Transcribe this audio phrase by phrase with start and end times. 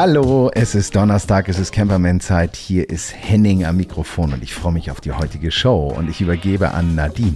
[0.00, 2.54] Hallo, es ist Donnerstag, es ist Camperman-Zeit.
[2.54, 6.20] Hier ist Henning am Mikrofon und ich freue mich auf die heutige Show und ich
[6.20, 7.34] übergebe an Nadine.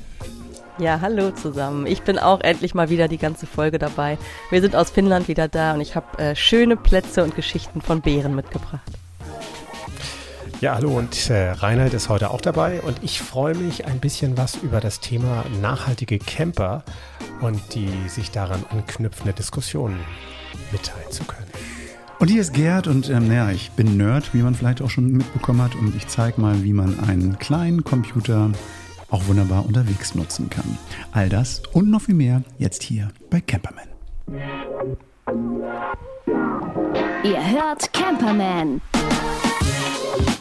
[0.78, 1.86] Ja, hallo zusammen.
[1.86, 4.16] Ich bin auch endlich mal wieder die ganze Folge dabei.
[4.50, 8.00] Wir sind aus Finnland wieder da und ich habe äh, schöne Plätze und Geschichten von
[8.00, 8.92] Bären mitgebracht.
[10.60, 14.38] Ja, hallo und äh, Reinhard ist heute auch dabei und ich freue mich ein bisschen
[14.38, 16.84] was über das Thema nachhaltige Camper
[17.40, 19.98] und die sich daran anknüpfende Diskussionen
[20.70, 21.51] mitteilen zu können.
[22.22, 25.10] Und hier ist Gerd und ähm, naja, ich bin Nerd, wie man vielleicht auch schon
[25.10, 28.52] mitbekommen hat und ich zeige mal, wie man einen kleinen Computer
[29.10, 30.78] auch wunderbar unterwegs nutzen kann.
[31.10, 33.88] All das und noch viel mehr jetzt hier bei Camperman.
[37.24, 38.80] Ihr hört Camperman.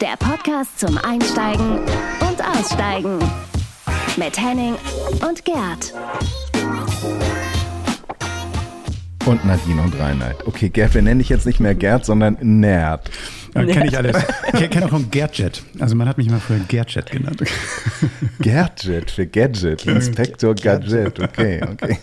[0.00, 3.18] Der Podcast zum Einsteigen und Aussteigen.
[4.16, 4.76] Mit Henning
[5.28, 5.94] und Gerd.
[9.24, 10.46] Und Nadine und Reinhard.
[10.48, 13.08] Okay, Gerd, wir nennen dich jetzt nicht mehr Gerd, sondern Nerd.
[13.54, 14.16] Ja, kenne ich alles.
[14.52, 15.62] Ich kenne auch von Gerdjet.
[15.78, 17.42] Also man hat mich immer früher Gerdjet genannt.
[18.40, 21.20] Gerdjet für Gadget, Inspektor Gadget.
[21.20, 21.98] Okay, okay.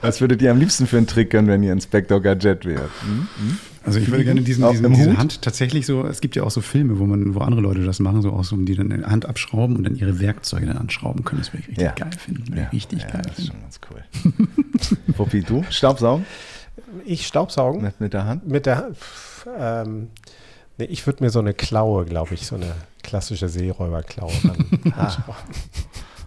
[0.00, 2.90] Was würdet ihr am liebsten für einen Trick können, wenn ihr Inspektor Gadget wärt?
[3.02, 3.28] Hm?
[3.36, 3.58] Hm?
[3.84, 6.60] Also ich würde gerne diesen, diesen diese Hand tatsächlich so, es gibt ja auch so
[6.60, 9.26] Filme, wo man, wo andere Leute das machen, so aus, um die dann die Hand
[9.26, 11.40] abschrauben und dann ihre Werkzeuge dann anschrauben können.
[11.40, 11.92] Das würde ich richtig ja.
[11.92, 12.56] geil finden.
[12.56, 12.68] Ja.
[12.68, 13.22] Richtig ja, geil.
[13.26, 15.04] Das ist schon ganz cool.
[15.16, 15.64] Puppi, du?
[15.70, 16.24] Staubsaugen?
[17.04, 17.82] Ich Staubsaugen?
[17.82, 18.48] Mit, mit der Hand?
[18.48, 18.92] Mit der
[19.58, 20.08] ähm,
[20.78, 25.36] nee, ich würde mir so eine Klaue, glaube ich, so eine klassische Seeräuberklaue dann anschauen.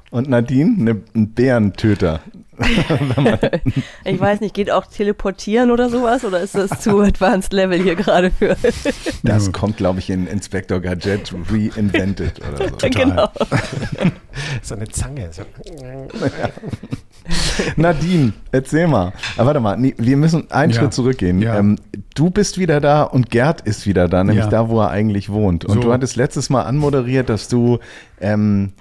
[0.10, 2.22] Und Nadine, ne, ein Bärentöter.
[4.04, 6.26] ich weiß nicht, geht auch teleportieren oder sowas?
[6.26, 8.56] Oder ist das zu advanced Level hier gerade für?
[9.24, 12.76] das kommt, glaube ich, in Inspector Gadget reinvented oder so.
[12.78, 12.90] Total.
[12.90, 13.30] Genau.
[14.62, 15.30] so eine Zange.
[15.32, 15.44] So.
[17.76, 19.14] Nadine, erzähl mal.
[19.36, 20.80] Aber ah, warte mal, wir müssen einen ja.
[20.80, 21.42] Schritt zurückgehen.
[21.42, 21.58] Ja.
[21.60, 21.78] Ähm,
[22.16, 24.50] du bist wieder da und Gerd ist wieder da, nämlich ja.
[24.50, 25.66] da, wo er eigentlich wohnt.
[25.66, 25.82] Und so.
[25.82, 27.80] du hattest letztes Mal anmoderiert, dass du
[28.20, 28.74] ähm,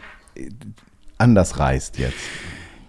[1.19, 2.17] anders reist jetzt.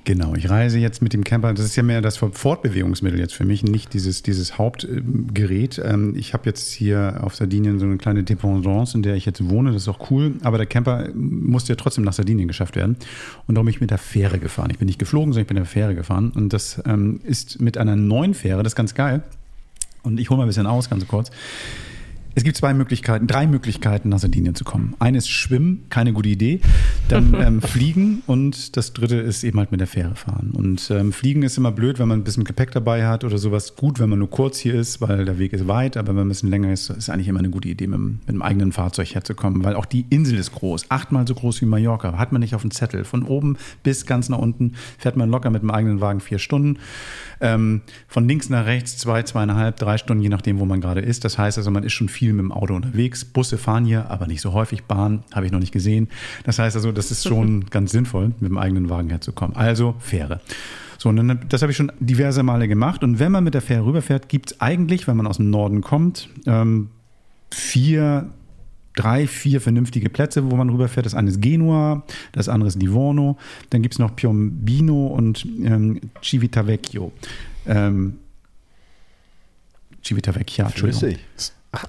[0.07, 1.53] Genau, ich reise jetzt mit dem Camper.
[1.53, 5.81] Das ist ja mehr das Fortbewegungsmittel jetzt für mich, nicht dieses, dieses Hauptgerät.
[5.84, 9.50] Ähm, ich habe jetzt hier auf Sardinien so eine kleine Dependance, in der ich jetzt
[9.50, 9.73] wohne.
[9.73, 10.35] Das ist auch cool.
[10.44, 12.95] Aber der Camper musste ja trotzdem nach Sardinien geschafft werden.
[13.47, 14.69] Und darum bin ich mit der Fähre gefahren.
[14.72, 16.31] Ich bin nicht geflogen, sondern ich bin mit der Fähre gefahren.
[16.34, 19.24] Und das ähm, ist mit einer neuen Fähre, das ist ganz geil.
[20.03, 21.31] Und ich hole mal ein bisschen aus, ganz kurz.
[22.38, 24.94] Es gibt zwei Möglichkeiten, drei Möglichkeiten, nach Sardinien zu kommen.
[25.00, 26.59] Eine ist Schwimmen, keine gute Idee.
[27.08, 30.52] Dann ähm, Fliegen und das dritte ist eben halt mit der Fähre fahren.
[30.56, 33.75] Und ähm, Fliegen ist immer blöd, wenn man ein bisschen Gepäck dabei hat oder sowas.
[33.75, 36.25] Gut, wenn man nur kurz hier ist, weil der Weg ist weit, aber wenn man
[36.28, 39.16] ein bisschen länger ist, ist eigentlich immer eine gute Idee, mit, mit einem eigenen Fahrzeug
[39.16, 42.19] herzukommen, weil auch die Insel ist groß, achtmal so groß wie Mallorca.
[42.19, 43.04] Hat man nicht auf dem Zettel.
[43.04, 46.78] Von oben bis ganz nach unten fährt man locker mit dem eigenen Wagen vier Stunden.
[47.42, 51.25] Ähm, von links nach rechts zwei, zweieinhalb, drei Stunden, je nachdem, wo man gerade ist.
[51.25, 53.26] Das heißt also, man ist schon viel mit dem Auto unterwegs.
[53.26, 54.84] Busse fahren hier, aber nicht so häufig.
[54.84, 56.08] Bahn habe ich noch nicht gesehen.
[56.44, 59.56] Das heißt also, das ist schon ganz sinnvoll, mit dem eigenen Wagen herzukommen.
[59.56, 60.42] Also Fähre.
[60.98, 63.04] So, und dann, das habe ich schon diverse Male gemacht.
[63.04, 65.82] Und wenn man mit der Fähre rüberfährt, gibt es eigentlich, wenn man aus dem Norden
[65.82, 66.90] kommt, ähm,
[67.54, 68.30] vier
[68.98, 71.06] drei, vier vernünftige Plätze, wo man rüberfährt.
[71.06, 73.38] Das eine ist Genua, das andere ist Livorno.
[73.70, 77.12] Dann gibt es noch Piombino und ähm, Civitavecchio.
[77.68, 78.18] Ähm,
[80.04, 81.16] Civitavecchia, Entschuldigung.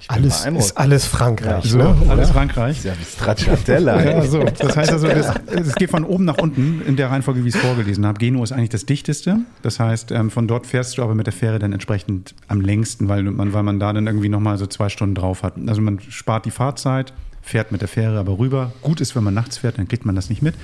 [0.07, 1.65] Alles ist alles Frankreich.
[1.65, 1.95] Ja, so, ne?
[2.09, 2.83] Alles Frankreich.
[2.83, 4.03] Ja, Stracciatella.
[4.03, 4.43] ja, so.
[4.59, 7.61] Das heißt also, es geht von oben nach unten in der Reihenfolge, wie ich es
[7.61, 8.19] vorgelesen habe.
[8.19, 9.39] Genua ist eigentlich das dichteste.
[9.61, 13.07] Das heißt, ähm, von dort fährst du aber mit der Fähre dann entsprechend am längsten,
[13.07, 15.53] weil man, weil man da dann irgendwie nochmal so zwei Stunden drauf hat.
[15.67, 18.73] Also man spart die Fahrzeit, fährt mit der Fähre aber rüber.
[18.81, 20.55] Gut ist, wenn man nachts fährt, dann kriegt man das nicht mit.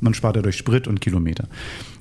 [0.00, 1.48] Man spart dadurch Sprit und Kilometer.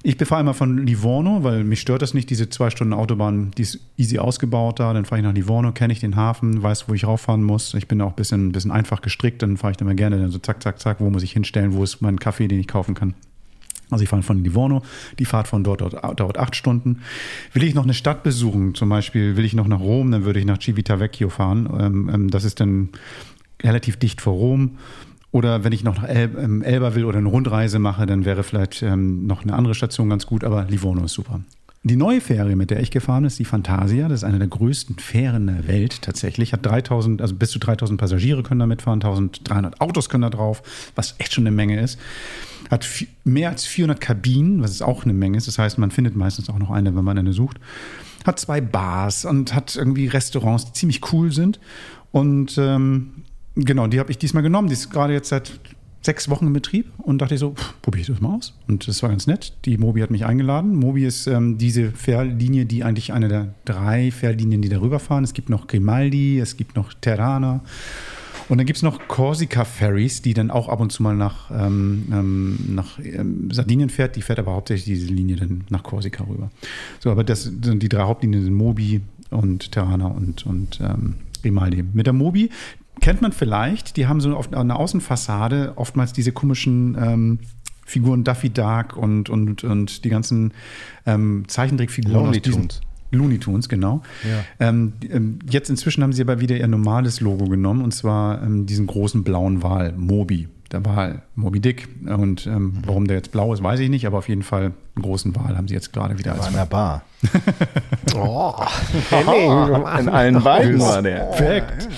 [0.05, 3.61] Ich befahre immer von Livorno, weil mich stört das nicht, diese zwei Stunden Autobahn, die
[3.61, 4.91] ist easy ausgebaut da.
[4.91, 7.73] Dann fahre ich nach Livorno, kenne ich den Hafen, weiß, wo ich rauffahren muss.
[7.73, 10.19] Ich bin auch ein bisschen, ein bisschen einfach gestrickt, dann fahre ich da mal gerne
[10.19, 12.67] dann so zack, zack, zack, wo muss ich hinstellen, wo ist mein Kaffee, den ich
[12.67, 13.13] kaufen kann.
[13.91, 14.81] Also ich fahre von Livorno,
[15.19, 17.01] die Fahrt von dort dauert acht Stunden.
[17.53, 20.39] Will ich noch eine Stadt besuchen, zum Beispiel will ich noch nach Rom, dann würde
[20.39, 21.69] ich nach Civitavecchio fahren.
[21.79, 22.89] Ähm, ähm, das ist dann
[23.61, 24.71] relativ dicht vor Rom.
[25.33, 28.43] Oder wenn ich noch nach El ähm, Elba will oder eine Rundreise mache, dann wäre
[28.43, 31.41] vielleicht ähm, noch eine andere Station ganz gut, aber Livorno ist super.
[31.81, 34.07] Die neue Fähre, mit der ich gefahren bin, ist die Fantasia.
[34.07, 36.53] Das ist eine der größten Fähren der Welt tatsächlich.
[36.53, 40.61] Hat 3000, also bis zu 3000 Passagiere können da mitfahren, 1300 Autos können da drauf,
[40.95, 41.99] was echt schon eine Menge ist.
[42.69, 42.87] Hat
[43.23, 45.47] mehr als 400 Kabinen, was auch eine Menge ist.
[45.47, 47.59] Das heißt, man findet meistens auch noch eine, wenn man eine sucht.
[48.23, 51.59] Hat zwei Bars und hat irgendwie Restaurants, die ziemlich cool sind.
[52.11, 53.23] Und ähm,
[53.55, 54.67] Genau, die habe ich diesmal genommen.
[54.67, 55.59] Die ist gerade jetzt seit
[56.01, 58.53] sechs Wochen im Betrieb und dachte ich so, probiere ich das mal aus.
[58.67, 59.53] Und das war ganz nett.
[59.65, 60.75] Die Mobi hat mich eingeladen.
[60.75, 65.23] Mobi ist ähm, diese Fährlinie, die eigentlich eine der drei Fährlinien, die darüber fahren.
[65.23, 67.61] Es gibt noch Grimaldi, es gibt noch Terrana.
[68.49, 71.49] Und dann gibt es noch Corsica Ferries, die dann auch ab und zu mal nach,
[71.51, 74.17] ähm, ähm, nach ähm, Sardinien fährt.
[74.17, 76.51] Die fährt aber hauptsächlich diese Linie dann nach Corsica rüber.
[76.99, 78.99] So, aber das sind die drei Hauptlinien sind Mobi
[79.29, 81.83] und Terrana und, und ähm, Grimaldi.
[81.93, 82.49] Mit der Mobi
[83.03, 87.39] kennt man vielleicht, die haben so auf einer Außenfassade oftmals diese komischen ähm,
[87.85, 90.53] Figuren Duffy Dark und, und, und die ganzen
[91.05, 92.79] ähm, Zeichentrickfiguren Looney Tunes.
[93.11, 94.03] Looney Tunes, genau.
[94.23, 94.69] Ja.
[94.69, 98.65] Ähm, ähm, jetzt inzwischen haben sie aber wieder ihr normales Logo genommen und zwar ähm,
[98.67, 100.47] diesen großen blauen Wal, Moby.
[100.71, 101.89] Der Wal, Moby Dick.
[102.05, 102.73] Und ähm, mhm.
[102.85, 105.57] warum der jetzt blau ist, weiß ich nicht, aber auf jeden Fall einen großen Wal
[105.57, 106.31] haben sie jetzt gerade wieder.
[106.31, 107.03] Der als war in der Bar.
[108.15, 108.55] oh,
[109.99, 111.25] in allen beiden war der.
[111.25, 111.89] Perfekt.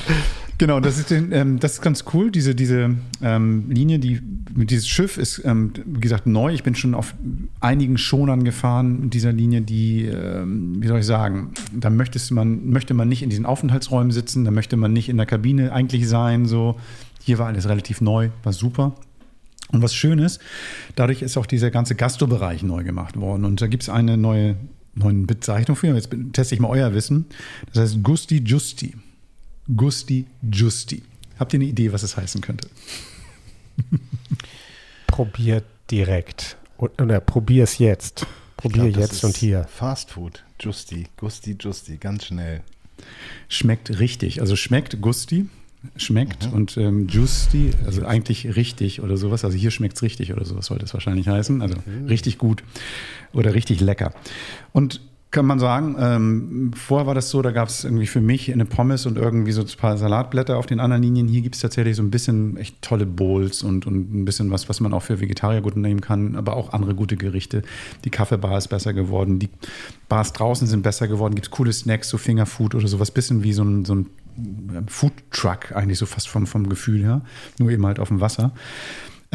[0.57, 5.17] Genau, das ist, ähm, das ist ganz cool, diese, diese ähm, Linie, die, dieses Schiff
[5.17, 6.53] ist, ähm, wie gesagt, neu.
[6.53, 7.13] Ich bin schon auf
[7.59, 12.69] einigen Schonern gefahren mit dieser Linie, die, ähm, wie soll ich sagen, da möchtest man,
[12.69, 16.07] möchte man nicht in diesen Aufenthaltsräumen sitzen, da möchte man nicht in der Kabine eigentlich
[16.07, 16.45] sein.
[16.45, 16.79] So.
[17.21, 18.95] Hier war alles relativ neu, war super.
[19.71, 20.39] Und was schön ist,
[20.95, 23.43] dadurch ist auch dieser ganze Gastrobereich neu gemacht worden.
[23.43, 24.55] Und da gibt es eine neue,
[24.93, 25.87] neue Bezeichnung für.
[25.87, 27.25] Jetzt teste ich mal euer Wissen.
[27.73, 28.93] Das heißt Gusti Justi.
[29.73, 31.03] Gusti Giusti.
[31.39, 32.69] Habt ihr eine Idee, was es heißen könnte?
[35.07, 36.57] Probiert direkt.
[36.77, 38.25] Oder probier es jetzt.
[38.57, 39.65] Probier glaub, jetzt und hier.
[39.65, 40.43] Fast Food.
[40.59, 41.07] Justi.
[41.17, 41.97] Gusti Giusti.
[41.97, 42.61] Ganz schnell.
[43.49, 44.41] Schmeckt richtig.
[44.41, 45.47] Also schmeckt Gusti.
[45.97, 46.53] Schmeckt mhm.
[46.53, 49.45] und ähm, Justi, also eigentlich richtig oder sowas.
[49.45, 51.61] Also hier schmeckt es richtig oder sowas sollte es wahrscheinlich heißen.
[51.61, 52.07] Also mhm.
[52.07, 52.63] richtig gut
[53.33, 54.11] oder richtig lecker.
[54.73, 55.01] Und
[55.35, 55.97] kann man sagen.
[55.99, 59.51] Ähm, vorher war das so, da gab es irgendwie für mich eine Pommes und irgendwie
[59.51, 61.27] so ein paar Salatblätter auf den anderen Linien.
[61.27, 64.69] Hier gibt es tatsächlich so ein bisschen echt tolle Bowls und, und ein bisschen was,
[64.69, 67.63] was man auch für Vegetarier gut nehmen kann, aber auch andere gute Gerichte.
[68.05, 69.49] Die Kaffeebar ist besser geworden, die
[70.07, 73.51] Bars draußen sind besser geworden, gibt es coole Snacks, so Fingerfood oder sowas, bisschen wie
[73.51, 74.05] so ein, so ein
[74.87, 77.23] Food Truck eigentlich so fast vom, vom Gefühl her,
[77.59, 78.53] nur eben halt auf dem Wasser.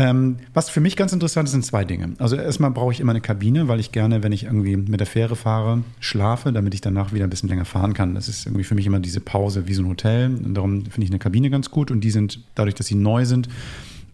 [0.01, 2.15] Ähm, was für mich ganz interessant ist, sind zwei Dinge.
[2.19, 5.07] Also erstmal brauche ich immer eine Kabine, weil ich gerne, wenn ich irgendwie mit der
[5.07, 8.15] Fähre fahre, schlafe, damit ich danach wieder ein bisschen länger fahren kann.
[8.15, 10.35] Das ist irgendwie für mich immer diese Pause wie so ein Hotel.
[10.35, 11.91] Und darum finde ich eine Kabine ganz gut.
[11.91, 13.49] Und die sind, dadurch, dass sie neu sind,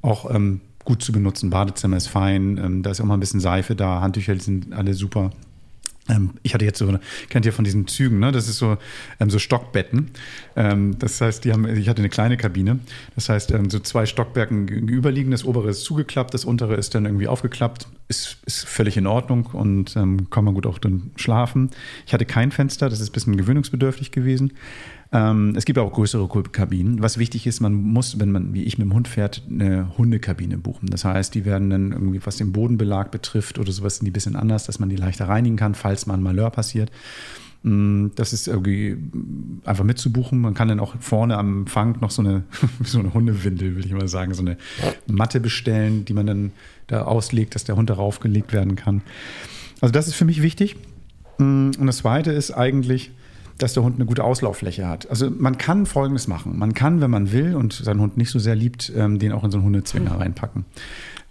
[0.02, 1.50] auch ähm, gut zu benutzen.
[1.50, 4.94] Badezimmer ist fein, ähm, da ist auch mal ein bisschen Seife da, Handtücher sind alle
[4.94, 5.30] super.
[6.08, 6.98] Ähm, ich hatte jetzt so,
[7.28, 8.32] kennt ihr von diesen Zügen, ne?
[8.32, 8.76] Das ist so,
[9.20, 10.10] ähm, so Stockbetten.
[10.54, 12.78] Ähm, das heißt, die haben, ich hatte eine kleine Kabine.
[13.14, 15.30] Das heißt, ähm, so zwei Stockwerken gegenüberliegen.
[15.30, 17.88] Das obere ist zugeklappt, das untere ist dann irgendwie aufgeklappt.
[18.08, 21.70] Ist, ist völlig in Ordnung und ähm, kann man gut auch dann schlafen.
[22.06, 24.52] Ich hatte kein Fenster, das ist ein bisschen gewöhnungsbedürftig gewesen.
[25.16, 27.00] Ähm, es gibt auch größere Kabinen.
[27.00, 30.58] Was wichtig ist, man muss, wenn man wie ich mit dem Hund fährt, eine Hundekabine
[30.58, 30.90] buchen.
[30.90, 34.12] Das heißt, die werden dann irgendwie, was den Bodenbelag betrifft oder sowas, sind die ein
[34.12, 36.90] bisschen anders, dass man die leichter reinigen kann, falls mal ein Malheur passiert.
[37.62, 38.98] Mm, das ist irgendwie
[39.64, 40.38] einfach mitzubuchen.
[40.38, 42.42] Man kann dann auch vorne am Fang noch so eine,
[42.84, 44.58] so eine Hundewindel, will ich mal sagen, so eine
[45.06, 46.52] Matte bestellen, die man dann
[46.88, 49.00] da auslegt, dass der Hund darauf gelegt werden kann.
[49.80, 50.76] Also das ist für mich wichtig.
[51.38, 53.12] Mm, und das Zweite ist eigentlich,
[53.58, 55.08] dass der Hund eine gute Auslauffläche hat.
[55.08, 56.58] Also man kann Folgendes machen.
[56.58, 59.44] Man kann, wenn man will und seinen Hund nicht so sehr liebt, ähm, den auch
[59.44, 60.20] in so einen Hundezwinger mhm.
[60.20, 60.64] reinpacken.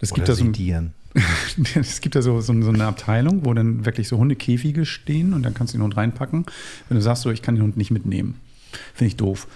[0.00, 0.92] Das Oder gibt da so ein,
[1.74, 5.42] es gibt da so, so, so, eine Abteilung, wo dann wirklich so Hundekäfige stehen und
[5.42, 6.44] dann kannst du den Hund reinpacken.
[6.88, 8.34] Wenn du sagst, so, ich kann den Hund nicht mitnehmen,
[8.94, 9.46] finde ich doof.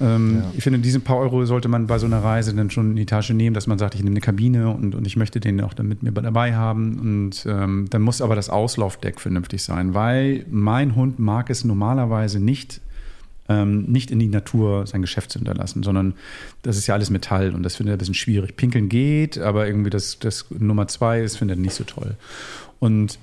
[0.00, 0.50] Ähm, ja.
[0.56, 3.06] Ich finde, diese paar Euro sollte man bei so einer Reise dann schon in die
[3.06, 5.74] Tasche nehmen, dass man sagt, ich nehme eine Kabine und, und ich möchte den auch
[5.74, 6.98] dann mit mir dabei haben.
[6.98, 12.40] Und ähm, dann muss aber das Auslaufdeck vernünftig sein, weil mein Hund mag es normalerweise
[12.40, 12.80] nicht,
[13.48, 16.14] ähm, nicht in die Natur sein Geschäft zu hinterlassen, sondern
[16.62, 18.56] das ist ja alles Metall und das findet er ein bisschen schwierig.
[18.56, 22.16] Pinkeln geht, aber irgendwie das, das Nummer zwei ist, findet er nicht so toll.
[22.80, 23.18] Und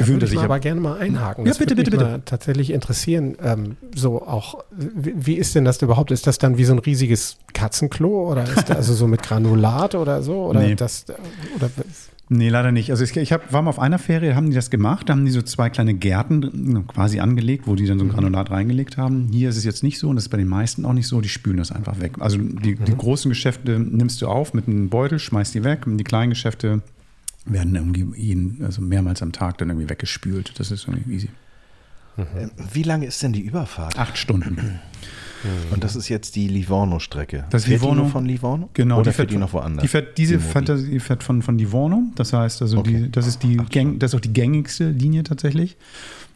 [0.00, 0.38] er sich.
[0.38, 1.44] Ich aber gerne mal einhaken.
[1.44, 2.22] Ja, das bitte, bitte, bitte.
[2.24, 3.36] tatsächlich interessieren.
[3.42, 6.10] Ähm, so auch, wie, wie, ist denn das überhaupt?
[6.10, 9.94] Ist das dann wie so ein riesiges Katzenklo oder ist das also so mit Granulat
[9.94, 10.30] oder so?
[10.50, 10.74] Oder nee.
[10.74, 11.04] das,
[11.56, 11.70] oder
[12.32, 12.92] Nee, leider nicht.
[12.92, 15.24] Also ich, ich hab, war mal auf einer Ferie, haben die das gemacht, da haben
[15.24, 18.12] die so zwei kleine Gärten quasi angelegt, wo die dann so ein mhm.
[18.12, 19.28] Granulat reingelegt haben.
[19.32, 21.20] Hier ist es jetzt nicht so und das ist bei den meisten auch nicht so,
[21.20, 22.12] die spülen das einfach weg.
[22.20, 22.98] Also die, die mhm.
[22.98, 26.82] großen Geschäfte nimmst du auf mit einem Beutel, schmeißt die weg und die kleinen Geschäfte
[27.52, 30.58] werden irgendwie also mehrmals am Tag dann irgendwie weggespült.
[30.58, 31.28] Das ist irgendwie easy.
[32.16, 32.50] Mhm.
[32.72, 33.98] Wie lange ist denn die Überfahrt?
[33.98, 34.80] Acht Stunden.
[35.70, 37.46] Und das ist jetzt die Livorno-Strecke.
[37.50, 38.68] Das fährt Livorno von Livorno?
[38.74, 39.00] Genau.
[39.00, 39.82] Oder die fährt die noch woanders?
[39.82, 42.02] Die fährt, diese die Fantasie fährt von, von Livorno.
[42.14, 43.04] Das heißt, also okay.
[43.04, 45.76] die, das ist die Gang, das ist auch die gängigste Linie tatsächlich.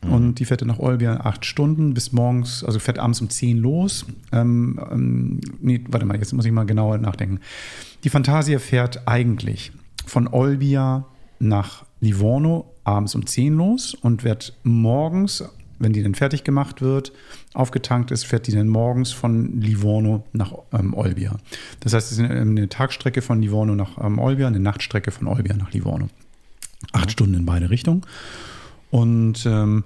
[0.02, 0.12] Mhm.
[0.12, 3.58] Und die fährt dann nach Olbia acht Stunden bis morgens, also fährt abends um zehn
[3.58, 4.06] los.
[4.32, 7.40] Ähm, ähm, nee, warte mal, jetzt muss ich mal genauer nachdenken.
[8.04, 9.72] Die Fantasia fährt eigentlich
[10.06, 11.04] von Olbia
[11.38, 15.44] nach Livorno abends um 10 los und wird morgens,
[15.78, 17.12] wenn die dann fertig gemacht wird,
[17.54, 21.36] aufgetankt ist, fährt die dann morgens von Livorno nach ähm, Olbia.
[21.80, 25.56] Das heißt, es ist eine Tagstrecke von Livorno nach ähm, Olbia, eine Nachtstrecke von Olbia
[25.56, 26.08] nach Livorno.
[26.92, 28.02] Acht Stunden in beide Richtungen.
[28.90, 29.84] Und ähm,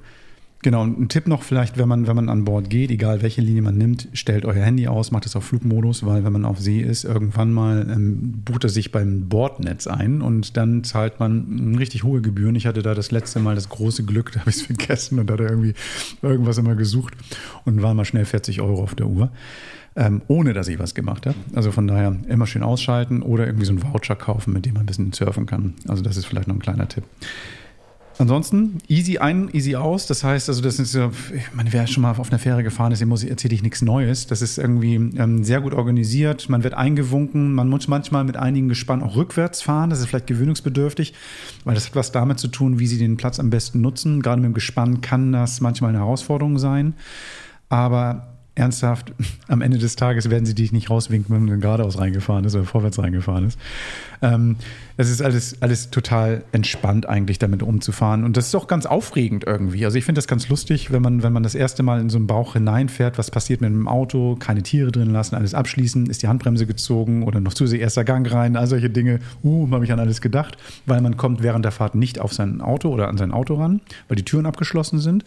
[0.63, 3.63] Genau, ein Tipp noch vielleicht, wenn man, wenn man an Bord geht, egal welche Linie
[3.63, 6.81] man nimmt, stellt euer Handy aus, macht es auf Flugmodus, weil wenn man auf See
[6.81, 12.03] ist, irgendwann mal ähm, bucht er sich beim Bordnetz ein und dann zahlt man richtig
[12.03, 12.57] hohe Gebühren.
[12.57, 15.31] Ich hatte da das letzte Mal das große Glück, da habe ich es vergessen und
[15.31, 15.75] hatte irgendwie
[16.23, 17.15] irgendwas immer gesucht
[17.65, 19.31] und waren mal schnell 40 Euro auf der Uhr.
[19.95, 21.37] Ähm, ohne dass ich was gemacht habe.
[21.55, 24.85] Also von daher immer schön ausschalten oder irgendwie so einen Voucher kaufen, mit dem man
[24.85, 25.75] ein bisschen surfen kann.
[25.89, 27.05] Also das ist vielleicht noch ein kleiner Tipp.
[28.19, 30.07] Ansonsten easy ein, easy aus.
[30.07, 33.09] Das heißt, also das ist ich meine, wer schon mal auf einer Fähre gefahren dem
[33.09, 34.27] muss erzähle ich nichts Neues.
[34.27, 36.49] Das ist irgendwie ähm, sehr gut organisiert.
[36.49, 37.53] Man wird eingewunken.
[37.55, 39.91] Man muss manchmal mit einigen Gespannen auch rückwärts fahren.
[39.91, 41.15] Das ist vielleicht gewöhnungsbedürftig,
[41.65, 44.21] weil das hat was damit zu tun, wie sie den Platz am besten nutzen.
[44.21, 46.95] Gerade mit dem Gespann kann das manchmal eine Herausforderung sein.
[47.69, 49.13] Aber ernsthaft,
[49.49, 52.65] am Ende des Tages werden sie dich nicht rauswinken, wenn man geradeaus reingefahren ist oder
[52.65, 53.59] vorwärts reingefahren ist.
[54.21, 54.57] Ähm,
[54.97, 58.25] es ist alles, alles total entspannt eigentlich damit umzufahren.
[58.25, 59.85] Und das ist auch ganz aufregend irgendwie.
[59.85, 62.19] Also ich finde das ganz lustig, wenn man, wenn man das erste Mal in so
[62.19, 66.25] einen Bauch hineinfährt, was passiert mit dem Auto, keine Tiere drin lassen, alles abschließen, ist
[66.25, 69.21] die Handbremse gezogen oder noch zusätzlich erster Gang rein, all solche Dinge.
[69.45, 72.61] Uh, habe ich an alles gedacht, weil man kommt während der Fahrt nicht auf sein
[72.61, 75.25] Auto oder an sein Auto ran, weil die Türen abgeschlossen sind.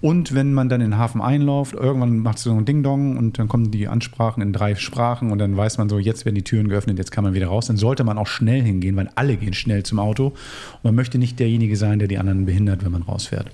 [0.00, 3.38] Und wenn man dann in den Hafen einläuft, irgendwann macht es so ein Ding-Dong und
[3.38, 6.44] dann kommen die Ansprachen in drei Sprachen und dann weiß man so, jetzt werden die
[6.44, 7.66] Türen geöffnet, jetzt kann man wieder raus.
[7.66, 10.26] Dann sollte man auch schnell hingehen, weil alle gehen schnell zum Auto.
[10.26, 13.50] Und man möchte nicht derjenige sein, der die anderen behindert, wenn man rausfährt.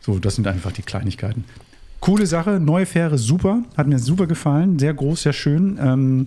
[0.00, 1.44] So, das sind einfach die Kleinigkeiten.
[2.00, 5.78] Coole Sache, neue Fähre, super, hat mir super gefallen, sehr groß, sehr schön.
[5.80, 6.26] Ähm,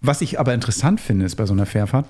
[0.00, 2.06] was ich aber interessant finde, ist bei so einer Fährfahrt,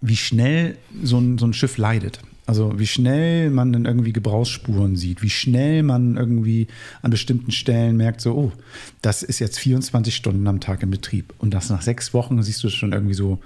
[0.00, 2.20] wie schnell so ein, so ein Schiff leidet.
[2.48, 6.66] Also wie schnell man dann irgendwie Gebrauchsspuren sieht, wie schnell man irgendwie
[7.02, 8.52] an bestimmten Stellen merkt, so, oh,
[9.02, 11.34] das ist jetzt 24 Stunden am Tag im Betrieb.
[11.36, 13.38] Und das nach sechs Wochen siehst du schon irgendwie so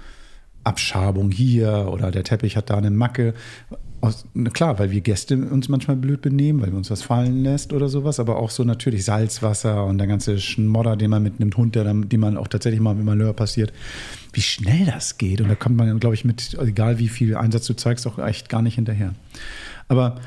[0.63, 3.33] Abschabung hier oder der Teppich hat da eine Macke.
[4.03, 7.71] Aus, klar, weil wir Gäste uns manchmal blöd benehmen, weil wir uns was fallen lässt
[7.71, 11.55] oder sowas, aber auch so natürlich Salzwasser und der ganze Schmodder, den man mit einem
[11.55, 13.71] Hund, der dann, die man auch tatsächlich mal mit Malheur passiert,
[14.33, 15.39] wie schnell das geht.
[15.39, 18.49] Und da kommt man, glaube ich, mit, egal wie viel Einsatz du zeigst, auch echt
[18.49, 19.13] gar nicht hinterher.
[19.87, 20.19] Aber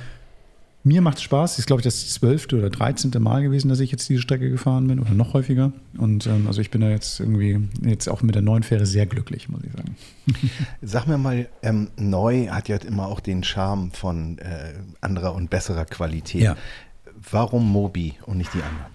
[0.87, 1.53] mir macht es Spaß.
[1.53, 4.49] Das ist, glaube ich, das zwölfte oder dreizehnte Mal gewesen, dass ich jetzt diese Strecke
[4.49, 5.73] gefahren bin oder noch häufiger.
[5.99, 9.05] Und ähm, also ich bin da jetzt irgendwie jetzt auch mit der neuen Fähre sehr
[9.05, 9.97] glücklich, muss ich sagen.
[10.83, 15.51] Sag mir mal, ähm, neu hat ja immer auch den Charme von äh, anderer und
[15.51, 16.43] besserer Qualität.
[16.43, 16.57] Ja.
[17.33, 18.93] Warum Mobi und nicht die anderen?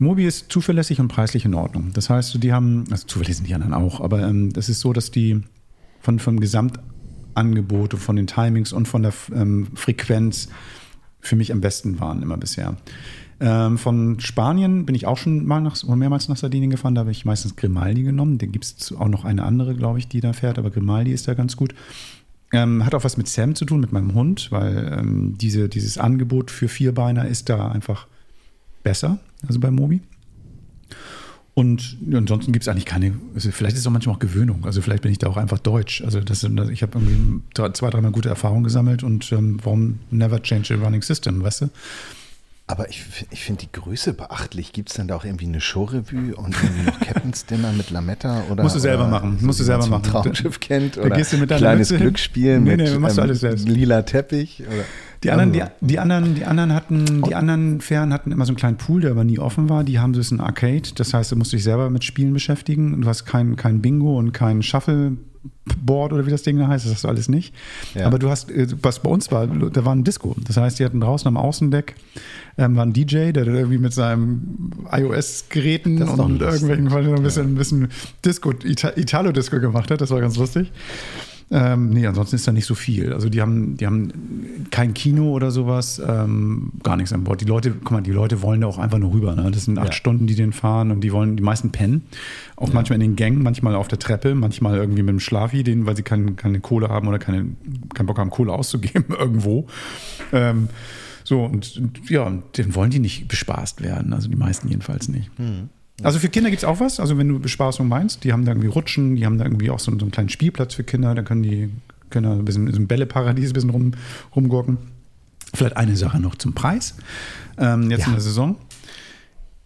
[0.00, 1.92] Mobi ist zuverlässig und preislich in Ordnung.
[1.94, 4.92] Das heißt, die haben, also zuverlässig sind die anderen auch, aber ähm, das ist so,
[4.92, 5.42] dass die
[6.00, 10.48] von, vom Gesamtangebot, von den Timings und von der ähm, Frequenz
[11.26, 12.76] für mich am besten waren immer bisher.
[13.40, 16.94] Ähm, von Spanien bin ich auch schon mal nach, mehrmals nach Sardinien gefahren.
[16.94, 18.38] Da habe ich meistens Grimaldi genommen.
[18.38, 21.26] Da gibt es auch noch eine andere, glaube ich, die da fährt, aber Grimaldi ist
[21.26, 21.74] da ganz gut.
[22.52, 25.98] Ähm, hat auch was mit Sam zu tun, mit meinem Hund, weil ähm, diese, dieses
[25.98, 28.06] Angebot für Vierbeiner ist da einfach
[28.84, 30.00] besser, also bei Mobi.
[31.54, 34.64] Und ansonsten gibt es eigentlich keine, also vielleicht ist es auch manchmal auch Gewöhnung.
[34.64, 36.02] Also vielleicht bin ich da auch einfach deutsch.
[36.02, 37.42] Also das, ich habe irgendwie
[37.74, 41.70] zwei, dreimal gute Erfahrungen gesammelt und ähm, warum never change a running system, weißt du?
[42.66, 44.72] Aber ich, ich finde die Größe beachtlich.
[44.72, 48.44] Gibt es denn da auch irgendwie eine Showrevue und irgendwie noch Captain's Dinner mit Lametta?
[48.50, 49.36] Oder, musst du selber machen.
[49.38, 50.04] So musst du selber machen.
[50.04, 53.68] Traumschiff kennt oder da gehst du mit kleines Glücksspiel nee, mit nee, alles selbst.
[53.68, 54.62] lila Teppich.
[54.66, 54.84] Oder?
[55.22, 58.56] Die anderen, die, die, anderen, die anderen hatten, die anderen Fähren hatten immer so einen
[58.56, 59.84] kleinen Pool, der aber nie offen war.
[59.84, 60.88] Die haben so ein Arcade.
[60.94, 63.02] Das heißt, du musst dich selber mit Spielen beschäftigen.
[63.02, 64.62] Du hast kein, kein Bingo und kein
[65.84, 66.84] Shuffleboard oder wie das Ding da heißt.
[66.84, 67.54] Das hast du alles nicht.
[67.94, 68.06] Ja.
[68.06, 70.34] Aber du hast, äh, was bei uns war, da war ein Disco.
[70.46, 71.94] Das heißt, die hatten draußen am Außendeck
[72.56, 77.88] ähm, war ein DJ, der irgendwie mit seinem iOS-Geräten und irgendwelchen ein bisschen, ein bisschen
[78.24, 80.00] Disco, Italo-Disco gemacht hat.
[80.00, 80.70] Das war ganz lustig.
[81.50, 83.12] Ähm, nee, ansonsten ist da nicht so viel.
[83.12, 84.12] Also die haben, die haben
[84.70, 87.40] kein Kino oder sowas, ähm, gar nichts an Bord.
[87.40, 89.34] Die Leute, guck mal, die Leute wollen da auch einfach nur rüber.
[89.34, 89.50] Ne?
[89.50, 89.92] Das sind acht ja.
[89.92, 92.02] Stunden, die den fahren und die wollen, die meisten pennen.
[92.56, 92.74] Auch ja.
[92.74, 95.96] manchmal in den Gängen, manchmal auf der Treppe, manchmal irgendwie mit dem Schlafi, den, weil
[95.96, 97.46] sie keine, keine Kohle haben oder keine,
[97.94, 99.66] keinen Bock haben, Kohle auszugeben irgendwo.
[100.32, 100.68] Ähm,
[101.26, 104.12] So, und, und ja, dann wollen die nicht bespaßt werden.
[104.12, 105.30] Also die meisten jedenfalls nicht.
[105.38, 105.70] Mhm.
[106.02, 106.98] Also für Kinder gibt es auch was.
[106.98, 109.78] Also wenn du Bespaßung meinst, die haben da irgendwie Rutschen, die haben da irgendwie auch
[109.78, 111.70] so, so einen kleinen Spielplatz für Kinder, da können die
[112.10, 113.92] Kinder ein bisschen in so ein Bälleparadies ein bisschen rum,
[114.34, 114.78] rumgurken.
[115.52, 116.96] Vielleicht eine Sache noch zum Preis.
[117.58, 118.06] Ähm, jetzt ja.
[118.06, 118.56] in der Saison.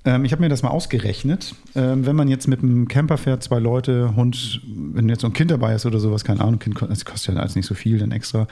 [0.05, 1.55] Ähm, ich habe mir das mal ausgerechnet.
[1.75, 5.33] Ähm, wenn man jetzt mit einem Camper fährt, zwei Leute, Hund, wenn jetzt so ein
[5.33, 7.99] Kind dabei ist oder sowas, keine Ahnung, kind, das kostet ja alles nicht so viel,
[7.99, 8.47] dann extra,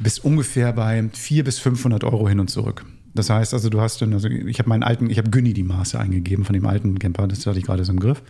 [0.00, 2.84] bist ungefähr bei 400 bis 500 Euro hin und zurück.
[3.16, 5.62] Das heißt also, du hast dann, also ich habe meinen alten, ich habe Günni die
[5.62, 8.22] Maße eingegeben von dem alten Camper, das hatte ich gerade so im Griff.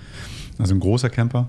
[0.58, 1.48] Also ein großer Camper.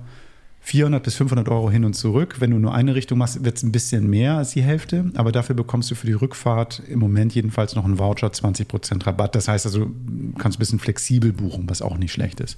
[0.67, 2.35] 400 bis 500 Euro hin und zurück.
[2.39, 5.11] Wenn du nur eine Richtung machst, wird es ein bisschen mehr als die Hälfte.
[5.15, 9.33] Aber dafür bekommst du für die Rückfahrt im Moment jedenfalls noch einen Voucher, 20% Rabatt.
[9.33, 12.57] Das heißt also, du kannst ein bisschen flexibel buchen, was auch nicht schlecht ist.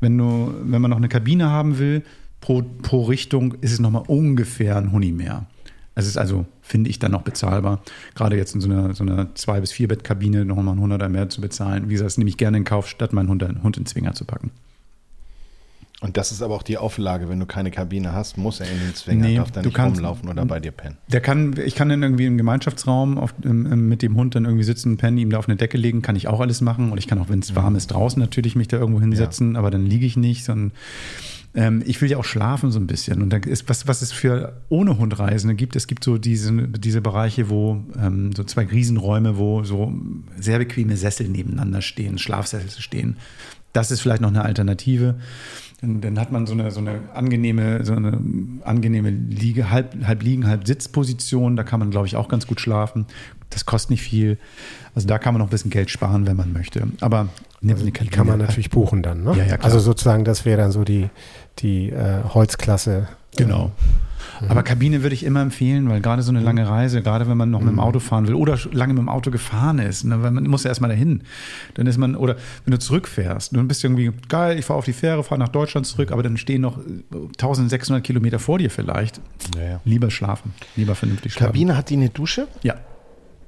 [0.00, 2.02] Wenn, du, wenn man noch eine Kabine haben will,
[2.40, 5.46] pro, pro Richtung ist es nochmal ungefähr ein Huni mehr.
[5.94, 7.80] Es ist also, finde ich, dann noch bezahlbar.
[8.14, 11.40] Gerade jetzt in so einer, so einer Zwei- bis Vier-Bett-Kabine nochmal ein Hunderter mehr zu
[11.40, 11.88] bezahlen.
[11.88, 14.24] Wie gesagt, das nehme ich gerne in Kauf, statt meinen Hund, Hund in Zwinger zu
[14.24, 14.50] packen.
[16.00, 18.78] Und das ist aber auch die Auflage, wenn du keine Kabine hast, muss er in
[18.78, 20.98] den Zwinger, nee, darf da nicht kannst, rumlaufen oder bei dir pennen.
[21.10, 24.64] Der kann, ich kann dann irgendwie im Gemeinschaftsraum auf, im, mit dem Hund dann irgendwie
[24.64, 26.92] sitzen, pennen, ihm da auf eine Decke legen, kann ich auch alles machen.
[26.92, 27.56] Und ich kann auch, wenn es mhm.
[27.56, 29.58] warm ist, draußen natürlich mich da irgendwo hinsetzen, ja.
[29.58, 30.72] aber dann liege ich nicht, sondern
[31.54, 33.22] ähm, ich will ja auch schlafen so ein bisschen.
[33.22, 37.00] Und da ist, was, was es für ohne Hundreisende gibt, es gibt so diese, diese
[37.00, 39.92] Bereiche, wo ähm, so zwei Riesenräume, wo so
[40.36, 43.16] sehr bequeme Sessel nebeneinander stehen, Schlafsessel stehen.
[43.72, 45.16] Das ist vielleicht noch eine Alternative.
[45.80, 48.18] Dann, dann, hat man so eine, so eine angenehme, so eine
[48.64, 51.56] angenehme Liege, halb, halb liegen, halb Sitzposition.
[51.56, 53.06] Da kann man, glaube ich, auch ganz gut schlafen.
[53.50, 54.38] Das kostet nicht viel.
[54.94, 56.86] Also da kann man noch ein bisschen Geld sparen, wenn man möchte.
[57.00, 57.28] Aber
[57.68, 59.24] also die kann man natürlich buchen dann.
[59.24, 59.36] Ne?
[59.36, 61.08] Ja, ja, also sozusagen, das wäre dann so die,
[61.58, 63.08] die äh, Holzklasse.
[63.36, 63.72] Genau.
[64.40, 64.50] Mhm.
[64.50, 67.50] Aber Kabine würde ich immer empfehlen, weil gerade so eine lange Reise, gerade wenn man
[67.50, 67.80] noch mit dem mhm.
[67.80, 70.68] Auto fahren will oder lange mit dem Auto gefahren ist, ne, weil man muss ja
[70.68, 71.22] erstmal dahin.
[71.74, 74.92] Dann ist man, oder wenn du zurückfährst, du bist irgendwie geil, ich fahre auf die
[74.92, 76.78] Fähre, fahre nach Deutschland zurück, aber dann stehen noch
[77.12, 79.20] 1600 Kilometer vor dir vielleicht.
[79.56, 79.80] Ja, ja.
[79.84, 81.52] Lieber schlafen, lieber vernünftig schlafen.
[81.52, 82.48] Kabine hat die eine Dusche?
[82.62, 82.76] Ja.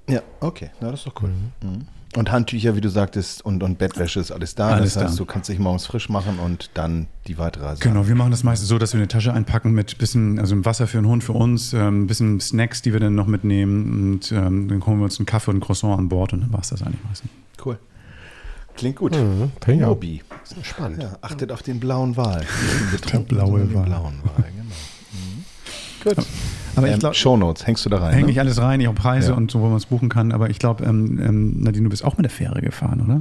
[0.09, 1.31] Ja, okay, na, das ist doch cool.
[1.63, 1.87] Mhm.
[2.17, 4.69] Und Handtücher, wie du sagtest, und, und Bettwäsche ist alles da.
[4.69, 5.19] Alles das heißt, da.
[5.19, 7.83] du kannst dich morgens frisch machen und dann die weitere Reise.
[7.83, 10.87] Genau, wir machen das meistens so, dass wir eine Tasche einpacken mit bisschen, also Wasser
[10.87, 14.33] für einen Hund für uns, ein ähm, bisschen Snacks, die wir dann noch mitnehmen und
[14.33, 16.61] ähm, dann holen wir uns einen Kaffee und ein Croissant an Bord und dann war
[16.61, 17.31] es das eigentlich meistens.
[17.63, 17.79] Cool.
[18.77, 19.15] Klingt gut.
[19.15, 20.23] Mhm, Mobi.
[20.63, 21.03] Spannend.
[21.03, 22.47] Ja, achtet auf den blauen Wal.
[23.13, 23.85] Der blaue Wal.
[23.85, 24.75] Blauen Wal, genau.
[25.13, 25.45] Mhm.
[26.03, 26.17] Gut.
[26.17, 26.25] Ja.
[26.77, 28.13] Aber ähm, ich Shownotes, hängst du da rein?
[28.13, 28.33] Hänge ne?
[28.33, 29.37] ich alles rein, ich auch Preise ja.
[29.37, 30.33] und so, wo man es buchen kann.
[30.33, 33.21] Aber ich glaube, ähm, ähm, Nadine, du bist auch mit der Fähre gefahren, oder?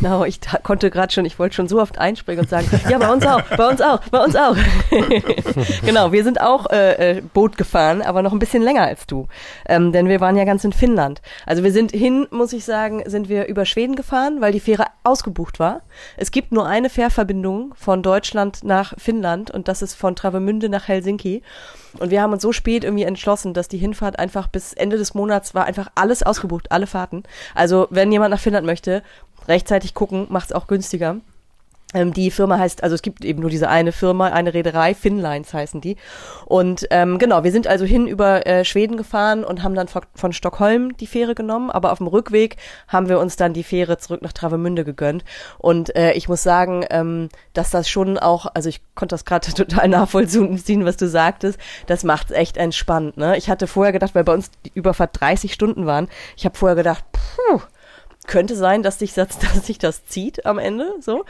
[0.00, 3.12] Genau, ich konnte gerade schon, ich wollte schon so oft einspringen und sagen, ja, bei
[3.12, 4.56] uns auch, bei uns auch, bei uns auch.
[5.84, 9.28] genau, wir sind auch äh, äh, Boot gefahren, aber noch ein bisschen länger als du.
[9.66, 11.20] Ähm, denn wir waren ja ganz in Finnland.
[11.46, 14.86] Also wir sind hin, muss ich sagen, sind wir über Schweden gefahren, weil die Fähre
[15.02, 15.82] ausgebucht war.
[16.16, 20.88] Es gibt nur eine Fährverbindung von Deutschland nach Finnland und das ist von Travemünde nach
[20.88, 21.42] Helsinki.
[21.98, 25.14] Und wir haben uns so spät irgendwie entschlossen, dass die Hinfahrt einfach bis Ende des
[25.14, 27.22] Monats war einfach alles ausgebucht, alle Fahrten.
[27.54, 29.02] Also wenn jemand nach Finnland möchte,
[29.48, 31.16] rechtzeitig gucken, macht es auch günstiger.
[31.94, 35.54] Ähm, die Firma heißt, also es gibt eben nur diese eine Firma, eine Reederei, Finlines
[35.54, 35.96] heißen die.
[36.44, 40.02] Und ähm, genau, wir sind also hin über äh, Schweden gefahren und haben dann von,
[40.14, 42.56] von, Stockholm die Fähre genommen, aber auf dem Rückweg
[42.88, 45.24] haben wir uns dann die Fähre zurück nach Travemünde gegönnt.
[45.58, 49.52] Und äh, ich muss sagen, ähm, dass das schon auch, also ich konnte das gerade
[49.54, 53.16] total nachvollziehen, was du sagtest, das macht's echt entspannt.
[53.16, 53.36] Ne?
[53.36, 56.76] Ich hatte vorher gedacht, weil bei uns die Überfahrt 30 Stunden waren, ich habe vorher
[56.76, 57.60] gedacht, puh,
[58.26, 61.24] könnte sein, dass sich das, dass sich das zieht am Ende, so.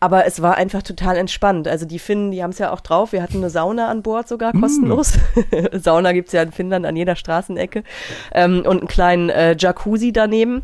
[0.00, 1.68] Aber es war einfach total entspannt.
[1.68, 3.12] Also die Finnen, die haben es ja auch drauf.
[3.12, 4.60] Wir hatten eine Sauna an Bord sogar mm.
[4.60, 5.14] kostenlos.
[5.50, 5.66] Mm.
[5.78, 7.82] Sauna gibt's ja in Finnland an jeder Straßenecke.
[8.32, 10.62] Ähm, und einen kleinen äh, Jacuzzi daneben.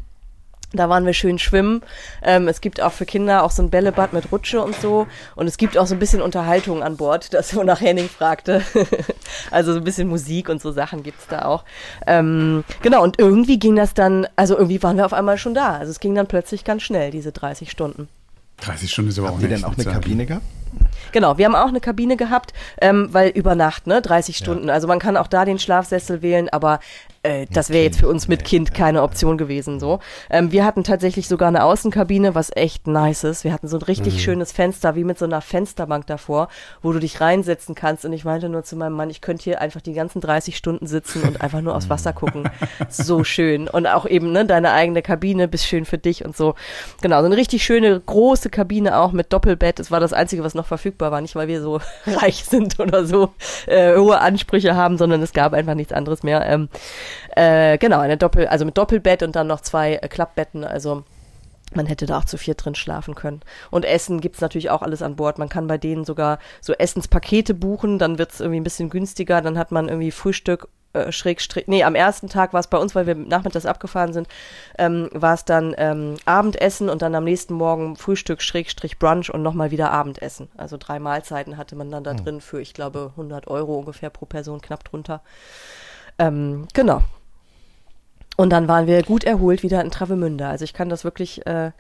[0.73, 1.83] Da waren wir schön schwimmen.
[2.23, 5.07] Ähm, es gibt auch für Kinder auch so ein Bällebad mit Rutsche und so.
[5.35, 8.63] Und es gibt auch so ein bisschen Unterhaltung an Bord, das wonach Henning fragte.
[9.51, 11.65] also so ein bisschen Musik und so Sachen gibt's da auch.
[12.07, 15.77] Ähm, genau, und irgendwie ging das dann, also irgendwie waren wir auf einmal schon da.
[15.77, 18.09] Also es ging dann plötzlich ganz schnell, diese 30 Stunden.
[18.63, 19.51] 30 Stunden ist aber Habt auch nicht.
[19.51, 20.45] Habt ihr denn auch eine Kabine gehabt?
[21.13, 24.69] Genau, wir haben auch eine Kabine gehabt, ähm, weil über Nacht, ne, 30 Stunden.
[24.69, 24.75] Ja.
[24.75, 26.81] Also man kann auch da den Schlafsessel wählen, aber
[27.23, 29.79] äh, das wäre jetzt für uns mit Kind keine Option gewesen.
[29.79, 33.45] So, ähm, wir hatten tatsächlich sogar eine Außenkabine, was echt nice ist.
[33.45, 34.19] Wir hatten so ein richtig mhm.
[34.19, 36.49] schönes Fenster, wie mit so einer Fensterbank davor,
[36.83, 38.05] wo du dich reinsetzen kannst.
[38.05, 40.87] Und ich meinte nur zu meinem Mann, ich könnte hier einfach die ganzen 30 Stunden
[40.87, 42.51] sitzen und einfach nur aufs Wasser gucken.
[42.89, 46.55] so schön und auch eben ne, deine eigene Kabine, bist schön für dich und so.
[47.03, 49.79] Genau, so eine richtig schöne große Kabine auch mit Doppelbett.
[49.79, 53.05] Das war das einzige, was noch verfügbar war, nicht weil wir so reich sind oder
[53.05, 53.31] so
[53.67, 56.45] äh, hohe Ansprüche haben, sondern es gab einfach nichts anderes mehr.
[56.47, 56.69] Ähm,
[57.37, 60.64] Äh, genau, eine Doppel, also mit Doppelbett und dann noch zwei äh, Klappbetten.
[60.64, 61.05] Also
[61.75, 63.40] man hätte da auch zu vier drin schlafen können.
[63.70, 65.38] Und Essen gibt's natürlich auch alles an Bord.
[65.38, 69.40] Man kann bei denen sogar so Essenspakete buchen, dann wird's irgendwie ein bisschen günstiger.
[69.40, 72.94] Dann hat man irgendwie Frühstück äh, Schrägstrich, nee, am ersten Tag war es bei uns,
[72.94, 74.29] weil wir nachmittags abgefahren sind,
[74.79, 79.42] ähm, war es dann ähm, Abendessen und dann am nächsten Morgen Frühstück, Schrägstrich, Brunch und
[79.42, 80.51] nochmal wieder Abendessen.
[80.57, 82.25] Also drei Mahlzeiten hatte man dann da mhm.
[82.25, 85.22] drin für, ich glaube, 100 Euro ungefähr pro Person, knapp drunter.
[86.23, 87.03] Ähm, genau.
[88.37, 90.47] Und dann waren wir gut erholt wieder in Travemünde.
[90.47, 91.73] Also ich kann das wirklich äh,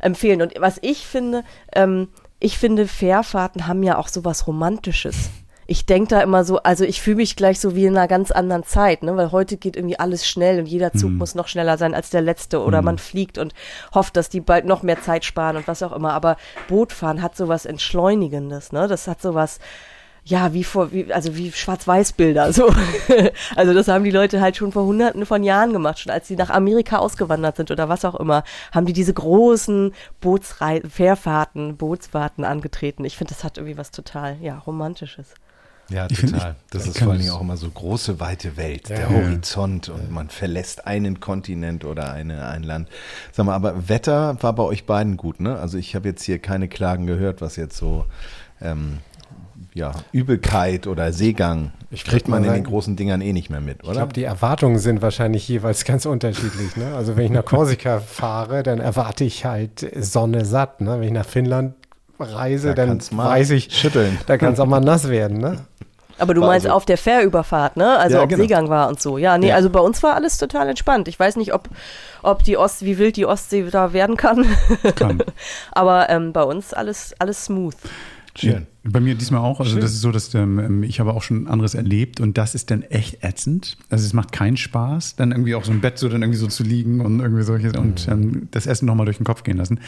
[0.00, 0.40] empfehlen.
[0.40, 2.08] Und was ich finde, ähm,
[2.38, 5.30] ich finde, Fährfahrten haben ja auch sowas Romantisches
[5.70, 8.30] ich denke da immer so, also ich fühle mich gleich so wie in einer ganz
[8.30, 9.14] anderen Zeit, ne?
[9.18, 11.18] weil heute geht irgendwie alles schnell und jeder Zug mhm.
[11.18, 12.86] muss noch schneller sein als der letzte oder mhm.
[12.86, 13.52] man fliegt und
[13.94, 16.14] hofft, dass die bald noch mehr Zeit sparen und was auch immer.
[16.14, 18.88] Aber Bootfahren hat sowas Entschleunigendes, ne?
[18.88, 19.58] Das hat sowas,
[20.28, 22.70] ja, wie vor, wie, also wie Schwarz-Weiß-Bilder, so.
[23.56, 26.36] also das haben die Leute halt schon vor hunderten von Jahren gemacht, schon als sie
[26.36, 32.44] nach Amerika ausgewandert sind oder was auch immer, haben die diese großen Bootsreisen, Fährfahrten, Bootsfahrten
[32.44, 33.06] angetreten.
[33.06, 35.28] Ich finde, das hat irgendwie was total, ja, Romantisches.
[35.88, 36.40] Ja, ich total.
[36.40, 39.08] Find, ich, das ist vor allen Dingen auch immer so große, weite Welt, ja, der
[39.08, 42.90] Horizont und man verlässt einen Kontinent oder eine, ein Land.
[43.32, 45.58] Sag mal, aber Wetter war bei euch beiden gut, ne?
[45.58, 48.04] Also ich habe jetzt hier keine Klagen gehört, was jetzt so
[48.60, 48.98] ähm,
[49.78, 53.82] ja, Übelkeit oder Seegang ich kriegt man in den großen Dingern eh nicht mehr mit,
[53.82, 53.92] oder?
[53.92, 56.76] Ich glaube, die Erwartungen sind wahrscheinlich jeweils ganz unterschiedlich.
[56.76, 56.94] Ne?
[56.94, 60.82] Also wenn ich nach Korsika fahre, dann erwarte ich halt Sonne satt.
[60.82, 61.00] Ne?
[61.00, 61.74] Wenn ich nach Finnland
[62.18, 64.18] reise, da dann weiß ich, schütteln.
[64.26, 65.38] da kann es auch mal nass werden.
[65.38, 65.60] Ne?
[66.18, 67.96] Aber du meinst also, auf der Fährüberfahrt, ne?
[67.96, 68.42] Also ja, ob genau.
[68.42, 69.18] Seegang war und so.
[69.18, 69.54] Ja, nee, ja.
[69.54, 71.06] also bei uns war alles total entspannt.
[71.06, 71.68] Ich weiß nicht, ob,
[72.22, 74.44] ob die Ost, wie wild die Ostsee da werden kann.
[74.96, 75.22] kann.
[75.70, 77.76] Aber ähm, bei uns alles, alles smooth.
[78.34, 78.66] Schön.
[78.90, 79.60] Bei mir diesmal auch.
[79.60, 79.80] Also Schön.
[79.80, 82.82] das ist so, dass ähm, ich habe auch schon anderes erlebt und das ist dann
[82.82, 83.76] echt ätzend.
[83.90, 86.46] Also es macht keinen Spaß, dann irgendwie auch so im Bett so dann irgendwie so
[86.46, 87.80] zu liegen und irgendwie solches mhm.
[87.80, 89.80] und ähm, das Essen nochmal durch den Kopf gehen lassen.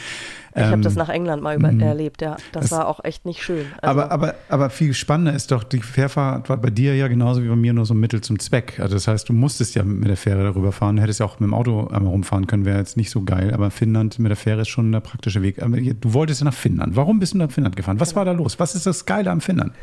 [0.53, 1.79] Ich ähm, habe das nach England mal über, mhm.
[1.79, 2.35] erlebt, ja.
[2.51, 3.65] Das, das, war auch echt nicht schön.
[3.81, 7.41] Also aber, aber, aber viel spannender ist doch, die Fährfahrt war bei dir ja genauso
[7.43, 8.79] wie bei mir nur so ein Mittel zum Zweck.
[8.79, 11.47] Also das heißt, du musstest ja mit der Fähre darüber fahren, hättest ja auch mit
[11.47, 13.53] dem Auto einmal rumfahren können, wäre jetzt nicht so geil.
[13.53, 15.61] Aber Finnland mit der Fähre ist schon der praktische Weg.
[15.61, 16.95] Aber du wolltest ja nach Finnland.
[16.95, 17.99] Warum bist du nach Finnland gefahren?
[17.99, 18.59] Was war da los?
[18.59, 19.73] Was ist das Geile am Finnland?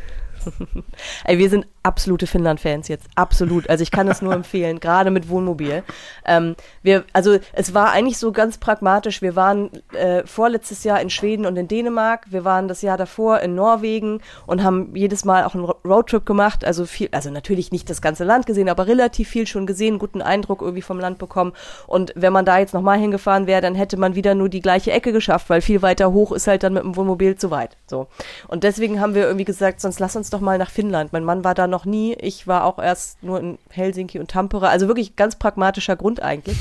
[1.24, 3.06] Ey, wir sind absolute Finnland-Fans jetzt.
[3.14, 3.68] Absolut.
[3.70, 5.82] Also ich kann das nur empfehlen, gerade mit Wohnmobil.
[6.24, 9.22] Ähm, wir, also es war eigentlich so ganz pragmatisch.
[9.22, 12.26] Wir waren äh, vorletztes Jahr in Schweden und in Dänemark.
[12.30, 16.64] Wir waren das Jahr davor in Norwegen und haben jedes Mal auch einen Roadtrip gemacht.
[16.64, 20.22] Also viel, also natürlich nicht das ganze Land gesehen, aber relativ viel schon gesehen, guten
[20.22, 21.52] Eindruck irgendwie vom Land bekommen.
[21.86, 24.92] Und wenn man da jetzt nochmal hingefahren wäre, dann hätte man wieder nur die gleiche
[24.92, 27.76] Ecke geschafft, weil viel weiter hoch ist halt dann mit dem Wohnmobil zu weit.
[27.86, 28.08] So.
[28.46, 31.12] Und deswegen haben wir irgendwie gesagt, sonst lass uns doch mal nach Finnland.
[31.12, 32.14] Mein Mann war da noch nie.
[32.14, 34.68] Ich war auch erst nur in Helsinki und Tampere.
[34.68, 36.56] Also wirklich ganz pragmatischer Grund eigentlich.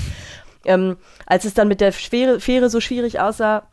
[0.66, 3.64] Ähm, als es dann mit der Fähre, Fähre so schwierig aussah,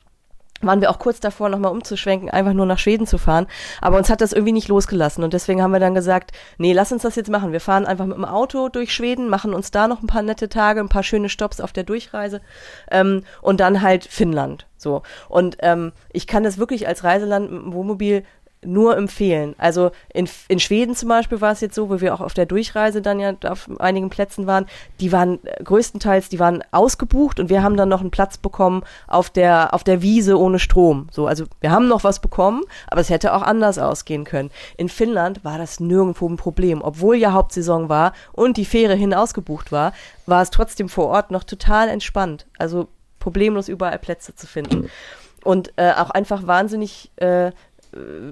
[0.67, 3.47] waren wir auch kurz davor, nochmal umzuschwenken, einfach nur nach Schweden zu fahren.
[3.81, 5.25] Aber uns hat das irgendwie nicht losgelassen.
[5.25, 7.53] Und deswegen haben wir dann gesagt, nee, lass uns das jetzt machen.
[7.53, 10.49] Wir fahren einfach mit dem Auto durch Schweden, machen uns da noch ein paar nette
[10.49, 12.41] Tage, ein paar schöne Stops auf der Durchreise
[12.91, 14.67] ähm, und dann halt Finnland.
[14.77, 15.03] So.
[15.29, 18.25] Und ähm, ich kann das wirklich als Reiseland mit dem Wohnmobil
[18.65, 19.55] nur empfehlen.
[19.59, 22.47] Also in, in Schweden zum Beispiel war es jetzt so, wo wir auch auf der
[22.47, 24.67] Durchreise dann ja auf einigen Plätzen waren,
[25.01, 28.83] die waren äh, größtenteils, die waren ausgebucht und wir haben dann noch einen Platz bekommen
[29.07, 31.09] auf der, auf der Wiese ohne Strom.
[31.11, 34.51] So, also wir haben noch was bekommen, aber es hätte auch anders ausgehen können.
[34.77, 36.83] In Finnland war das nirgendwo ein Problem.
[36.83, 39.93] Obwohl ja Hauptsaison war und die Fähre hin ausgebucht war,
[40.27, 42.47] war es trotzdem vor Ort noch total entspannt.
[42.59, 44.91] Also problemlos überall Plätze zu finden.
[45.43, 47.53] Und äh, auch einfach wahnsinnig äh,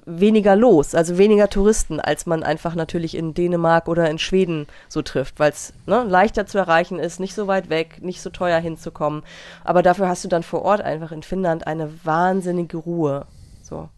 [0.07, 5.03] weniger los, also weniger Touristen, als man einfach natürlich in Dänemark oder in Schweden so
[5.03, 8.59] trifft, weil es ne, leichter zu erreichen ist, nicht so weit weg, nicht so teuer
[8.61, 9.23] hinzukommen.
[9.65, 13.27] Aber dafür hast du dann vor Ort einfach in Finnland eine wahnsinnige Ruhe.
[13.63, 13.89] So.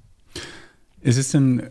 [1.01, 1.63] Ist es denn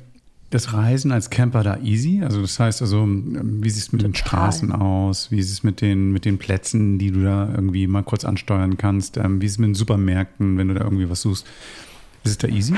[0.50, 2.22] das Reisen als Camper da easy?
[2.24, 4.12] Also das heißt also, wie sieht es mit Total.
[4.12, 5.32] den Straßen aus?
[5.32, 8.78] Wie ist es mit den, mit den Plätzen, die du da irgendwie mal kurz ansteuern
[8.78, 9.18] kannst?
[9.18, 11.46] Ähm, wie ist es mit den Supermärkten, wenn du da irgendwie was suchst?
[12.24, 12.76] Ist es da easy?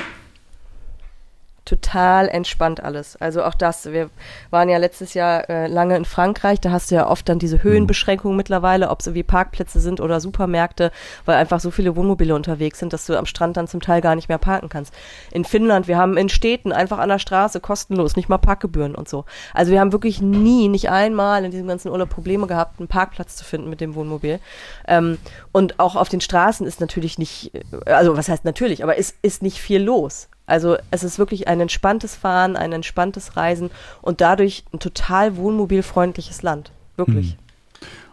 [1.66, 3.16] Total entspannt alles.
[3.18, 4.10] Also auch das, wir
[4.52, 7.64] waren ja letztes Jahr äh, lange in Frankreich, da hast du ja oft dann diese
[7.64, 10.92] Höhenbeschränkungen mittlerweile, ob es wie Parkplätze sind oder Supermärkte,
[11.26, 14.16] weil einfach so viele Wohnmobile unterwegs sind, dass du am Strand dann zum Teil gar
[14.16, 14.94] nicht mehr parken kannst.
[15.32, 19.10] In Finnland, wir haben in Städten einfach an der Straße kostenlos, nicht mal Parkgebühren und
[19.10, 19.26] so.
[19.54, 23.36] Also wir haben wirklich nie, nicht einmal in diesem ganzen Urlaub Probleme gehabt, einen Parkplatz
[23.36, 24.40] zu finden mit dem Wohnmobil.
[24.88, 25.18] Ähm,
[25.52, 29.16] und auch auf den Straßen ist natürlich nicht, äh, also was heißt natürlich, aber es
[29.24, 30.30] ist nicht viel los.
[30.48, 36.44] Also es ist wirklich ein entspanntes Fahren, ein entspanntes Reisen und dadurch ein total wohnmobilfreundliches
[36.44, 36.72] Land.
[36.98, 37.32] Wirklich.
[37.32, 37.38] Hm.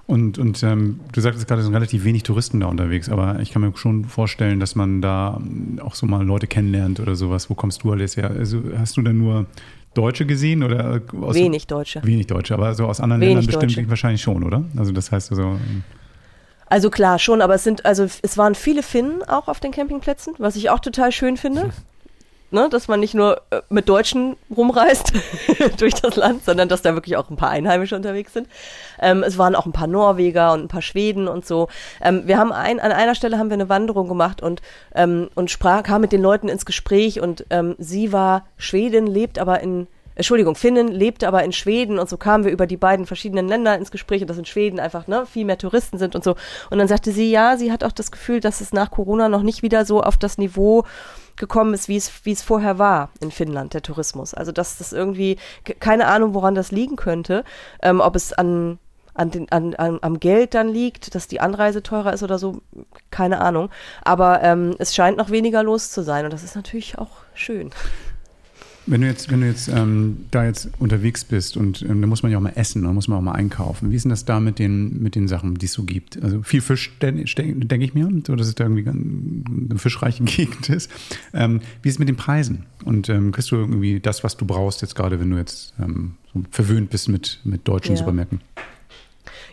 [0.07, 3.53] Und, und ähm, du sagtest gerade, es sind relativ wenig Touristen da unterwegs, aber ich
[3.53, 5.41] kann mir schon vorstellen, dass man da
[5.81, 7.49] auch so mal Leute kennenlernt oder sowas.
[7.49, 8.31] Wo kommst du alles her?
[8.31, 9.47] Also hast du denn nur
[9.95, 12.03] Deutsche gesehen oder aus, wenig Deutsche?
[12.05, 14.65] Wenig Deutsche, aber so aus anderen wenig Ländern bestimmt wahrscheinlich schon, oder?
[14.77, 15.43] Also das heißt also.
[15.43, 15.85] Ähm,
[16.67, 20.35] also klar, schon, aber es sind, also es waren viele Finnen auch auf den Campingplätzen,
[20.39, 21.71] was ich auch total schön finde.
[22.53, 25.13] ne, dass man nicht nur äh, mit Deutschen rumreist
[25.79, 28.49] durch das Land, sondern dass da wirklich auch ein paar Einheimische unterwegs sind.
[29.01, 31.69] Ähm, es waren auch ein paar Norweger und ein paar Schweden und so.
[32.03, 34.63] Ähm, wir haben ein, an einer Stelle haben wir eine Wanderung gemacht und,
[34.95, 39.39] ähm, und sprach, kam mit den Leuten ins Gespräch und ähm, sie war Schwedin, lebt
[39.39, 43.07] aber in Entschuldigung, Finnen lebte aber in Schweden und so kamen wir über die beiden
[43.07, 46.23] verschiedenen Länder ins Gespräch und dass in Schweden einfach ne, viel mehr Touristen sind und
[46.23, 46.37] so.
[46.71, 49.43] Und dann sagte sie, ja, sie hat auch das Gefühl, dass es nach Corona noch
[49.43, 50.85] nicht wieder so auf das Niveau
[51.37, 54.35] gekommen ist, wie es, wie es vorher war in Finnland, der Tourismus.
[54.35, 55.39] Also dass das irgendwie,
[55.81, 57.45] keine Ahnung, woran das liegen könnte,
[57.83, 58.79] ähm, ob es an
[59.15, 62.63] an den, an, an, am Geld dann liegt, dass die Anreise teurer ist oder so,
[63.11, 63.69] keine Ahnung.
[64.03, 67.71] Aber ähm, es scheint noch weniger los zu sein und das ist natürlich auch schön.
[68.87, 72.23] Wenn du jetzt, wenn du jetzt ähm, da jetzt unterwegs bist und ähm, da muss
[72.23, 73.91] man ja auch mal essen, da muss man auch mal einkaufen.
[73.91, 76.21] Wie ist denn das da mit den, mit den Sachen, die es so gibt?
[76.23, 77.25] Also viel Fisch, denke
[77.67, 80.91] denk ich mir, so dass es da irgendwie eine fischreiche Gegend ist.
[81.33, 82.65] Ähm, wie ist es mit den Preisen?
[82.85, 86.15] Und ähm, kriegst du irgendwie das, was du brauchst, jetzt gerade, wenn du jetzt ähm,
[86.33, 87.99] so verwöhnt bist mit, mit deutschen ja.
[87.99, 88.41] Supermärkten?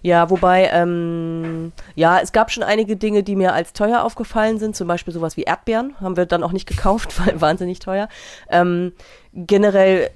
[0.01, 4.75] Ja, wobei, ähm, ja, es gab schon einige Dinge, die mir als teuer aufgefallen sind,
[4.75, 8.07] zum Beispiel sowas wie Erdbeeren, haben wir dann auch nicht gekauft, weil wahnsinnig teuer.
[8.49, 8.93] Ähm,
[9.31, 10.09] generell,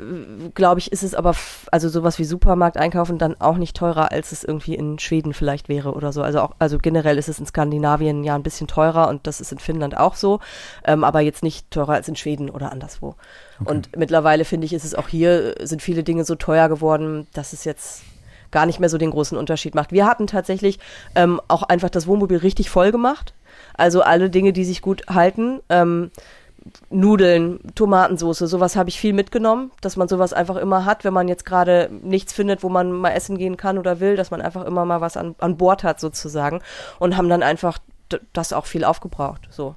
[0.55, 1.35] glaube ich, ist es aber,
[1.71, 5.69] also sowas wie Supermarkt einkaufen dann auch nicht teurer, als es irgendwie in Schweden vielleicht
[5.69, 6.23] wäre oder so.
[6.23, 9.51] Also auch, also generell ist es in Skandinavien ja ein bisschen teurer und das ist
[9.51, 10.39] in Finnland auch so,
[10.83, 13.15] ähm, aber jetzt nicht teurer als in Schweden oder anderswo.
[13.59, 13.71] Okay.
[13.71, 17.53] Und mittlerweile finde ich, ist es auch hier, sind viele Dinge so teuer geworden, dass
[17.53, 18.03] es jetzt
[18.53, 19.91] gar nicht mehr so den großen Unterschied macht.
[19.91, 20.79] Wir hatten tatsächlich
[21.15, 23.33] ähm, auch einfach das Wohnmobil richtig voll gemacht.
[23.73, 25.59] Also alle Dinge, die sich gut halten.
[25.67, 26.11] Ähm,
[26.89, 31.27] Nudeln, Tomatensoße, sowas habe ich viel mitgenommen, dass man sowas einfach immer hat, wenn man
[31.27, 34.63] jetzt gerade nichts findet, wo man mal essen gehen kann oder will, dass man einfach
[34.63, 36.61] immer mal was an, an Bord hat sozusagen
[36.99, 37.79] und haben dann einfach
[38.31, 39.75] das auch viel aufgebraucht, so.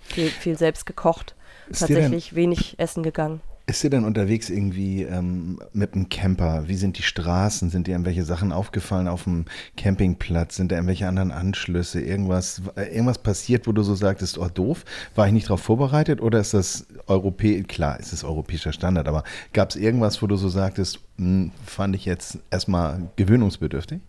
[0.00, 1.34] Viel, viel selbst gekocht,
[1.68, 3.40] Ist tatsächlich wenig essen gegangen.
[3.66, 6.66] Ist dir denn unterwegs irgendwie ähm, mit einem Camper?
[6.66, 7.70] Wie sind die Straßen?
[7.70, 9.44] Sind dir irgendwelche Sachen aufgefallen auf dem
[9.76, 10.56] Campingplatz?
[10.56, 12.00] Sind da irgendwelche anderen Anschlüsse?
[12.00, 16.20] Irgendwas, äh, irgendwas passiert, wo du so sagtest, oh doof, war ich nicht darauf vorbereitet?
[16.20, 19.22] Oder ist das europäisch, klar, ist es europäischer Standard, aber
[19.52, 24.00] gab es irgendwas, wo du so sagtest, mh, hm, fand ich jetzt erstmal gewöhnungsbedürftig?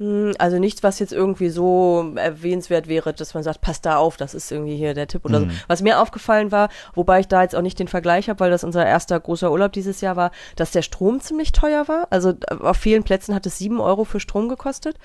[0.00, 4.16] Hm, also nichts, was jetzt irgendwie so erwähnenswert wäre, dass man sagt, passt da auf,
[4.16, 5.50] das ist irgendwie hier der Tipp oder mhm.
[5.50, 5.56] so.
[5.68, 8.64] Was mir aufgefallen war, wobei ich da jetzt auch nicht den Vergleich habe, weil das
[8.64, 12.06] unser erster großer Urlaub dieses Jahr war, dass der Strom ziemlich teuer war.
[12.08, 14.96] Also auf vielen Plätzen hat es sieben Euro für Strom gekostet.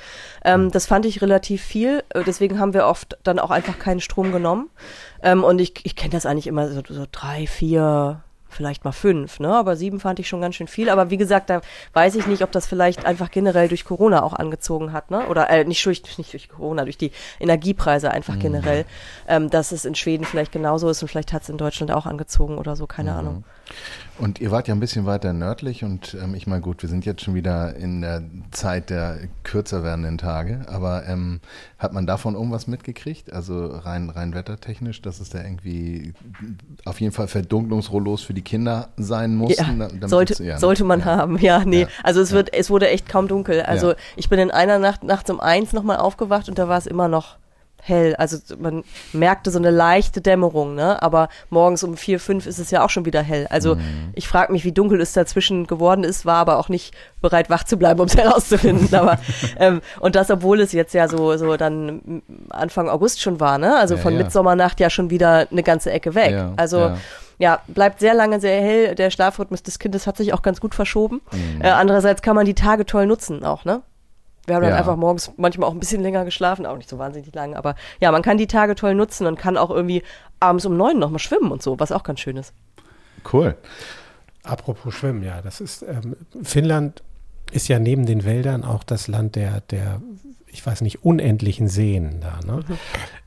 [0.45, 0.71] Ähm, mhm.
[0.71, 2.01] das fand ich relativ viel.
[2.09, 4.69] Äh, deswegen haben wir oft dann auch einfach keinen Strom genommen.
[5.21, 8.21] Ähm, und ich, ich kenne das eigentlich immer so, so drei, vier,
[8.55, 9.53] vielleicht mal fünf, ne?
[9.53, 10.89] Aber sieben fand ich schon ganz schön viel.
[10.89, 11.61] Aber wie gesagt, da
[11.93, 15.27] weiß ich nicht, ob das vielleicht einfach generell durch Corona auch angezogen hat, ne?
[15.27, 18.39] Oder äh, nicht durch, nicht durch Corona, durch die Energiepreise einfach mhm.
[18.39, 18.85] generell,
[19.27, 22.05] ähm, dass es in Schweden vielleicht genauso ist und vielleicht hat es in Deutschland auch
[22.05, 23.17] angezogen oder so, keine mhm.
[23.17, 23.43] Ahnung.
[24.17, 27.05] Und ihr wart ja ein bisschen weiter nördlich und ähm, ich meine, gut, wir sind
[27.05, 31.41] jetzt schon wieder in der Zeit der kürzer werdenden Tage, aber ähm,
[31.77, 33.33] hat man davon irgendwas mitgekriegt?
[33.33, 36.13] Also rein, rein wettertechnisch, dass es da irgendwie
[36.85, 39.81] auf jeden Fall Verdunklungsrollos für die Kinder sein mussten?
[39.81, 41.05] Ja, sollte, ja, sollte man ja.
[41.05, 41.85] haben, ja, nee.
[42.01, 43.63] Also es wird, es wurde echt kaum dunkel.
[43.63, 46.87] Also ich bin in einer Nacht nachts um eins nochmal aufgewacht und da war es
[46.87, 47.35] immer noch
[47.87, 48.15] hell.
[48.15, 51.01] Also man merkte so eine leichte Dämmerung, ne?
[51.01, 53.47] Aber morgens um vier, fünf ist es ja auch schon wieder hell.
[53.49, 54.11] Also mhm.
[54.13, 57.63] ich frage mich, wie dunkel es dazwischen geworden ist, war aber auch nicht bereit, wach
[57.63, 58.93] zu bleiben, um es herauszufinden.
[58.95, 59.19] aber
[59.59, 63.77] ähm, und das, obwohl es jetzt ja so, so dann Anfang August schon war, ne?
[63.77, 64.23] Also ja, von ja.
[64.23, 66.31] Mitsommernacht ja schon wieder eine ganze Ecke weg.
[66.31, 66.91] Ja, also
[67.37, 68.95] ja, bleibt sehr lange sehr hell.
[68.95, 71.21] Der Schlafrhythmus des Kindes hat sich auch ganz gut verschoben.
[71.31, 71.61] Mhm.
[71.61, 73.81] Äh, andererseits kann man die Tage toll nutzen auch, ne?
[74.45, 77.33] Wir haben dann einfach morgens manchmal auch ein bisschen länger geschlafen, auch nicht so wahnsinnig
[77.33, 80.03] lang, aber ja, man kann die Tage toll nutzen und kann auch irgendwie
[80.39, 82.53] abends um neun nochmal schwimmen und so, was auch ganz schön ist.
[83.31, 83.55] Cool.
[84.43, 87.01] Apropos Schwimmen, ja, das ist, ähm, Finnland
[87.51, 90.01] ist ja neben den Wäldern auch das Land der, der
[90.55, 92.39] ich weiß nicht, unendlichen Seen da.
[92.45, 92.61] Ne?
[92.67, 92.77] Mhm.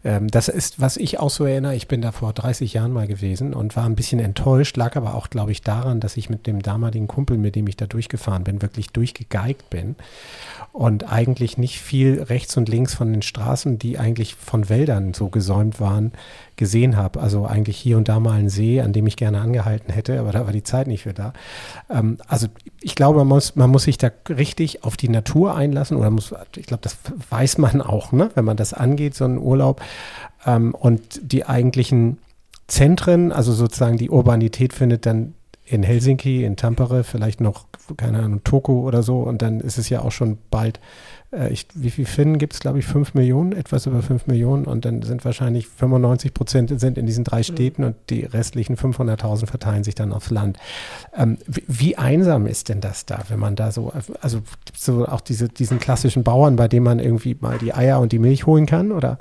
[0.04, 3.06] ähm, das ist, was ich auch so erinnere, ich bin da vor 30 Jahren mal
[3.06, 6.46] gewesen und war ein bisschen enttäuscht, lag aber auch, glaube ich, daran, dass ich mit
[6.46, 9.94] dem damaligen Kumpel, mit dem ich da durchgefahren bin, wirklich durchgegeigt bin
[10.72, 15.28] und eigentlich nicht viel rechts und links von den Straßen, die eigentlich von Wäldern so
[15.28, 16.12] gesäumt waren,
[16.56, 17.20] gesehen habe.
[17.20, 20.32] Also eigentlich hier und da mal ein See, an dem ich gerne angehalten hätte, aber
[20.32, 21.32] da war die Zeit nicht für da.
[21.90, 22.46] Ähm, also
[22.80, 26.34] ich glaube, man muss, man muss sich da richtig auf die Natur einlassen oder muss,
[26.56, 26.96] ich glaube, das
[27.30, 29.80] weiß man auch, ne, wenn man das angeht, so einen Urlaub.
[30.46, 32.18] Ähm, und die eigentlichen
[32.66, 38.44] Zentren, also sozusagen die Urbanität findet dann in Helsinki, in Tampere, vielleicht noch, keine Ahnung,
[38.44, 39.20] Toko oder so.
[39.20, 40.80] Und dann ist es ja auch schon bald,
[41.32, 44.64] äh, ich, wie viel Finnen gibt es, glaube ich, 5 Millionen, etwas über 5 Millionen.
[44.64, 47.44] Und dann sind wahrscheinlich 95 Prozent sind in diesen drei mhm.
[47.44, 47.88] Städten mhm.
[47.88, 50.58] und die restlichen 500.000 verteilen sich dann aufs Land.
[51.16, 54.40] Ähm, wie, wie, einsam ist denn das da, wenn man da so, also
[54.74, 58.18] so auch diese, diesen klassischen Bauern, bei denen man irgendwie mal die Eier und die
[58.18, 59.18] Milch holen kann, oder?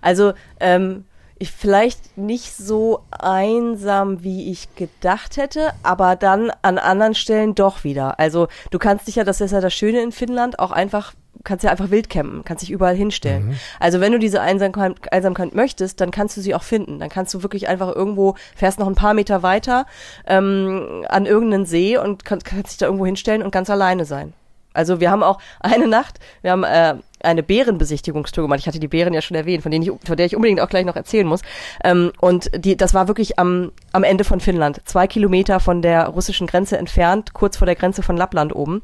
[0.00, 1.04] Also, ähm,
[1.38, 7.84] ich vielleicht nicht so einsam, wie ich gedacht hätte, aber dann an anderen Stellen doch
[7.84, 8.18] wieder.
[8.18, 11.64] Also du kannst dich ja, das ist ja das Schöne in Finnland, auch einfach kannst
[11.64, 13.48] ja einfach wild campen, kannst dich überall hinstellen.
[13.48, 13.56] Mhm.
[13.80, 16.98] Also wenn du diese Einsamkeit, Einsamkeit möchtest, dann kannst du sie auch finden.
[16.98, 19.86] Dann kannst du wirklich einfach irgendwo, fährst noch ein paar Meter weiter
[20.26, 24.34] ähm, an irgendeinen See und kann, kannst dich da irgendwo hinstellen und ganz alleine sein.
[24.78, 28.60] Also wir haben auch eine Nacht, wir haben äh, eine Bärenbesichtigungstour gemacht.
[28.60, 30.68] Ich hatte die Bären ja schon erwähnt, von denen ich, von der ich unbedingt auch
[30.68, 31.42] gleich noch erzählen muss.
[31.82, 36.06] Ähm, und die, das war wirklich am, am Ende von Finnland, zwei Kilometer von der
[36.06, 38.82] russischen Grenze entfernt, kurz vor der Grenze von Lappland oben.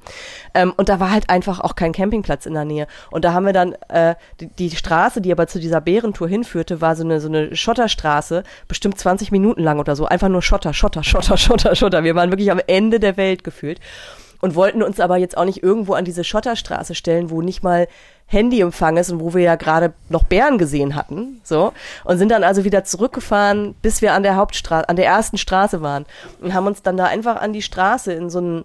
[0.52, 2.88] Ähm, und da war halt einfach auch kein Campingplatz in der Nähe.
[3.12, 6.80] Und da haben wir dann äh, die, die Straße, die aber zu dieser Bärentour hinführte,
[6.80, 10.74] war so eine so eine Schotterstraße, bestimmt 20 Minuten lang oder so, einfach nur Schotter,
[10.74, 12.02] Schotter, Schotter, Schotter, Schotter.
[12.02, 13.78] Wir waren wirklich am Ende der Welt gefühlt
[14.44, 17.88] und wollten uns aber jetzt auch nicht irgendwo an diese Schotterstraße stellen, wo nicht mal
[18.26, 21.72] Handyempfang ist und wo wir ja gerade noch Bären gesehen hatten, so
[22.04, 25.80] und sind dann also wieder zurückgefahren, bis wir an der Hauptstraße, an der ersten Straße
[25.80, 26.04] waren
[26.42, 28.64] und haben uns dann da einfach an die Straße in so ein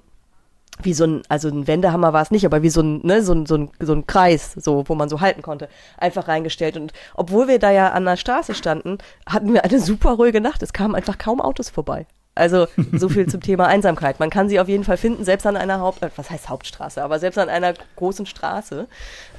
[0.81, 3.33] wie so ein, also ein Wendehammer war es nicht, aber wie so ein, ne, so
[3.33, 6.75] ein, so ein, so ein Kreis, so, wo man so halten konnte, einfach reingestellt.
[6.75, 10.61] Und obwohl wir da ja an der Straße standen, hatten wir eine super ruhige Nacht.
[10.61, 12.05] Es kamen einfach kaum Autos vorbei.
[12.39, 14.19] Also so viel zum Thema Einsamkeit.
[14.19, 17.04] Man kann sie auf jeden Fall finden, selbst an einer Haupt, äh, was heißt Hauptstraße,
[17.04, 18.88] aber selbst an einer großen Straße,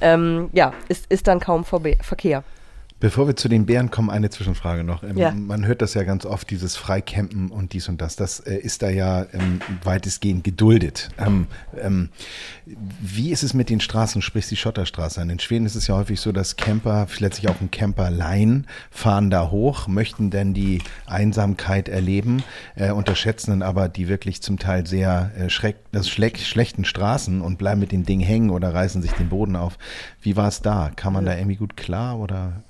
[0.01, 2.43] ähm, ja, ist, ist dann kaum Verkehr.
[3.01, 5.01] Bevor wir zu den Bären kommen, eine Zwischenfrage noch.
[5.01, 5.31] Ähm, ja.
[5.31, 8.15] Man hört das ja ganz oft, dieses Freicampen und dies und das.
[8.15, 11.09] Das äh, ist da ja ähm, weitestgehend geduldet.
[11.17, 11.47] Ähm,
[13.01, 15.19] wie ist es mit den Straßen, sprich die Schotterstraße?
[15.19, 19.49] In Schweden ist es ja häufig so, dass Camper, letztlich auch ein Camperlein, fahren da
[19.49, 22.43] hoch, möchten denn die Einsamkeit erleben,
[22.75, 27.57] äh, unterschätzen dann aber die wirklich zum Teil sehr äh, schreck, das schlechten Straßen und
[27.57, 29.79] bleiben mit dem Ding hängen oder reißen sich den Boden auf.
[30.21, 30.91] Wie war es da?
[30.95, 32.61] Kam man da irgendwie gut klar oder?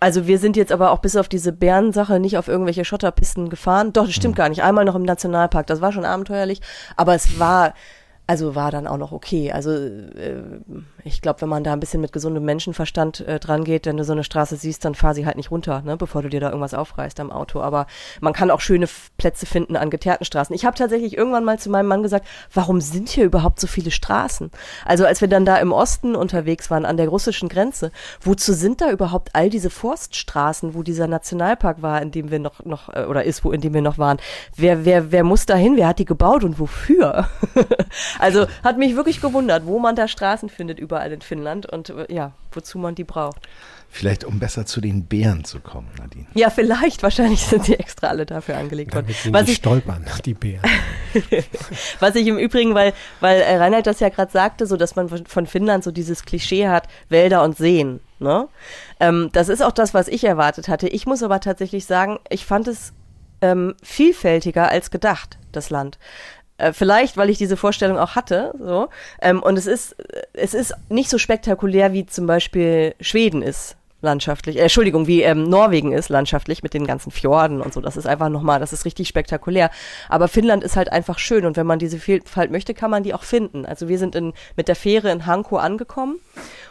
[0.00, 3.92] Also wir sind jetzt aber auch bis auf diese Bärensache nicht auf irgendwelche Schotterpisten gefahren.
[3.92, 4.38] Doch, das stimmt mhm.
[4.38, 4.62] gar nicht.
[4.62, 6.60] Einmal noch im Nationalpark, das war schon abenteuerlich,
[6.96, 7.74] aber es war
[8.26, 9.52] also war dann auch noch okay.
[9.52, 10.42] Also äh,
[11.04, 14.04] ich glaube, wenn man da ein bisschen mit gesundem Menschenverstand äh, dran geht, wenn du
[14.04, 16.48] so eine Straße siehst, dann fahr sie halt nicht runter, ne, bevor du dir da
[16.48, 17.60] irgendwas aufreißt am Auto.
[17.60, 17.86] Aber
[18.20, 20.54] man kann auch schöne Plätze finden an geteerten Straßen.
[20.54, 23.90] Ich habe tatsächlich irgendwann mal zu meinem Mann gesagt, warum sind hier überhaupt so viele
[23.90, 24.50] Straßen?
[24.86, 28.80] Also als wir dann da im Osten unterwegs waren, an der russischen Grenze, wozu sind
[28.80, 33.04] da überhaupt all diese Forststraßen, wo dieser Nationalpark war, in dem wir noch, noch äh,
[33.04, 34.16] oder ist, wo in dem wir noch waren?
[34.56, 35.76] Wer, wer, wer muss da hin?
[35.76, 37.28] Wer hat die gebaut und wofür?
[38.18, 42.12] Also hat mich wirklich gewundert, wo man da Straßen findet überall in Finnland und äh,
[42.12, 43.48] ja, wozu man die braucht.
[43.94, 46.26] Vielleicht um besser zu den Bären zu kommen, Nadine.
[46.34, 47.04] Ja, vielleicht.
[47.04, 49.06] Wahrscheinlich sind sie extra alle dafür angelegt worden.
[49.06, 50.68] Damit sie Was ich, stolpern, die Bären.
[52.00, 55.08] Was ich im Übrigen, weil, weil äh, Reinhard das ja gerade sagte, so dass man
[55.08, 58.00] von Finnland so dieses Klischee hat, Wälder und Seen.
[58.18, 58.48] Ne?
[58.98, 60.88] Ähm, das ist auch das, was ich erwartet hatte.
[60.88, 62.92] Ich muss aber tatsächlich sagen, ich fand es
[63.42, 65.98] ähm, vielfältiger als gedacht, das Land.
[66.56, 68.54] Äh, vielleicht, weil ich diese Vorstellung auch hatte.
[68.58, 68.88] So.
[69.20, 69.96] Ähm, und es ist,
[70.32, 75.42] es ist nicht so spektakulär, wie zum Beispiel Schweden ist landschaftlich, äh, Entschuldigung, wie ähm,
[75.44, 77.80] Norwegen ist landschaftlich mit den ganzen Fjorden und so.
[77.80, 79.70] Das ist einfach nochmal, das ist richtig spektakulär.
[80.08, 83.14] Aber Finnland ist halt einfach schön und wenn man diese Vielfalt möchte, kann man die
[83.14, 83.66] auch finden.
[83.66, 86.20] Also wir sind in, mit der Fähre in Hanko angekommen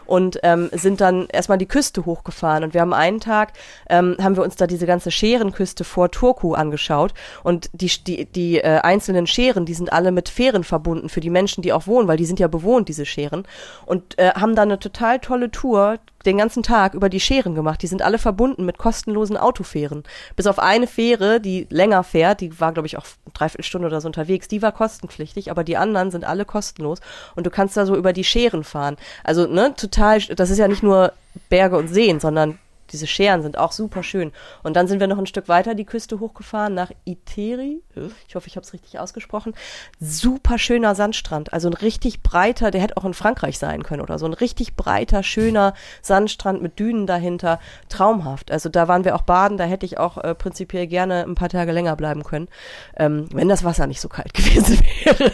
[0.06, 2.64] und ähm, sind dann erstmal die Küste hochgefahren.
[2.64, 3.54] Und wir haben einen Tag,
[3.90, 7.14] ähm, haben wir uns da diese ganze Scherenküste vor Turku angeschaut.
[7.44, 11.30] Und die, die, die äh, einzelnen Scheren, die sind alle mit Fähren verbunden für die
[11.30, 13.44] Menschen, die auch wohnen, weil die sind ja bewohnt, diese Scheren.
[13.86, 17.82] Und äh, haben da eine total tolle Tour den ganzen Tag über die Scheren gemacht.
[17.82, 20.04] Die sind alle verbunden mit kostenlosen Autofähren.
[20.36, 24.02] Bis auf eine Fähre, die länger fährt, die war, glaube ich, auch dreiviertel Stunde oder
[24.02, 27.00] so unterwegs, die war kostenpflichtig, aber die anderen sind alle kostenlos.
[27.36, 28.98] Und du kannst da so über die Scheren fahren.
[29.24, 31.14] Also, ne, total, das ist ja nicht nur
[31.50, 32.58] Berge und Seen, sondern
[32.94, 34.32] diese Scheren sind auch super schön.
[34.62, 37.82] Und dann sind wir noch ein Stück weiter die Küste hochgefahren nach Iteri.
[38.28, 39.54] Ich hoffe, ich habe es richtig ausgesprochen.
[40.00, 41.52] Super schöner Sandstrand.
[41.52, 44.26] Also ein richtig breiter, der hätte auch in Frankreich sein können oder so.
[44.26, 47.60] Ein richtig breiter, schöner Sandstrand mit Dünen dahinter.
[47.90, 48.52] Traumhaft.
[48.52, 49.58] Also da waren wir auch baden.
[49.58, 52.48] Da hätte ich auch äh, prinzipiell gerne ein paar Tage länger bleiben können,
[52.96, 55.32] ähm, wenn das Wasser nicht so kalt gewesen wäre.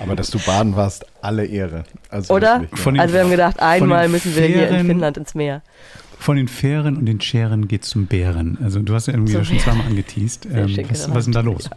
[0.00, 1.84] Aber dass du baden warst, alle Ehre.
[2.10, 2.62] Also oder?
[2.62, 5.62] Wirklich, also wir haben gedacht, einmal müssen wir hier in Finnland ins Meer.
[6.18, 8.58] Von den Fähren und den Scheren geht zum Bären.
[8.62, 10.46] Also du hast ja irgendwie so, schon zweimal angeteased.
[10.46, 11.70] Ähm, was, was, ist denn da los?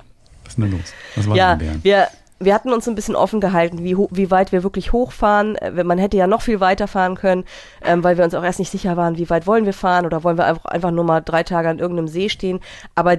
[0.44, 0.94] Was ist denn da los?
[1.16, 2.08] Was war ja, denn wir,
[2.40, 5.56] wir hatten uns ein bisschen offen gehalten, wie, wie weit wir wirklich hochfahren.
[5.56, 7.44] Äh, man hätte ja noch viel weiter fahren können,
[7.84, 10.24] ähm, weil wir uns auch erst nicht sicher waren, wie weit wollen wir fahren oder
[10.24, 12.60] wollen wir einfach, einfach nur mal drei Tage an irgendeinem See stehen.
[12.96, 13.18] Aber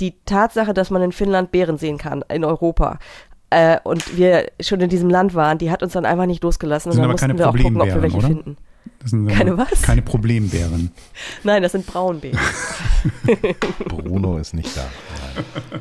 [0.00, 2.98] die Tatsache, dass man in Finnland Bären sehen kann, in Europa,
[3.50, 6.90] äh, und wir schon in diesem Land waren, die hat uns dann einfach nicht losgelassen.
[6.90, 8.26] Und dann mussten wir auch gucken, ob wir welche oder?
[8.26, 8.56] finden.
[9.06, 9.82] Das sind keine was?
[9.82, 10.90] Keine Problembären.
[11.44, 12.40] Nein, das sind Braunbären.
[13.88, 14.84] Bruno ist nicht da.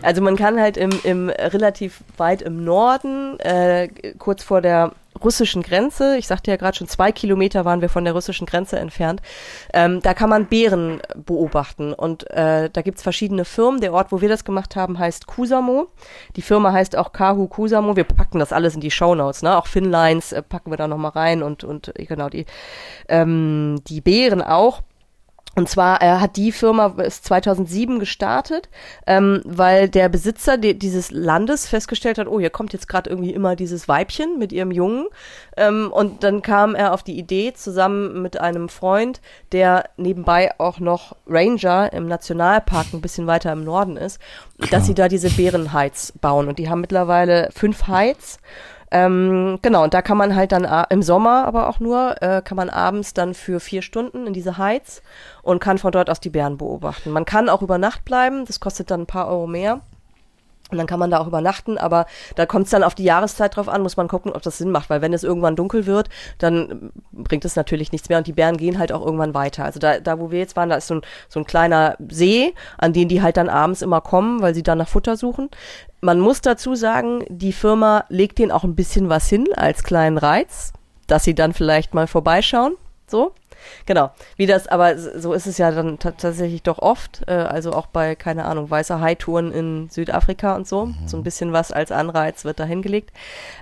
[0.04, 4.92] Also man kann halt im, im relativ weit im Norden, äh, kurz vor der
[5.24, 6.18] russischen Grenze.
[6.18, 9.22] Ich sagte ja gerade schon, zwei Kilometer waren wir von der russischen Grenze entfernt.
[9.74, 13.82] Ähm, da kann man Bären beobachten und äh, da gibt's verschiedene Firmen.
[13.82, 15.88] Der Ort, wo wir das gemacht haben, heißt Kusamo.
[16.36, 17.96] Die Firma heißt auch Kahu Kusamo.
[17.96, 19.58] Wir packen das alles in die Shownotes, ne?
[19.58, 22.46] Auch Finlines äh, packen wir da nochmal rein und, und genau die,
[23.08, 24.82] ähm, die Bären auch.
[25.56, 28.70] Und zwar äh, hat die Firma ist 2007 gestartet,
[29.08, 33.34] ähm, weil der Besitzer de dieses Landes festgestellt hat, oh, hier kommt jetzt gerade irgendwie
[33.34, 35.08] immer dieses Weibchen mit ihrem Jungen.
[35.56, 39.22] Ähm, und dann kam er auf die Idee, zusammen mit einem Freund,
[39.54, 44.20] der nebenbei auch noch Ranger im Nationalpark ein bisschen weiter im Norden ist,
[44.58, 44.72] Klar.
[44.72, 46.50] dass sie da diese Bärenheiz bauen.
[46.50, 48.40] Und die haben mittlerweile fünf Heiz.
[48.92, 52.56] Ähm, genau, und da kann man halt dann im Sommer aber auch nur, äh, kann
[52.56, 55.02] man abends dann für vier Stunden in diese Heiz
[55.42, 57.10] und kann von dort aus die Bären beobachten.
[57.12, 59.82] Man kann auch über Nacht bleiben, das kostet dann ein paar Euro mehr.
[60.72, 63.56] Und dann kann man da auch übernachten, aber da kommt es dann auf die Jahreszeit
[63.56, 66.10] drauf an, muss man gucken, ob das Sinn macht, weil wenn es irgendwann dunkel wird,
[66.40, 69.64] dann bringt es natürlich nichts mehr und die Bären gehen halt auch irgendwann weiter.
[69.64, 72.56] Also da, da wo wir jetzt waren, da ist so ein, so ein kleiner See,
[72.80, 75.52] an den die halt dann abends immer kommen, weil sie dann nach Futter suchen.
[76.02, 80.18] Man muss dazu sagen, die Firma legt denen auch ein bisschen was hin als kleinen
[80.18, 80.74] Reiz,
[81.06, 83.34] dass sie dann vielleicht mal vorbeischauen, so.
[83.86, 84.12] Genau.
[84.38, 87.22] Wie das, aber so ist es ja dann tatsächlich doch oft.
[87.28, 90.88] Äh, also auch bei, keine Ahnung, weißer High-Touren in Südafrika und so.
[90.88, 90.96] Mhm.
[91.06, 93.12] So ein bisschen was als Anreiz wird da hingelegt.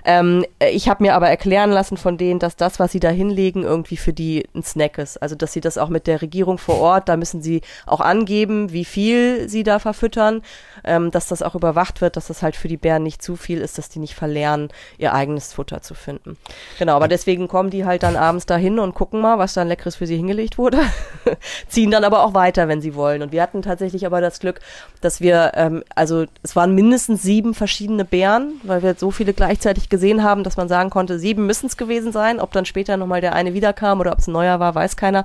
[0.04, 3.62] Ähm, ich habe mir aber erklären lassen von denen, dass das, was sie da hinlegen,
[3.62, 5.20] irgendwie für die ein Snack ist.
[5.22, 8.72] Also dass sie das auch mit der Regierung vor Ort, da müssen sie auch angeben,
[8.72, 10.42] wie viel sie da verfüttern,
[10.84, 13.60] ähm, dass das auch überwacht wird, dass das halt für die Bären nicht zu viel
[13.60, 14.68] ist, dass die nicht verlernen,
[14.98, 16.36] ihr eigenes Futter zu finden.
[16.78, 19.68] Genau, aber deswegen kommen die halt dann abends dahin und gucken mal, was da ein
[19.68, 20.80] leckeres für sie hingelegt wurde,
[21.68, 23.22] ziehen dann aber auch weiter, wenn sie wollen.
[23.22, 24.60] Und wir hatten tatsächlich aber das Glück,
[25.00, 29.88] dass wir, ähm, also es waren mindestens sieben verschiedene Bären, weil wir so viele gleichzeitig
[29.88, 32.40] gesehen haben, dass man sagen konnte, sieben müssen es gewesen sein.
[32.40, 35.24] Ob dann später nochmal der eine wiederkam oder ob es ein neuer war, weiß keiner.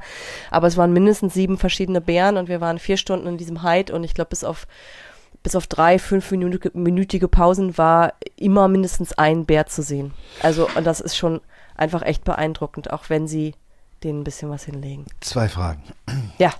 [0.51, 3.93] Aber es waren mindestens sieben verschiedene Bären und wir waren vier Stunden in diesem Hide
[3.93, 4.67] und ich glaube, bis auf
[5.43, 10.13] bis auf drei, fünfminütige Pausen war immer mindestens ein Bär zu sehen.
[10.41, 11.41] Also, und das ist schon
[11.75, 13.55] einfach echt beeindruckend, auch wenn sie
[14.03, 15.05] denen ein bisschen was hinlegen.
[15.21, 15.83] Zwei Fragen.
[16.37, 16.51] Ja.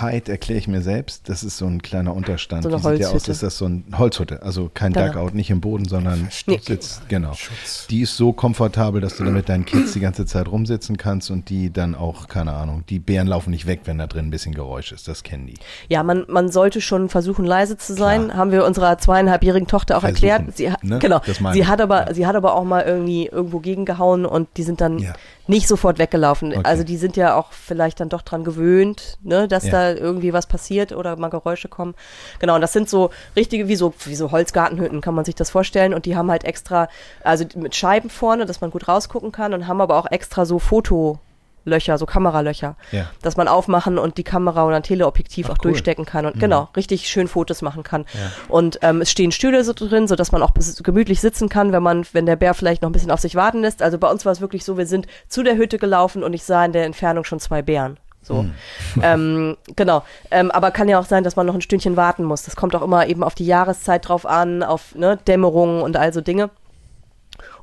[0.00, 1.28] Hide erkläre ich mir selbst.
[1.28, 2.62] Das ist so ein kleiner Unterstand.
[2.62, 3.28] So eine Wie sieht der aus?
[3.28, 4.42] Ist das so ein Holzhütte?
[4.42, 5.06] Also kein genau.
[5.06, 6.58] Duckout, nicht im Boden, sondern nee.
[6.62, 7.08] sitzt.
[7.08, 7.34] Genau.
[7.34, 7.86] Schutz.
[7.88, 11.30] Die ist so komfortabel, dass du da mit deinen Kids die ganze Zeit rumsitzen kannst
[11.30, 14.30] und die dann auch, keine Ahnung, die Bären laufen nicht weg, wenn da drin ein
[14.30, 15.06] bisschen Geräusch ist.
[15.08, 15.54] Das kennen die.
[15.88, 18.26] Ja, man, man sollte schon versuchen, leise zu sein.
[18.26, 18.38] Klar.
[18.38, 20.56] Haben wir unserer zweieinhalbjährigen Tochter auch versuchen, erklärt.
[20.56, 20.98] Sie, ne?
[20.98, 21.20] Genau.
[21.52, 22.14] Sie hat aber, ja.
[22.14, 25.14] sie hat aber auch mal irgendwie irgendwo gegengehauen und die sind dann ja
[25.46, 26.52] nicht sofort weggelaufen.
[26.52, 26.60] Okay.
[26.64, 29.72] Also die sind ja auch vielleicht dann doch dran gewöhnt, ne, dass ja.
[29.72, 31.94] da irgendwie was passiert oder mal Geräusche kommen.
[32.38, 35.50] Genau, und das sind so richtige, wie so, wie so Holzgartenhütten, kann man sich das
[35.50, 35.94] vorstellen.
[35.94, 36.88] Und die haben halt extra,
[37.22, 40.58] also mit Scheiben vorne, dass man gut rausgucken kann und haben aber auch extra so
[40.58, 41.18] Foto-
[41.64, 43.06] Löcher, so Kameralöcher, ja.
[43.22, 45.72] dass man aufmachen und die Kamera oder ein Teleobjektiv Ach, auch cool.
[45.72, 46.40] durchstecken kann und mhm.
[46.40, 48.04] genau, richtig schön Fotos machen kann.
[48.14, 48.20] Ja.
[48.48, 50.52] Und ähm, es stehen Stühle so drin, so dass man auch
[50.82, 53.60] gemütlich sitzen kann, wenn man, wenn der Bär vielleicht noch ein bisschen auf sich warten
[53.60, 53.82] lässt.
[53.82, 56.44] Also bei uns war es wirklich so, wir sind zu der Hütte gelaufen und ich
[56.44, 57.98] sah in der Entfernung schon zwei Bären.
[58.22, 58.42] So.
[58.42, 58.54] Mhm.
[59.02, 60.02] Ähm, genau.
[60.30, 62.44] Ähm, aber kann ja auch sein, dass man noch ein Stündchen warten muss.
[62.44, 66.12] Das kommt auch immer eben auf die Jahreszeit drauf an, auf ne, Dämmerung und all
[66.12, 66.50] so Dinge.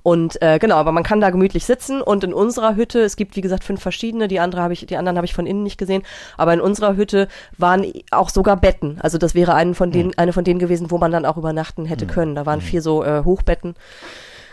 [0.03, 3.35] Und äh, genau, aber man kann da gemütlich sitzen und in unserer Hütte, es gibt
[3.35, 5.77] wie gesagt fünf verschiedene, die andere habe ich, die anderen habe ich von innen nicht
[5.77, 6.03] gesehen,
[6.37, 7.27] aber in unserer Hütte
[7.57, 8.99] waren auch sogar Betten.
[9.01, 10.15] Also das wäre eine von denen, mhm.
[10.17, 12.09] eine von denen gewesen, wo man dann auch übernachten hätte mhm.
[12.09, 12.35] können.
[12.35, 12.63] Da waren mhm.
[12.63, 13.75] vier so äh, Hochbetten.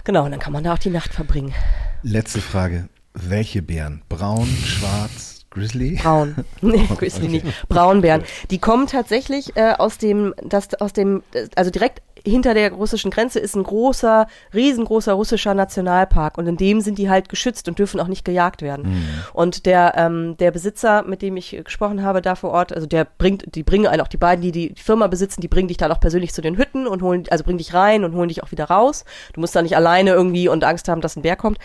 [0.05, 1.55] Genau, und dann kann man da auch die Nacht verbringen.
[2.03, 2.89] Letzte Frage.
[3.15, 4.03] welche Bären?
[4.09, 5.39] Braun, schwarz?
[5.51, 5.97] Grizzly?
[5.97, 6.37] Braun.
[6.61, 7.43] Nee, Grizzly okay.
[7.45, 7.69] nicht.
[7.69, 8.23] Braunbären.
[8.51, 11.23] Die kommen tatsächlich äh, aus dem, das, aus dem,
[11.57, 16.81] also direkt hinter der russischen Grenze ist ein großer, riesengroßer russischer Nationalpark und in dem
[16.81, 18.91] sind die halt geschützt und dürfen auch nicht gejagt werden.
[18.91, 19.09] Mhm.
[19.33, 23.07] Und der, ähm, der Besitzer, mit dem ich gesprochen habe da vor Ort, also der
[23.07, 25.93] bringt, die bringen einen auch die beiden, die die Firma besitzen, die bringen dich dann
[25.93, 28.51] auch persönlich zu den Hütten und holen, also bringen dich rein und holen dich auch
[28.51, 29.05] wieder raus.
[29.33, 31.59] Du musst da nicht alleine irgendwie und Angst haben, dass ein Bär kommt.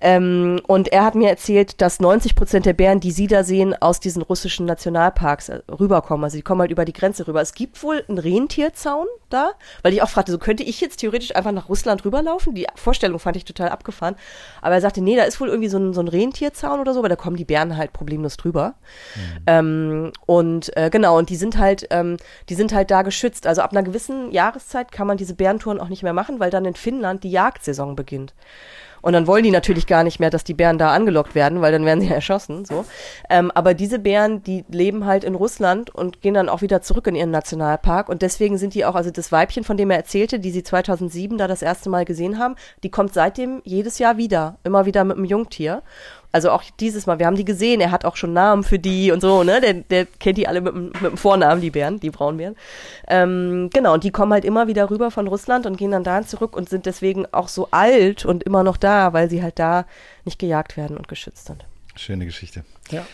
[0.00, 3.74] Ähm, und er hat mir erzählt, dass 90 Prozent der Bären, die sie da sehen,
[3.80, 6.24] aus diesen russischen Nationalparks äh, rüberkommen.
[6.24, 7.40] Also die kommen halt über die Grenze rüber.
[7.40, 9.52] Es gibt wohl einen Rentierzaun da,
[9.82, 12.54] weil ich auch fragte, so könnte ich jetzt theoretisch einfach nach Russland rüberlaufen?
[12.54, 14.16] Die Vorstellung fand ich total abgefahren.
[14.62, 17.02] Aber er sagte, nee, da ist wohl irgendwie so ein, so ein Rentierzaun oder so,
[17.02, 18.74] weil da kommen die Bären halt problemlos drüber.
[19.14, 19.42] Mhm.
[19.46, 22.16] Ähm, und äh, genau, und die sind halt, ähm,
[22.48, 23.46] die sind halt da geschützt.
[23.46, 26.64] Also ab einer gewissen Jahreszeit kann man diese Bärentouren auch nicht mehr machen, weil dann
[26.64, 28.34] in Finnland die Jagdsaison beginnt.
[29.02, 31.72] Und dann wollen die natürlich gar nicht mehr, dass die Bären da angelockt werden, weil
[31.72, 32.64] dann werden sie erschossen.
[32.64, 32.84] So.
[33.30, 37.06] Ähm, aber diese Bären, die leben halt in Russland und gehen dann auch wieder zurück
[37.06, 38.08] in ihren Nationalpark.
[38.08, 41.38] Und deswegen sind die auch, also das Weibchen, von dem er erzählte, die sie 2007
[41.38, 45.16] da das erste Mal gesehen haben, die kommt seitdem jedes Jahr wieder, immer wieder mit
[45.16, 45.82] einem Jungtier.
[46.36, 49.10] Also auch dieses Mal, wir haben die gesehen, er hat auch schon Namen für die
[49.10, 49.58] und so, ne?
[49.62, 52.56] Der, der kennt die alle mit, mit dem Vornamen, die Bären, die Braunbären.
[53.08, 56.26] Ähm, genau, und die kommen halt immer wieder rüber von Russland und gehen dann dahin
[56.26, 59.86] zurück und sind deswegen auch so alt und immer noch da, weil sie halt da
[60.26, 61.64] nicht gejagt werden und geschützt sind.
[61.94, 62.66] Schöne Geschichte.
[62.90, 63.06] Ja.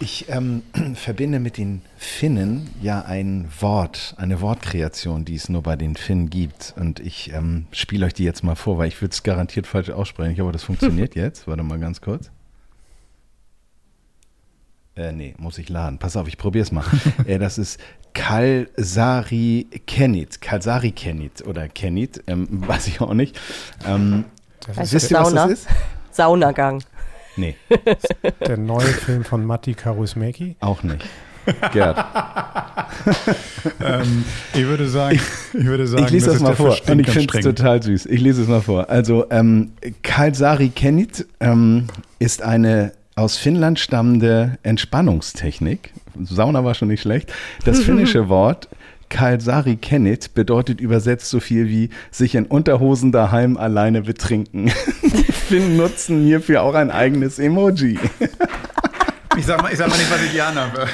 [0.00, 0.62] Ich ähm,
[0.94, 6.30] verbinde mit den Finnen ja ein Wort, eine Wortkreation, die es nur bei den Finnen
[6.30, 6.72] gibt.
[6.78, 9.90] Und ich ähm, spiele euch die jetzt mal vor, weil ich würde es garantiert falsch
[9.90, 10.32] aussprechen.
[10.32, 11.46] Ich hoffe, das funktioniert jetzt.
[11.46, 12.30] Warte mal ganz kurz.
[14.96, 15.98] Äh, nee, muss ich laden.
[15.98, 16.84] Pass auf, ich probier's mal.
[17.26, 17.80] äh, das ist
[18.12, 20.40] Kalsari Kenit.
[20.40, 23.38] Kalsari Kenit oder Kenit, ähm, weiß ich auch nicht.
[23.86, 24.24] Ähm,
[24.76, 25.68] wisst ihr, was das ist?
[26.12, 26.82] Saunagang.
[27.36, 27.56] Nee.
[28.46, 30.54] Der neue Film von Matti Karusmäki?
[30.60, 31.04] Auch nicht.
[31.72, 31.98] Gerd.
[33.80, 34.24] ähm,
[34.54, 35.20] ich würde sagen,
[35.52, 38.06] ich würde sagen, ich lese das, das mal vor und ich finde es total süß.
[38.06, 38.88] Ich lese es mal vor.
[38.88, 39.72] Also ähm,
[40.02, 41.88] Kalsari Kenit ähm,
[42.18, 45.92] ist eine aus Finnland stammende Entspannungstechnik.
[46.22, 47.32] Sauna war schon nicht schlecht.
[47.64, 48.68] Das finnische Wort
[49.08, 54.72] Kalsari Kennit bedeutet übersetzt so viel wie sich in Unterhosen daheim alleine betrinken.
[55.02, 57.98] Die Finnen nutzen hierfür auch ein eigenes Emoji.
[59.36, 60.86] Ich sag mal, ich sag mal nicht, was ich gern habe.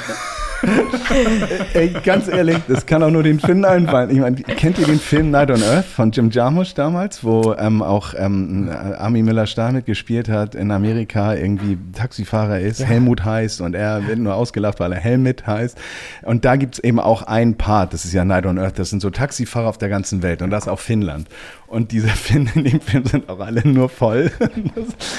[1.73, 4.09] Ey, ganz ehrlich, das kann auch nur den Finnen einfallen.
[4.11, 7.81] Ich meine, kennt ihr den Film Night on Earth von Jim Jarmusch damals, wo ähm,
[7.81, 12.87] auch ähm, Army Miller-Stahl mitgespielt hat, in Amerika irgendwie Taxifahrer ist, ja.
[12.87, 15.77] Helmut heißt und er wird nur ausgelacht, weil er Helmut heißt.
[16.23, 18.89] Und da gibt es eben auch einen Part, das ist ja Night on Earth, das
[18.89, 21.27] sind so Taxifahrer auf der ganzen Welt und das auch Finnland.
[21.67, 24.31] Und diese Finnen in dem Film sind auch alle nur voll.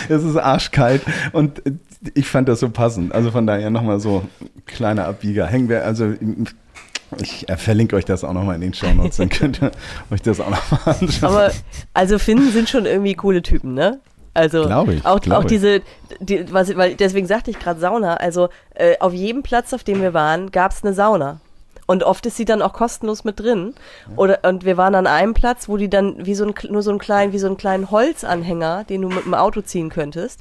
[0.09, 1.62] Es ist arschkalt und
[2.15, 3.15] ich fand das so passend.
[3.15, 4.25] Also von daher nochmal so
[4.67, 5.47] kleiner Abbieger.
[5.47, 6.15] Hängen wir, also
[7.21, 9.71] ich äh, verlinke euch das auch nochmal in den Show Notes, dann könnt ihr
[10.11, 11.31] euch das auch nochmal anschauen.
[11.31, 11.51] Aber
[11.95, 14.01] also Finnen sind schon irgendwie coole Typen, ne?
[14.35, 15.83] Also ich, auch, auch diese,
[16.21, 18.15] die, was, weil deswegen sagte ich gerade Sauna.
[18.15, 21.41] Also äh, auf jedem Platz, auf dem wir waren, gab es eine Sauna.
[21.87, 23.75] Und oft ist sie dann auch kostenlos mit drin.
[24.17, 26.91] Oder, und wir waren an einem Platz, wo die dann wie so ein, nur so
[26.91, 30.41] einen kleinen, wie so einen kleinen Holzanhänger, den du mit dem Auto ziehen könntest.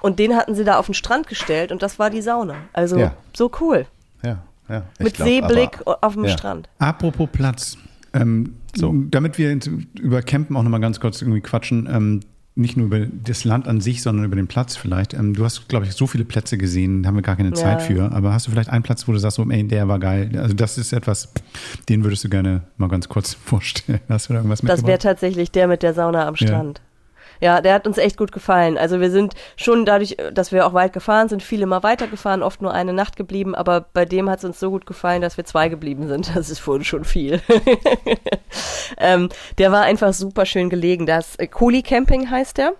[0.00, 2.56] Und den hatten sie da auf den Strand gestellt und das war die Sauna.
[2.72, 3.14] Also ja.
[3.36, 3.86] so cool.
[4.22, 4.84] Ja, ja.
[4.98, 6.30] Mit glaub, Seeblick aber, auf dem ja.
[6.30, 6.68] Strand.
[6.78, 7.76] Apropos Platz.
[8.14, 8.94] Ähm, so.
[9.10, 9.58] Damit wir
[10.00, 11.88] über Campen auch nochmal ganz kurz irgendwie quatschen.
[11.90, 12.20] Ähm,
[12.58, 15.14] nicht nur über das Land an sich, sondern über den Platz vielleicht.
[15.14, 17.54] Ähm, du hast, glaube ich, so viele Plätze gesehen, haben wir gar keine ja.
[17.54, 18.10] Zeit für.
[18.12, 20.30] Aber hast du vielleicht einen Platz, wo du sagst, so, ey, der war geil.
[20.36, 21.32] Also das ist etwas,
[21.88, 24.00] den würdest du gerne mal ganz kurz vorstellen.
[24.08, 26.80] Hast du da irgendwas Das wäre tatsächlich der mit der Sauna am Strand.
[27.40, 27.60] Ja.
[27.60, 28.78] Der hat uns echt gut gefallen.
[28.78, 32.62] Also wir sind schon dadurch, dass wir auch weit gefahren sind, viele mal weitergefahren, oft
[32.62, 35.44] nur eine Nacht geblieben, aber bei dem hat es uns so gut gefallen, dass wir
[35.44, 36.32] zwei geblieben sind.
[36.38, 37.40] Das ist uns schon viel.
[38.98, 39.28] ähm,
[39.58, 41.04] der war einfach super schön gelegen.
[41.04, 42.74] Das äh, Koli Camping heißt der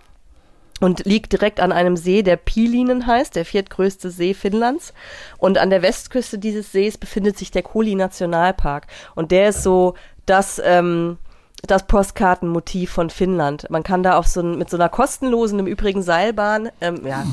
[0.80, 4.92] und liegt direkt an einem See, der Pilinen heißt, der viertgrößte See Finnlands.
[5.38, 8.86] Und an der Westküste dieses Sees befindet sich der Koli Nationalpark.
[9.14, 9.94] Und der ist so
[10.26, 11.18] das, ähm,
[11.66, 13.68] das Postkartenmotiv von Finnland.
[13.68, 17.24] Man kann da auf so ein, mit so einer kostenlosen, im Übrigen Seilbahn, ähm, ja,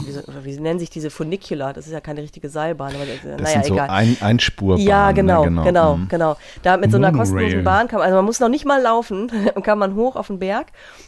[0.43, 1.73] wie, wie, nennen sich diese Funicula?
[1.73, 3.88] Das ist ja keine richtige Seilbahn, aber das, das naja, sind egal.
[3.88, 4.82] So ein, Einspurbahn.
[4.82, 6.07] Ja, genau, ne, genau, genau, mhm.
[6.07, 6.38] genau.
[6.63, 9.32] Da mit so einer kostenlosen Bahn kann man, also man muss noch nicht mal laufen,
[9.55, 10.67] und kann man hoch auf den Berg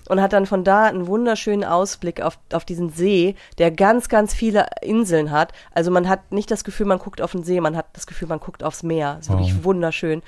[0.09, 4.33] und hat dann von da einen wunderschönen Ausblick auf, auf diesen See, der ganz, ganz
[4.33, 5.53] viele Inseln hat.
[5.73, 8.27] Also man hat nicht das Gefühl, man guckt auf den See, man hat das Gefühl,
[8.27, 9.15] man guckt aufs Meer.
[9.15, 9.39] Das ist wow.
[9.39, 10.21] wirklich wunderschön.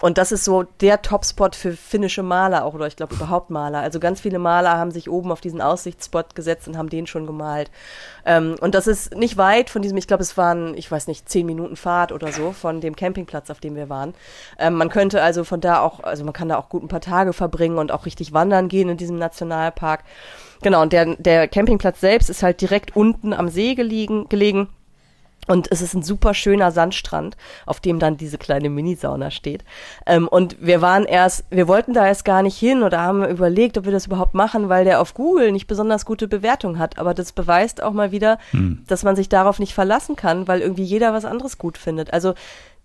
[0.00, 3.80] Und das ist so der Topspot für finnische Maler auch, oder ich glaube überhaupt Maler.
[3.80, 7.26] Also ganz viele Maler haben sich oben auf diesen Aussichtsspot gesetzt und haben den schon
[7.26, 7.70] gemalt.
[8.24, 11.28] Ähm, und das ist nicht weit von diesem, ich glaube, es waren, ich weiß nicht,
[11.28, 14.14] zehn Minuten Fahrt oder so von dem Campingplatz, auf dem wir waren.
[14.58, 17.00] Ähm, man könnte also von da auch, also man kann da auch gut ein paar
[17.00, 20.04] Tage verbringen und auch richtig wandern gehen in diesem Nationalpark.
[20.62, 24.68] Genau, und der, der Campingplatz selbst ist halt direkt unten am See gelegen, gelegen
[25.48, 27.36] und es ist ein super schöner Sandstrand,
[27.66, 29.64] auf dem dann diese kleine Minisauna steht.
[30.06, 33.78] Ähm, und wir waren erst, wir wollten da erst gar nicht hin oder haben überlegt,
[33.78, 36.98] ob wir das überhaupt machen, weil der auf Google nicht besonders gute Bewertung hat.
[36.98, 38.84] Aber das beweist auch mal wieder, hm.
[38.86, 42.12] dass man sich darauf nicht verlassen kann, weil irgendwie jeder was anderes gut findet.
[42.12, 42.34] Also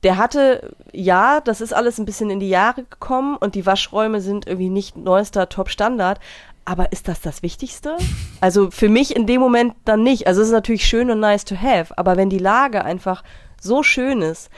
[0.04, 4.20] der hatte, ja, das ist alles ein bisschen in die Jahre gekommen und die Waschräume
[4.20, 6.20] sind irgendwie nicht neuester Top-Standard,
[6.66, 7.98] aber ist das das Wichtigste?
[8.42, 10.28] Also für mich in dem Moment dann nicht.
[10.28, 13.24] Also es ist natürlich schön und nice to have, aber wenn die Lage einfach
[13.62, 14.50] so schön ist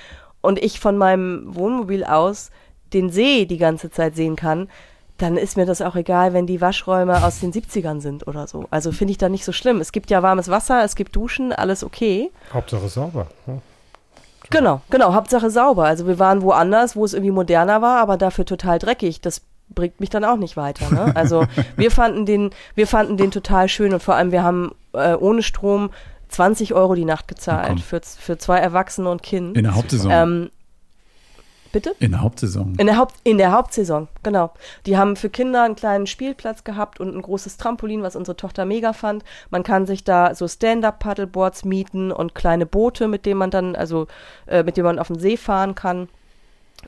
[0.42, 2.52] und ich von meinem Wohnmobil aus
[2.94, 4.70] den See die ganze Zeit sehen kann,
[5.18, 8.66] dann ist mir das auch egal, wenn die Waschräume aus den 70ern sind oder so.
[8.70, 9.80] Also finde ich da nicht so schlimm.
[9.80, 12.32] Es gibt ja warmes Wasser, es gibt Duschen, alles okay.
[12.54, 13.28] Hauptsache sauber.
[13.48, 13.60] Ja.
[14.50, 15.86] Genau, genau, Hauptsache sauber.
[15.86, 19.22] Also wir waren woanders, wo es irgendwie moderner war, aber dafür total dreckig.
[19.22, 20.90] Das bringt mich dann auch nicht weiter.
[20.92, 21.16] Ne?
[21.16, 21.46] Also
[21.76, 25.44] wir fanden den, wir fanden den total schön und vor allem wir haben äh, ohne
[25.44, 25.90] Strom
[26.30, 29.58] 20 Euro die Nacht gezahlt für, für zwei Erwachsene und Kind.
[29.58, 30.12] In der Hauptsaison.
[30.12, 30.50] Ähm,
[31.72, 31.96] bitte?
[32.00, 32.76] In der Hauptsaison.
[32.78, 34.52] In der, Haupt, in der Hauptsaison, genau.
[34.86, 38.66] Die haben für Kinder einen kleinen Spielplatz gehabt und ein großes Trampolin, was unsere Tochter
[38.66, 39.24] mega fand.
[39.50, 44.08] Man kann sich da so Stand-up-Paddleboards mieten und kleine Boote, mit denen man dann, also
[44.48, 46.10] äh, mit denen man auf den See fahren kann.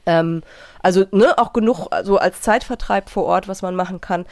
[0.06, 0.41] Ähm,
[0.82, 4.26] also ne, auch genug so als Zeitvertreib vor Ort, was man machen kann.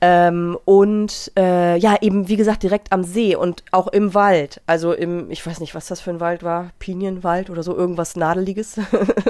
[0.00, 4.60] Ähm, und äh, ja, eben wie gesagt direkt am See und auch im Wald.
[4.66, 8.14] Also im, ich weiß nicht, was das für ein Wald war, Pinienwald oder so, irgendwas
[8.14, 8.76] Nadeliges.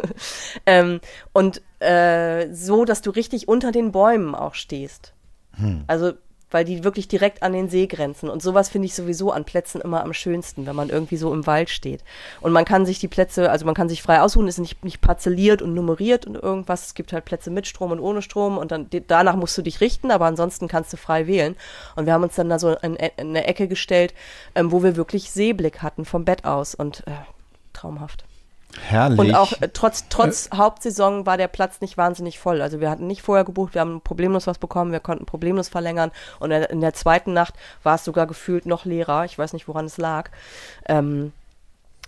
[0.67, 1.01] ähm,
[1.33, 5.15] und äh, so, dass du richtig unter den Bäumen auch stehst.
[5.57, 5.85] Hm.
[5.87, 6.13] Also
[6.51, 8.29] weil die wirklich direkt an den See grenzen.
[8.29, 11.47] Und sowas finde ich sowieso an Plätzen immer am schönsten, wenn man irgendwie so im
[11.47, 12.03] Wald steht.
[12.41, 15.01] Und man kann sich die Plätze, also man kann sich frei aussuchen, ist nicht, nicht
[15.01, 16.87] parzelliert und nummeriert und irgendwas.
[16.87, 19.81] Es gibt halt Plätze mit Strom und ohne Strom und dann danach musst du dich
[19.81, 21.57] richten, aber ansonsten kannst du frei wählen.
[21.97, 24.15] Und wir haben uns dann da so in, in eine Ecke gestellt,
[24.55, 27.13] ähm, wo wir wirklich Seeblick hatten vom Bett aus und äh,
[27.73, 28.28] traumhaft.
[28.77, 29.19] Herrlich.
[29.19, 30.57] Und auch äh, trotz, trotz äh.
[30.57, 32.61] Hauptsaison war der Platz nicht wahnsinnig voll.
[32.61, 36.11] Also wir hatten nicht vorher gebucht, wir haben problemlos was bekommen, wir konnten problemlos verlängern.
[36.39, 39.25] Und in der zweiten Nacht war es sogar gefühlt noch leerer.
[39.25, 40.31] Ich weiß nicht, woran es lag.
[40.87, 41.33] Ähm,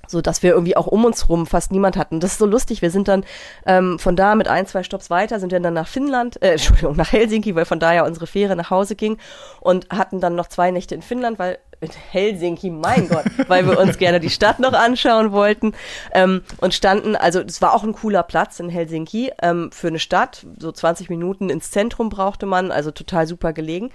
[0.07, 2.21] so dass wir irgendwie auch um uns rum fast niemand hatten.
[2.21, 2.83] Das ist so lustig.
[2.83, 3.25] Wir sind dann
[3.65, 6.97] ähm, von da mit ein, zwei Stops weiter, sind wir dann nach Finnland, äh, Entschuldigung,
[6.97, 9.19] nach Helsinki, weil von da ja unsere Fähre nach Hause ging
[9.61, 13.79] und hatten dann noch zwei Nächte in Finnland, weil in Helsinki, mein Gott, weil wir
[13.79, 15.73] uns gerne die Stadt noch anschauen wollten
[16.13, 19.99] ähm, und standen, also es war auch ein cooler Platz in Helsinki ähm, für eine
[19.99, 23.91] Stadt, so 20 Minuten ins Zentrum brauchte man, also total super gelegen.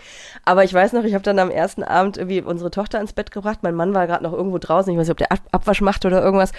[0.45, 3.29] Aber ich weiß noch, ich habe dann am ersten Abend irgendwie unsere Tochter ins Bett
[3.29, 5.81] gebracht, mein Mann war gerade noch irgendwo draußen, ich weiß nicht, ob der Ab Abwasch
[5.81, 6.51] macht oder irgendwas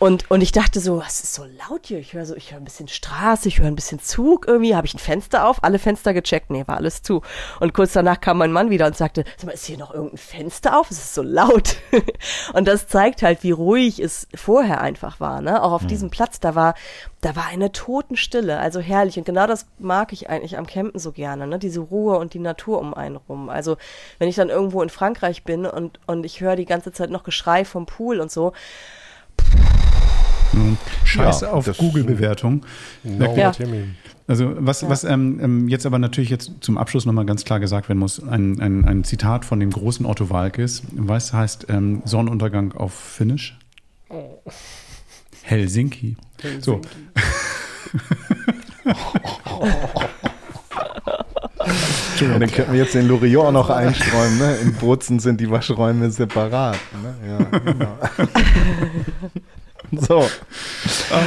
[0.00, 1.98] und, und ich dachte so, was ist so laut hier?
[1.98, 4.74] Ich höre so, ich höre ein bisschen Straße, ich höre ein bisschen Zug irgendwie.
[4.74, 5.62] Habe ich ein Fenster auf?
[5.62, 6.48] Alle Fenster gecheckt?
[6.48, 7.20] Nee, war alles zu.
[7.60, 10.16] Und kurz danach kam mein Mann wieder und sagte, sag mal, ist hier noch irgendein
[10.16, 10.90] Fenster auf?
[10.90, 11.76] Es ist so laut.
[12.54, 15.42] und das zeigt halt, wie ruhig es vorher einfach war.
[15.42, 15.62] Ne?
[15.62, 15.88] Auch auf mhm.
[15.88, 16.76] diesem Platz, da war,
[17.20, 19.18] da war eine Totenstille, also herrlich.
[19.18, 21.58] Und genau das mag ich eigentlich am Campen so gerne, ne?
[21.58, 23.50] diese Ruhe und die Natur um einen rum.
[23.50, 23.76] Also
[24.18, 27.22] wenn ich dann irgendwo in Frankreich bin und, und ich höre die ganze Zeit noch
[27.22, 28.54] Geschrei vom Pool und so,
[31.04, 32.64] Scheiße ja, auf Google-Bewertung.
[33.04, 33.52] No ja.
[34.26, 34.88] Also was, ja.
[34.88, 38.22] was ähm, ähm, jetzt aber natürlich jetzt zum Abschluss nochmal ganz klar gesagt werden muss,
[38.22, 43.58] ein, ein, ein Zitat von dem großen Otto Walkes, was heißt ähm, Sonnenuntergang auf Finnisch?
[44.08, 44.38] Oh.
[45.42, 46.16] Helsinki.
[46.40, 46.62] Helsinki.
[46.64, 46.80] So.
[52.20, 54.38] Und dann könnten wir jetzt den Loriot auch noch einsträumen.
[54.38, 54.56] Ne?
[54.62, 56.78] In Bozen sind die Waschräume separat.
[57.02, 57.14] Ne?
[57.28, 57.98] Ja, genau.
[60.00, 60.24] So.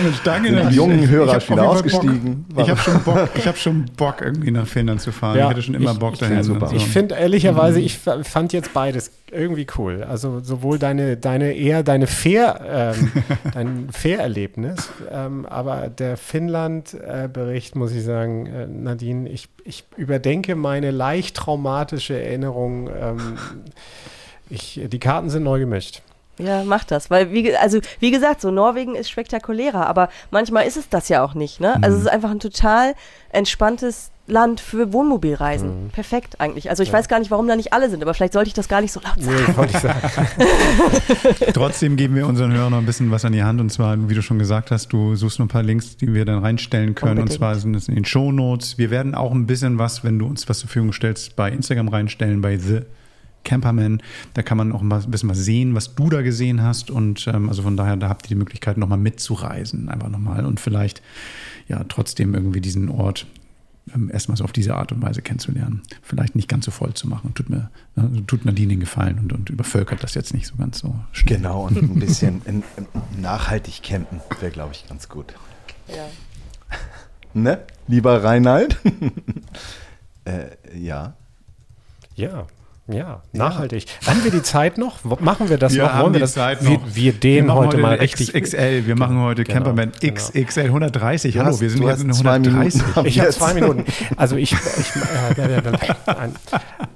[0.03, 0.51] Mensch, danke.
[0.51, 2.45] Den jungen Hörer ist wieder ausgestiegen.
[2.57, 5.37] Ich habe schon Bock, ich habe schon Bock irgendwie nach Finnland zu fahren.
[5.37, 6.43] Ja, ich hätte schon immer ich, Bock dahin.
[6.43, 6.57] So.
[6.71, 10.03] Ich finde ehrlicherweise, ich fand jetzt beides irgendwie cool.
[10.03, 13.11] Also sowohl deine, deine eher deine Fair, ähm,
[13.53, 20.91] dein Fair-Erlebnis, ähm, aber der Finnland-Bericht muss ich sagen, äh, Nadine, ich, ich überdenke meine
[20.91, 22.89] leicht traumatische Erinnerung.
[22.89, 23.37] Ähm,
[24.49, 26.01] ich, die Karten sind neu gemischt.
[26.39, 27.11] Ja, mach das.
[27.11, 31.23] Weil, wie, also, wie gesagt, so Norwegen ist spektakulärer, aber manchmal ist es das ja
[31.23, 31.75] auch nicht, ne?
[31.81, 32.95] Also, es ist einfach ein total
[33.29, 35.85] entspanntes Land für Wohnmobilreisen.
[35.85, 35.89] Mhm.
[35.89, 36.69] Perfekt eigentlich.
[36.69, 36.93] Also ich ja.
[36.93, 38.93] weiß gar nicht, warum da nicht alle sind, aber vielleicht sollte ich das gar nicht
[38.93, 39.45] so laut sagen.
[39.47, 39.99] Nee, wollte ich sagen.
[41.53, 44.13] Trotzdem geben wir unseren Hörern noch ein bisschen was an die Hand und zwar, wie
[44.13, 47.11] du schon gesagt hast, du suchst noch ein paar Links, die wir dann reinstellen können
[47.11, 47.31] Unbedingt.
[47.31, 48.77] und zwar sind es in den Show Notes.
[48.77, 51.89] Wir werden auch ein bisschen was, wenn du uns was zur Verfügung stellst, bei Instagram
[51.89, 52.81] reinstellen, bei The
[53.43, 54.01] Camperman.
[54.33, 56.91] Da kann man auch ein bisschen was sehen, was du da gesehen hast.
[56.91, 59.89] Und ähm, also von daher, da habt ihr die Möglichkeit, nochmal mitzureisen.
[59.89, 61.01] Einfach nochmal und vielleicht
[61.67, 63.25] ja trotzdem irgendwie diesen Ort
[63.93, 65.81] ähm, erstmal so auf diese Art und Weise kennenzulernen.
[66.01, 67.33] Vielleicht nicht ganz so voll zu machen.
[67.33, 70.79] Tut mir, ne, tut Nadine den Gefallen und, und übervölkert das jetzt nicht so ganz
[70.79, 71.37] so schnell.
[71.37, 75.33] Genau, und ein bisschen in, in nachhaltig campen wäre, glaube ich, ganz gut.
[75.87, 76.05] Ja.
[77.33, 78.77] Ne, lieber Reinhard?
[80.25, 81.15] äh, ja.
[82.15, 82.45] Ja,
[82.87, 83.85] ja, nachhaltig.
[84.01, 84.07] Ja.
[84.07, 85.03] Haben wir die Zeit noch?
[85.21, 85.99] Machen wir das wir noch?
[85.99, 86.33] Wollen wir das?
[86.33, 88.33] Zeit wir, wir den wir heute, heute mal richtig.
[88.33, 90.13] XXL, wir machen heute genau, Camperman genau.
[90.15, 91.37] XXL 130.
[91.37, 92.81] Hallo, wir sind jetzt in 130.
[93.05, 93.85] Ich habe zwei Minuten.
[94.17, 94.59] Also ich, ich
[95.37, 96.29] äh, äh, äh,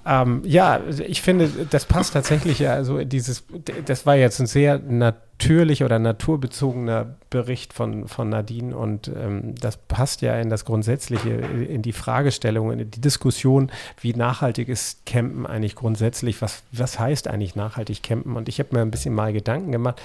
[0.06, 2.68] ähm, ja, ich finde, das passt tatsächlich.
[2.68, 3.46] Also dieses,
[3.86, 9.54] das war jetzt ein sehr natürlich natürlicher oder naturbezogener Bericht von, von Nadine und ähm,
[9.56, 13.72] das passt ja in das Grundsätzliche, in die Fragestellung, in die Diskussion,
[14.02, 18.76] wie nachhaltig ist Campen eigentlich grundsätzlich, was, was heißt eigentlich nachhaltig campen und ich habe
[18.76, 20.02] mir ein bisschen mal Gedanken gemacht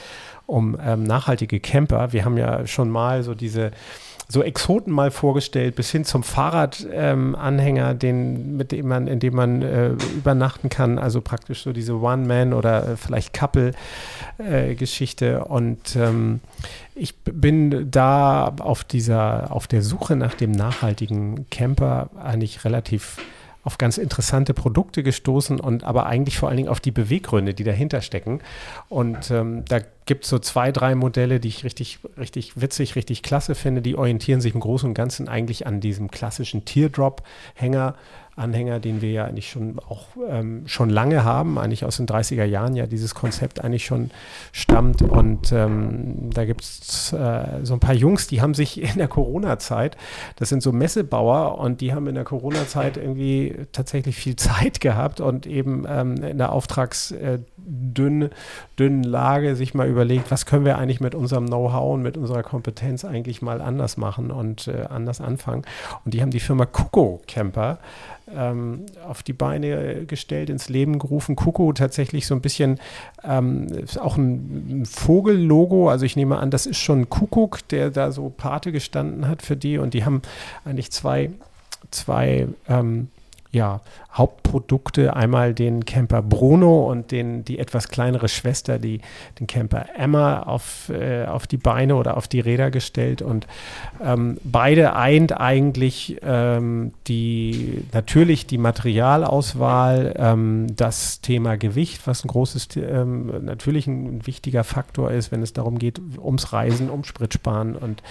[0.46, 2.12] um ähm, nachhaltige Camper.
[2.12, 3.70] Wir haben ja schon mal so diese
[4.28, 9.62] so Exoten mal vorgestellt, bis hin zum Fahrradanhänger, ähm, mit dem man, in dem man
[9.62, 15.26] äh, übernachten kann, also praktisch so diese One-Man oder äh, vielleicht Couple-Geschichte.
[15.26, 16.40] Äh, Und ähm,
[16.94, 23.18] ich bin da auf dieser, auf der Suche nach dem nachhaltigen Camper eigentlich relativ
[23.64, 27.64] auf ganz interessante Produkte gestoßen und aber eigentlich vor allen Dingen auf die Beweggründe, die
[27.64, 28.40] dahinter stecken.
[28.88, 33.54] Und ähm, da gibt so zwei, drei Modelle, die ich richtig, richtig witzig, richtig klasse
[33.54, 33.82] finde.
[33.82, 37.94] Die orientieren sich im Großen und Ganzen eigentlich an diesem klassischen Teardrop-Hänger
[38.34, 42.44] Anhänger, den wir ja eigentlich schon auch ähm, schon lange haben, eigentlich aus den 30er
[42.44, 44.10] Jahren ja dieses Konzept eigentlich schon
[44.52, 45.02] stammt.
[45.02, 49.08] Und ähm, da gibt es äh, so ein paar Jungs, die haben sich in der
[49.08, 49.98] Corona-Zeit,
[50.36, 55.20] das sind so Messebauer und die haben in der Corona-Zeit irgendwie tatsächlich viel Zeit gehabt
[55.20, 58.30] und eben ähm, in der auftragsdünnen
[58.78, 62.42] äh, Lage sich mal überlegt, was können wir eigentlich mit unserem Know-how und mit unserer
[62.42, 65.62] Kompetenz eigentlich mal anders machen und äh, anders anfangen.
[66.04, 67.78] Und die haben die Firma Kuko Camper
[68.34, 71.36] ähm, auf die Beine gestellt, ins Leben gerufen.
[71.36, 72.78] Kuku tatsächlich so ein bisschen
[73.24, 73.66] ähm,
[74.00, 75.88] auch ein, ein Vogellogo.
[75.88, 79.56] Also ich nehme an, das ist schon Kuckuck, der da so Pate gestanden hat für
[79.56, 79.78] die.
[79.78, 80.22] Und die haben
[80.64, 81.30] eigentlich zwei,
[81.90, 83.08] zwei ähm,
[83.52, 83.82] ja,
[84.12, 85.14] Hauptprodukte.
[85.14, 89.00] Einmal den Camper Bruno und den, die etwas kleinere Schwester, die,
[89.38, 93.20] den Camper Emma, auf, äh, auf die Beine oder auf die Räder gestellt.
[93.20, 93.46] Und
[94.02, 102.28] ähm, beide eint eigentlich ähm, die, natürlich die Materialauswahl, ähm, das Thema Gewicht, was ein
[102.28, 107.76] großes, ähm, natürlich ein, wichtiger Faktor ist, wenn es darum geht, ums Reisen, um Spritsparen
[107.76, 108.02] und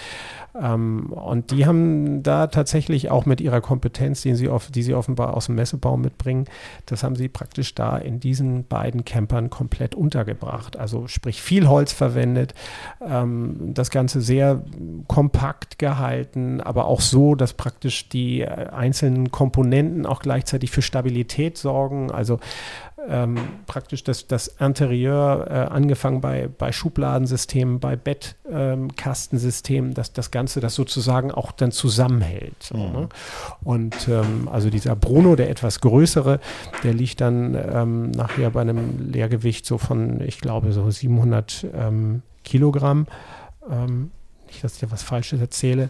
[0.60, 4.94] ähm, und die haben da tatsächlich auch mit ihrer Kompetenz, die sie, auf, die sie
[4.94, 6.46] offenbar aus dem Messebau mitbringen,
[6.86, 10.78] das haben sie praktisch da in diesen beiden Campern komplett untergebracht.
[10.78, 12.54] Also sprich viel Holz verwendet,
[13.06, 14.64] ähm, das Ganze sehr
[15.08, 21.58] kompakt gehalten, aber auch so, dass praktisch die äh, einzelnen Komponenten auch gleichzeitig für Stabilität
[21.58, 22.12] sorgen.
[22.12, 22.40] Also
[23.08, 23.38] ähm,
[23.68, 30.60] praktisch das, das Interieur, äh, angefangen bei, bei Schubladensystemen, bei Bettkastensystemen, ähm, dass das Ganze
[30.60, 32.62] das sozusagen auch dann zusammenhält.
[32.62, 32.94] So, mhm.
[32.94, 33.10] ne?
[33.64, 36.40] Und ähm, also dieser Bruno, der etwas größere,
[36.84, 42.22] der liegt dann ähm, nachher bei einem Leergewicht so von, ich glaube, so 700 ähm,
[42.44, 43.08] Kilogramm.
[43.70, 44.12] Ähm,
[44.48, 45.90] nicht, dass ich da was Falsches erzähle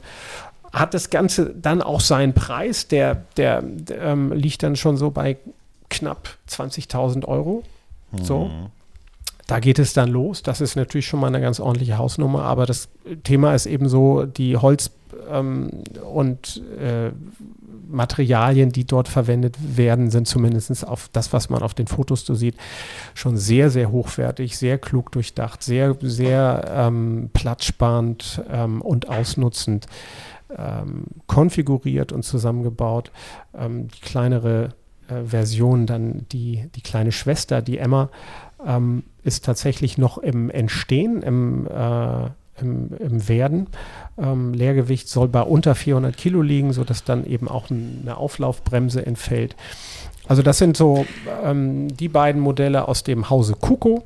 [0.74, 5.12] hat das Ganze dann auch seinen Preis, der, der, der ähm, liegt dann schon so
[5.12, 5.38] bei
[5.91, 7.63] knapp 20.000 Euro.
[8.21, 8.45] So.
[8.45, 8.67] Mhm.
[9.47, 10.43] Da geht es dann los.
[10.43, 12.87] Das ist natürlich schon mal eine ganz ordentliche Hausnummer, aber das
[13.23, 14.91] Thema ist eben so, die Holz-
[15.29, 17.11] ähm, und äh,
[17.89, 22.33] Materialien, die dort verwendet werden, sind zumindest auf das, was man auf den Fotos so
[22.33, 22.55] sieht,
[23.13, 29.87] schon sehr, sehr hochwertig, sehr klug durchdacht, sehr, sehr ähm, platzsparend ähm, und ausnutzend
[30.57, 33.11] ähm, konfiguriert und zusammengebaut.
[33.53, 34.69] Ähm, die kleinere
[35.12, 38.09] äh, Version dann die, die kleine Schwester, die Emma,
[38.66, 42.26] ähm, ist tatsächlich noch im Entstehen, im, äh,
[42.62, 43.68] im, im, Werden.
[44.18, 49.55] Ähm, Leergewicht soll bei unter 400 Kilo liegen, sodass dann eben auch eine Auflaufbremse entfällt.
[50.28, 51.05] Also das sind so
[51.43, 54.03] ähm, die beiden Modelle aus dem Hause Kuko.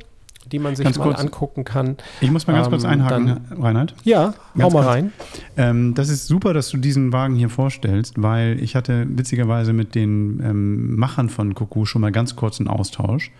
[0.51, 1.97] Die man sich ganz mal kurz, angucken kann.
[2.21, 3.95] Ich muss mal ganz ähm, kurz einhaken, dann, Reinhard.
[4.03, 5.13] Ja, ganz hau mal rein.
[5.57, 9.95] Ähm, das ist super, dass du diesen Wagen hier vorstellst, weil ich hatte witzigerweise mit
[9.95, 13.31] den ähm, Machern von Kuku schon mal ganz kurz einen Austausch,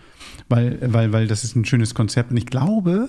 [0.48, 3.08] weil, weil, weil das ist ein schönes Konzept und ich glaube,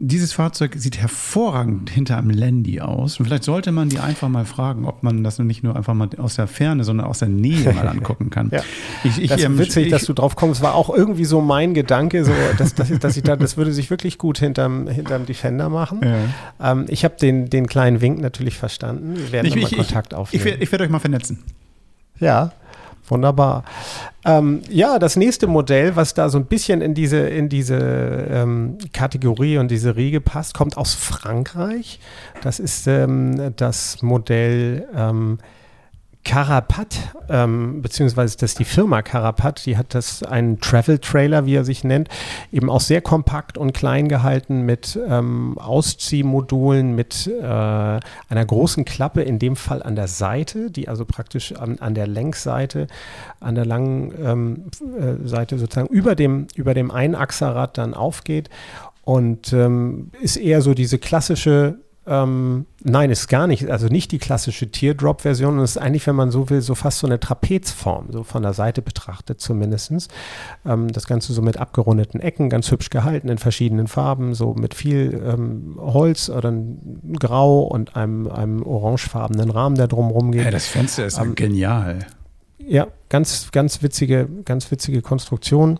[0.00, 3.18] dieses Fahrzeug sieht hervorragend hinter einem Landy aus.
[3.18, 6.08] Und vielleicht sollte man die einfach mal fragen, ob man das nicht nur einfach mal
[6.18, 8.50] aus der Ferne, sondern aus der Nähe mal angucken kann.
[8.52, 8.62] ja.
[9.02, 10.62] ich, ich, das ist ähm, witzig, ich, dass du drauf kommst.
[10.62, 13.90] War auch irgendwie so mein Gedanke, so, dass, dass, dass ich da, das würde sich
[13.90, 16.00] wirklich gut hinterm, hinterm Defender machen.
[16.04, 16.72] Ja.
[16.72, 19.16] Ähm, ich habe den, den kleinen Wink natürlich verstanden.
[19.16, 20.46] Wir werden ich, mal Kontakt aufnehmen.
[20.46, 21.42] Ich, ich werde euch mal vernetzen.
[22.20, 22.52] Ja,
[23.10, 23.64] Wunderbar.
[24.24, 27.76] Ähm, ja, das nächste Modell, was da so ein bisschen in diese, in diese
[28.30, 32.00] ähm, Kategorie und diese Riege passt, kommt aus Frankreich.
[32.42, 35.38] Das ist ähm, das Modell ähm,
[36.28, 41.64] Carapat, ähm, beziehungsweise das ist die Firma Carapat, die hat das einen Travel-Trailer, wie er
[41.64, 42.10] sich nennt,
[42.52, 49.22] eben auch sehr kompakt und klein gehalten mit ähm, Ausziehmodulen, mit äh, einer großen Klappe,
[49.22, 52.88] in dem Fall an der Seite, die also praktisch an, an der Längsseite,
[53.40, 54.64] an der langen ähm,
[55.00, 58.50] äh, Seite sozusagen über dem, über dem Einachserrad dann aufgeht.
[59.00, 61.78] Und ähm, ist eher so diese klassische
[62.08, 65.58] ähm, nein, ist gar nicht, also nicht die klassische Teardrop-Version.
[65.58, 68.42] Und es ist eigentlich, wenn man so will, so fast so eine Trapezform, so von
[68.42, 70.10] der Seite betrachtet zumindest.
[70.64, 74.74] Ähm, das Ganze so mit abgerundeten Ecken, ganz hübsch gehalten in verschiedenen Farben, so mit
[74.74, 76.52] viel ähm, Holz oder
[77.18, 80.44] Grau und einem, einem orangefarbenen Rahmen, der drumherum geht.
[80.44, 82.06] Ja, das Fenster ist ähm, genial.
[82.58, 85.78] Ja, ganz, ganz witzige, ganz witzige Konstruktion.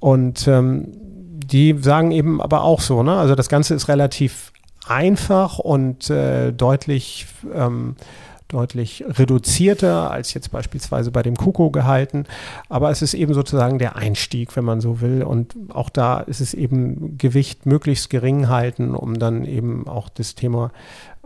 [0.00, 0.92] Und ähm,
[1.44, 3.14] die sagen eben aber auch so, ne?
[3.14, 4.52] Also das Ganze ist relativ
[4.90, 7.96] einfach und äh, deutlich, ähm,
[8.48, 12.24] deutlich reduzierter als jetzt beispielsweise bei dem Kuko gehalten.
[12.68, 15.22] Aber es ist eben sozusagen der Einstieg, wenn man so will.
[15.22, 20.34] Und auch da ist es eben Gewicht möglichst gering halten, um dann eben auch das
[20.34, 20.70] Thema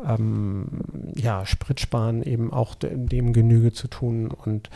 [0.07, 0.66] ähm,
[1.14, 4.70] ja, Spritsparen eben auch dem Genüge zu tun und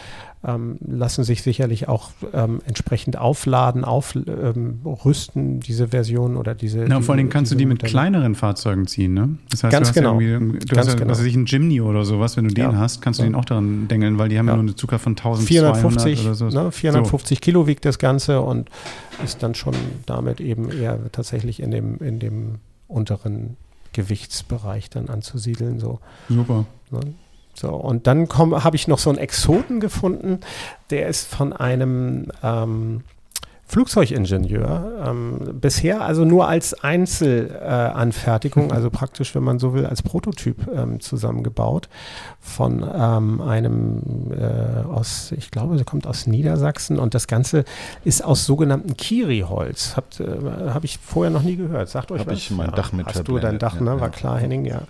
[0.45, 6.85] ähm, lassen sich sicherlich auch ähm, entsprechend aufladen, aufrüsten, ähm, diese Version oder diese.
[6.89, 9.39] Na, vor allem kannst du die mit kleineren Fahrzeugen ziehen, ne?
[9.51, 10.21] Das heißt, Ganz du genau.
[10.21, 11.11] Ja du Ganz hast, genau.
[11.11, 12.77] was weiß ich, einen Jimny oder sowas, wenn du den ja.
[12.77, 13.31] hast, kannst du ja.
[13.31, 16.49] den auch daran dengeln, weil die haben ja, nur eine Zucker von 1250 oder so.
[16.49, 17.41] Ne, 450 so.
[17.41, 18.71] Kilo wiegt das Ganze und
[19.25, 19.75] ist dann schon
[20.07, 22.57] damit eben eher tatsächlich in dem, in dem
[22.89, 23.57] unteren
[23.97, 25.81] Gewichtsbereich dann anzusiedeln.
[25.81, 26.01] So.
[26.29, 26.67] Super.
[26.91, 27.01] Ne?
[27.55, 30.41] So, und dann habe ich noch so einen Exoten gefunden,
[30.91, 33.03] der ist von einem ähm,
[33.69, 35.05] Flugzeugingenieur.
[35.07, 40.69] Ähm, bisher also nur als Einzelanfertigung, äh, also praktisch, wenn man so will, als Prototyp
[40.73, 41.89] ähm, zusammengebaut
[42.41, 47.65] von ähm, einem äh, aus, ich glaube, der kommt aus Niedersachsen und das Ganze
[48.05, 49.97] ist aus sogenannten Kiri-Holz.
[50.21, 51.89] Äh, Habe ich vorher noch nie gehört.
[51.89, 52.39] Sagt euch Hab was?
[52.39, 54.01] ich mein ja, Dach mit Hast du dein Dach, ne?
[54.01, 54.83] War klar, Henning, ja.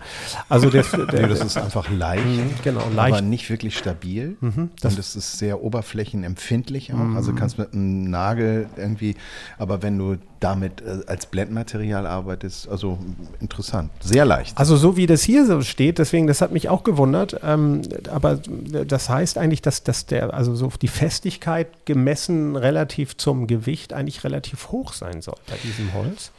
[0.51, 4.37] Also der, der, nee, das ist einfach leicht, mhm, genau, leicht, aber nicht wirklich stabil.
[4.43, 7.15] Mhm, das und es ist sehr oberflächenempfindlich auch.
[7.15, 7.37] Also mhm.
[7.37, 9.17] kannst mit einem Nagel irgendwie,
[9.59, 12.99] aber wenn du damit äh, als Blendmaterial arbeitest, also
[13.41, 14.57] interessant, sehr leicht.
[14.59, 18.37] Also so wie das hier so steht, deswegen, das hat mich auch gewundert, ähm, aber
[18.37, 24.25] das heißt eigentlich, dass, dass der, also so die Festigkeit gemessen relativ zum Gewicht eigentlich
[24.25, 26.33] relativ hoch sein soll bei diesem Holz.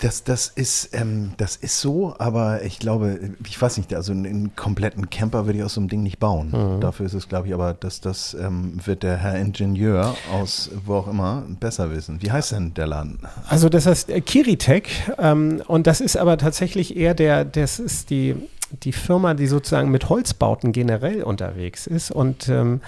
[0.00, 4.56] Das, das, ist, ähm, das ist so, aber ich glaube, ich weiß nicht, also einen
[4.56, 6.50] kompletten Camper würde ich aus so einem Ding nicht bauen.
[6.50, 6.80] Mhm.
[6.80, 10.94] Dafür ist es, glaube ich, aber das, das ähm, wird der Herr Ingenieur aus wo
[10.94, 12.20] auch immer besser wissen.
[12.22, 13.18] Wie heißt denn der Laden?
[13.48, 18.10] Also das heißt äh, Kiritech ähm, und das ist aber tatsächlich eher der, das ist
[18.10, 18.34] die
[18.70, 22.10] die Firma, die sozusagen mit Holzbauten generell unterwegs ist.
[22.10, 22.80] Und ähm,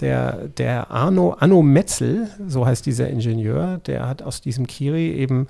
[0.00, 5.48] der, der Arno, Arno Metzel, so heißt dieser Ingenieur, der hat aus diesem Kiri eben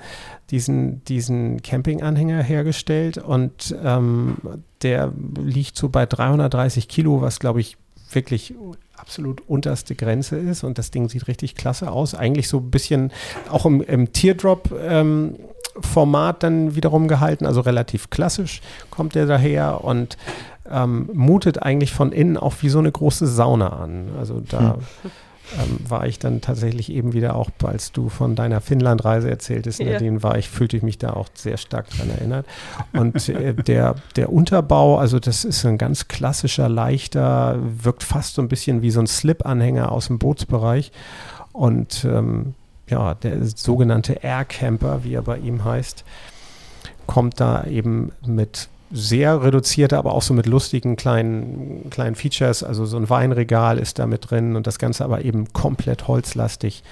[0.51, 4.37] diesen, diesen Campinganhänger hergestellt und ähm,
[4.83, 7.77] der liegt so bei 330 Kilo, was glaube ich
[8.11, 8.55] wirklich
[8.97, 12.15] absolut unterste Grenze ist und das Ding sieht richtig klasse aus.
[12.15, 13.13] Eigentlich so ein bisschen
[13.51, 15.37] auch im, im Teardrop ähm,
[15.95, 20.17] Format dann wiederum gehalten, also relativ klassisch kommt der daher und
[20.69, 24.09] ähm, mutet eigentlich von innen auch wie so eine große Sauna an.
[24.19, 25.11] Also da hm.
[25.61, 29.93] ähm, war ich dann tatsächlich eben wieder auch, als du von deiner Finnland-Reise erzähltest, ja.
[29.93, 32.45] Nadine, war ich, fühlte ich mich da auch sehr stark dran erinnert.
[32.93, 38.43] Und äh, der, der Unterbau, also das ist ein ganz klassischer, leichter, wirkt fast so
[38.43, 40.91] ein bisschen wie so ein Slip-Anhänger aus dem Bootsbereich.
[41.53, 42.55] Und ähm,
[42.89, 46.05] ja, der sogenannte Air Camper, wie er bei ihm heißt,
[47.07, 52.63] kommt da eben mit sehr reduzierter, aber auch so mit lustigen kleinen, kleinen Features.
[52.63, 56.83] Also so ein Weinregal ist da mit drin und das Ganze aber eben komplett holzlastig.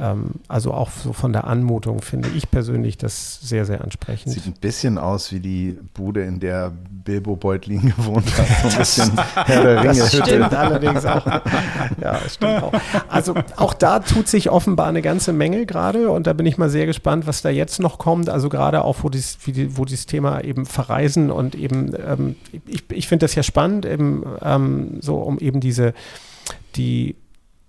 [0.00, 4.32] Ähm, also auch so von der Anmutung finde ich persönlich das sehr, sehr ansprechend.
[4.32, 6.72] Sieht ein bisschen aus wie die Bude, in der
[7.04, 8.46] Bilbo Beutlin gewohnt hat.
[8.62, 9.98] So ein bisschen Herr der Ringe.
[9.98, 11.26] Das stimmt allerdings auch.
[12.00, 12.72] Ja, stimmt auch.
[13.08, 16.70] Also auch da tut sich offenbar eine ganze Menge gerade und da bin ich mal
[16.70, 18.28] sehr gespannt, was da jetzt noch kommt.
[18.28, 19.38] Also gerade auch, wo, dies,
[19.70, 22.36] wo dieses Thema eben Verreisen und eben, ähm,
[22.66, 25.94] ich, ich finde das ja spannend, eben ähm, so um eben diese,
[26.76, 27.16] die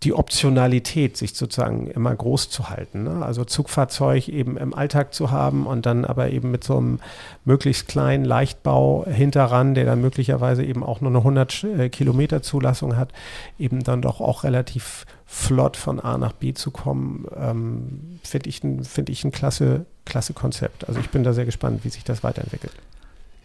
[0.04, 3.04] die Optionalität, sich sozusagen immer groß zu halten.
[3.04, 3.26] Ne?
[3.26, 7.00] Also Zugfahrzeug eben im Alltag zu haben und dann aber eben mit so einem
[7.44, 12.96] möglichst kleinen Leichtbau hinterran, der dann möglicherweise eben auch nur eine 100 äh, Kilometer Zulassung
[12.96, 13.12] hat,
[13.58, 18.62] eben dann doch auch relativ flott von A nach B zu kommen, ähm, finde ich,
[18.62, 20.88] find ich ein klasse, klasse Konzept.
[20.88, 22.74] Also ich bin da sehr gespannt, wie sich das weiterentwickelt.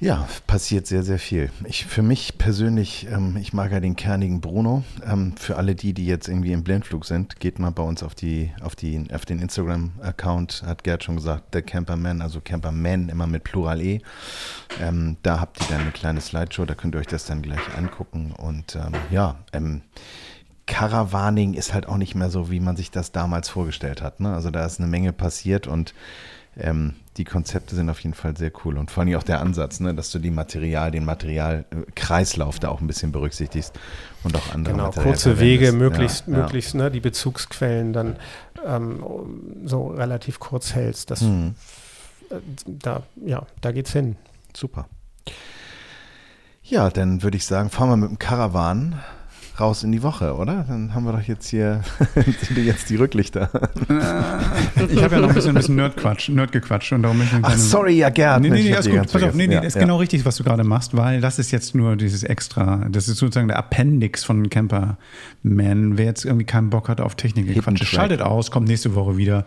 [0.00, 1.50] Ja, passiert sehr, sehr viel.
[1.64, 4.82] Ich, für mich persönlich, ähm, ich mag ja den kernigen Bruno.
[5.06, 8.14] Ähm, für alle die, die jetzt irgendwie im Blindflug sind, geht mal bei uns auf,
[8.14, 13.28] die, auf, die, auf den Instagram-Account, hat Gerd schon gesagt, der Camperman, also Camperman immer
[13.28, 14.00] mit Plural E.
[14.80, 17.74] Ähm, da habt ihr dann eine kleine Slideshow, da könnt ihr euch das dann gleich
[17.78, 18.32] angucken.
[18.32, 19.82] Und ähm, ja, ähm,
[20.66, 24.18] Caravaning ist halt auch nicht mehr so, wie man sich das damals vorgestellt hat.
[24.18, 24.34] Ne?
[24.34, 25.94] Also da ist eine Menge passiert und
[26.56, 29.78] ähm, die Konzepte sind auf jeden Fall sehr cool und vor allem auch der Ansatz,
[29.80, 33.78] ne, dass du die Material, den Materialkreislauf da auch ein bisschen berücksichtigst
[34.24, 38.16] und auch andere genau, Material kurze Wege, möglichst, ja, möglichst Ne, die Bezugsquellen dann
[38.66, 39.04] ähm,
[39.64, 41.10] so relativ kurz hältst.
[41.10, 41.54] Das, mhm.
[42.66, 44.16] da, ja, da geht's hin.
[44.56, 44.88] Super.
[46.62, 49.00] Ja, dann würde ich sagen, fahren wir mit dem Karawan
[49.60, 50.64] raus in die Woche, oder?
[50.66, 51.82] Dann haben wir doch jetzt hier
[52.56, 53.50] jetzt die Rücklichter.
[54.88, 57.56] ich habe ja noch ein bisschen, ein bisschen Nerdquatsch, Nerdgequatscht und darum möchte ich Ach,
[57.56, 58.42] sorry, ja, gern.
[58.42, 59.12] Nee, nee, nee, alles gut.
[59.12, 59.82] Pass auf, nee, nee, ja, ist ja.
[59.82, 63.18] genau richtig, was du gerade machst, weil das ist jetzt nur dieses Extra, das ist
[63.18, 64.98] sozusagen der Appendix von Camper
[65.42, 65.98] Man.
[65.98, 69.46] Wer jetzt irgendwie keinen Bock hat auf Technik, Quatsch, schaltet aus, kommt nächste Woche wieder.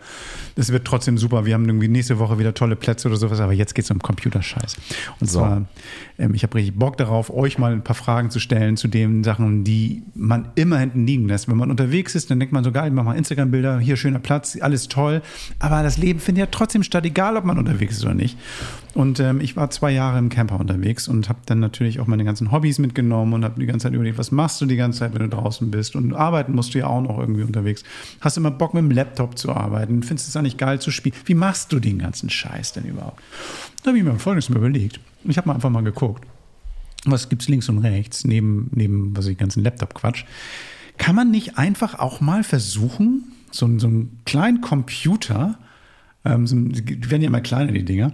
[0.56, 1.44] Das wird trotzdem super.
[1.44, 3.98] Wir haben irgendwie nächste Woche wieder tolle Plätze oder sowas, aber jetzt geht es um
[3.98, 4.76] Computerscheiß.
[5.20, 5.40] Und so.
[5.40, 5.66] zwar,
[6.18, 9.22] ähm, ich habe richtig Bock darauf, euch mal ein paar Fragen zu stellen zu den
[9.22, 11.48] Sachen, die man immer hinten liegen lässt.
[11.48, 14.58] Wenn man unterwegs ist, dann denkt man so geil, mach mal Instagram-Bilder, hier schöner Platz,
[14.60, 15.22] alles toll.
[15.58, 18.38] Aber das Leben findet ja trotzdem statt, egal ob man unterwegs ist oder nicht.
[18.94, 22.24] Und ähm, ich war zwei Jahre im Camper unterwegs und habe dann natürlich auch meine
[22.24, 25.14] ganzen Hobbys mitgenommen und habe die ganze Zeit überlegt, was machst du die ganze Zeit,
[25.14, 25.94] wenn du draußen bist?
[25.94, 27.84] Und arbeiten musst du ja auch noch irgendwie unterwegs.
[28.20, 30.02] Hast immer Bock mit dem Laptop zu arbeiten?
[30.02, 31.14] Findest du es eigentlich geil zu spielen?
[31.24, 33.20] Wie machst du den ganzen Scheiß denn überhaupt?
[33.82, 35.00] Da habe ich mir Folgendes mal überlegt.
[35.24, 36.26] Ich habe mal einfach mal geguckt
[37.04, 40.24] was gibt es links und rechts, neben, neben was ich, ganzen Laptop-Quatsch,
[40.96, 45.58] kann man nicht einfach auch mal versuchen, so, so einen kleinen Computer,
[46.24, 48.12] ähm, so, die werden ja immer kleiner, die Dinger,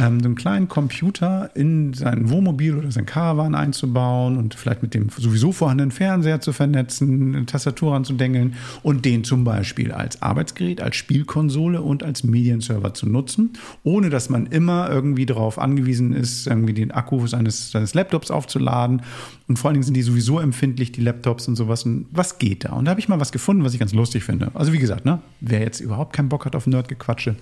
[0.00, 5.10] ähm, einen kleinen Computer in sein Wohnmobil oder sein Caravan einzubauen und vielleicht mit dem
[5.10, 10.96] sowieso vorhandenen Fernseher zu vernetzen, eine Tastatur anzudengeln und den zum Beispiel als Arbeitsgerät, als
[10.96, 16.72] Spielkonsole und als Medienserver zu nutzen, ohne dass man immer irgendwie darauf angewiesen ist, irgendwie
[16.72, 19.02] den Akku seines, seines Laptops aufzuladen.
[19.48, 21.84] Und vor allen Dingen sind die sowieso empfindlich, die Laptops und sowas.
[21.84, 22.72] Und was geht da?
[22.72, 24.50] Und da habe ich mal was gefunden, was ich ganz lustig finde.
[24.54, 27.36] Also wie gesagt, ne, wer jetzt überhaupt keinen Bock hat auf Nerdgequatsche,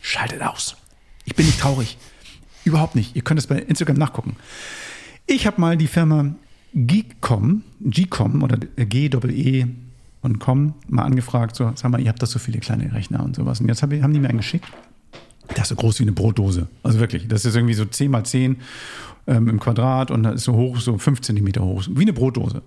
[0.00, 0.76] schaltet aus.
[1.24, 1.96] Ich bin nicht traurig.
[2.64, 3.14] Überhaupt nicht.
[3.16, 4.36] Ihr könnt es bei Instagram nachgucken.
[5.26, 6.34] Ich habe mal die Firma
[6.74, 9.68] Geekcom, Gcom oder G -E, -E
[10.22, 13.36] und Com mal angefragt, so, sag mal, ihr habt doch so viele kleine Rechner und
[13.36, 13.60] sowas.
[13.60, 14.66] Und jetzt hab, haben die mir einen geschickt.
[15.48, 16.66] Das ist so groß wie eine Brotdose.
[16.82, 18.56] Also wirklich, das ist irgendwie so 10 mal 10
[19.26, 22.62] ähm, im Quadrat und das ist so hoch, so 5 Zentimeter hoch, wie eine Brotdose.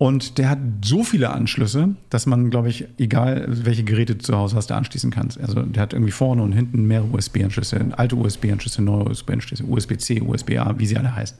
[0.00, 4.34] Und der hat so viele Anschlüsse, dass man, glaube ich, egal welche Geräte du zu
[4.34, 5.38] Hause hast, da anschließen kannst.
[5.38, 10.78] Also der hat irgendwie vorne und hinten mehrere USB-Anschlüsse, alte USB-Anschlüsse, neue USB-Anschlüsse, USB-C, USB-A,
[10.78, 11.36] wie sie alle heißen.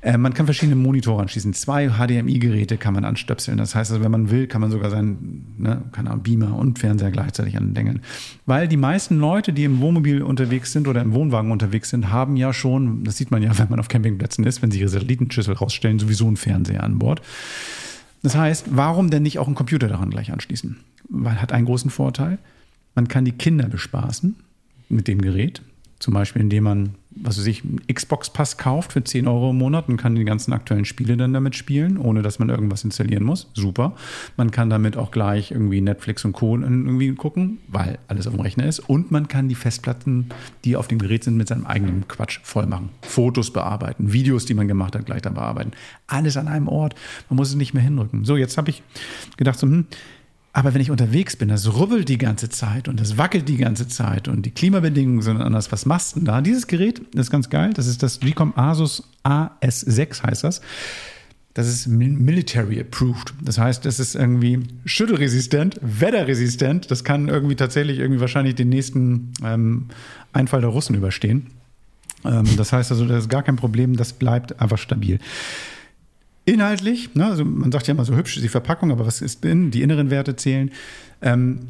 [0.00, 1.52] Äh, man kann verschiedene Monitore anschließen.
[1.54, 3.58] Zwei HDMI-Geräte kann man anstöpseln.
[3.58, 6.78] Das heißt also, wenn man will, kann man sogar seinen ne, keine Ahnung, Beamer und
[6.78, 8.00] Fernseher gleichzeitig andengeln.
[8.46, 12.36] Weil die meisten Leute, die im Wohnmobil unterwegs sind oder im Wohnwagen unterwegs sind, haben
[12.36, 15.54] ja schon, das sieht man ja, wenn man auf Campingplätzen ist, wenn sie ihre Satellitenschüssel
[15.54, 17.20] rausstellen, sowieso einen Fernseher an Bord.
[18.22, 20.76] Das heißt, warum denn nicht auch einen Computer daran gleich anschließen?
[21.08, 22.38] Weil hat einen großen Vorteil.
[22.94, 24.36] Man kann die Kinder bespaßen
[24.88, 25.62] mit dem Gerät.
[25.98, 29.88] Zum Beispiel, indem man was weiß ich, einen Xbox-Pass kauft für 10 Euro im Monat
[29.88, 33.50] und kann die ganzen aktuellen Spiele dann damit spielen, ohne dass man irgendwas installieren muss.
[33.54, 33.94] Super.
[34.36, 36.56] Man kann damit auch gleich irgendwie Netflix und Co.
[36.56, 38.80] irgendwie gucken, weil alles auf dem Rechner ist.
[38.80, 40.26] Und man kann die Festplatten,
[40.64, 42.90] die auf dem Gerät sind, mit seinem eigenen Quatsch voll machen.
[43.02, 45.72] Fotos bearbeiten, Videos, die man gemacht hat, gleich dann bearbeiten.
[46.06, 46.94] Alles an einem Ort.
[47.30, 48.24] Man muss es nicht mehr hinrücken.
[48.24, 48.82] So, jetzt habe ich
[49.36, 49.86] gedacht, so, hm,
[50.52, 53.86] aber wenn ich unterwegs bin, das rubbelt die ganze Zeit und das wackelt die ganze
[53.86, 55.70] Zeit und die Klimabedingungen sind anders.
[55.72, 56.40] Was machst du denn da?
[56.40, 57.72] Dieses Gerät ist ganz geil.
[57.74, 60.60] Das ist das Recom Asus AS6 heißt das.
[61.54, 63.34] das ist military approved.
[63.42, 66.90] Das heißt, das ist irgendwie schüttelresistent, wetterresistent.
[66.90, 69.86] Das kann irgendwie tatsächlich irgendwie wahrscheinlich den nächsten ähm,
[70.32, 71.48] Einfall der Russen überstehen.
[72.24, 75.18] Ähm, das heißt also, das ist gar kein Problem, das bleibt einfach stabil.
[76.48, 79.44] Inhaltlich, ne, also man sagt ja immer so hübsch ist die Verpackung, aber was ist
[79.44, 79.70] drin?
[79.70, 80.70] Die inneren Werte zählen.
[81.20, 81.60] Ähm,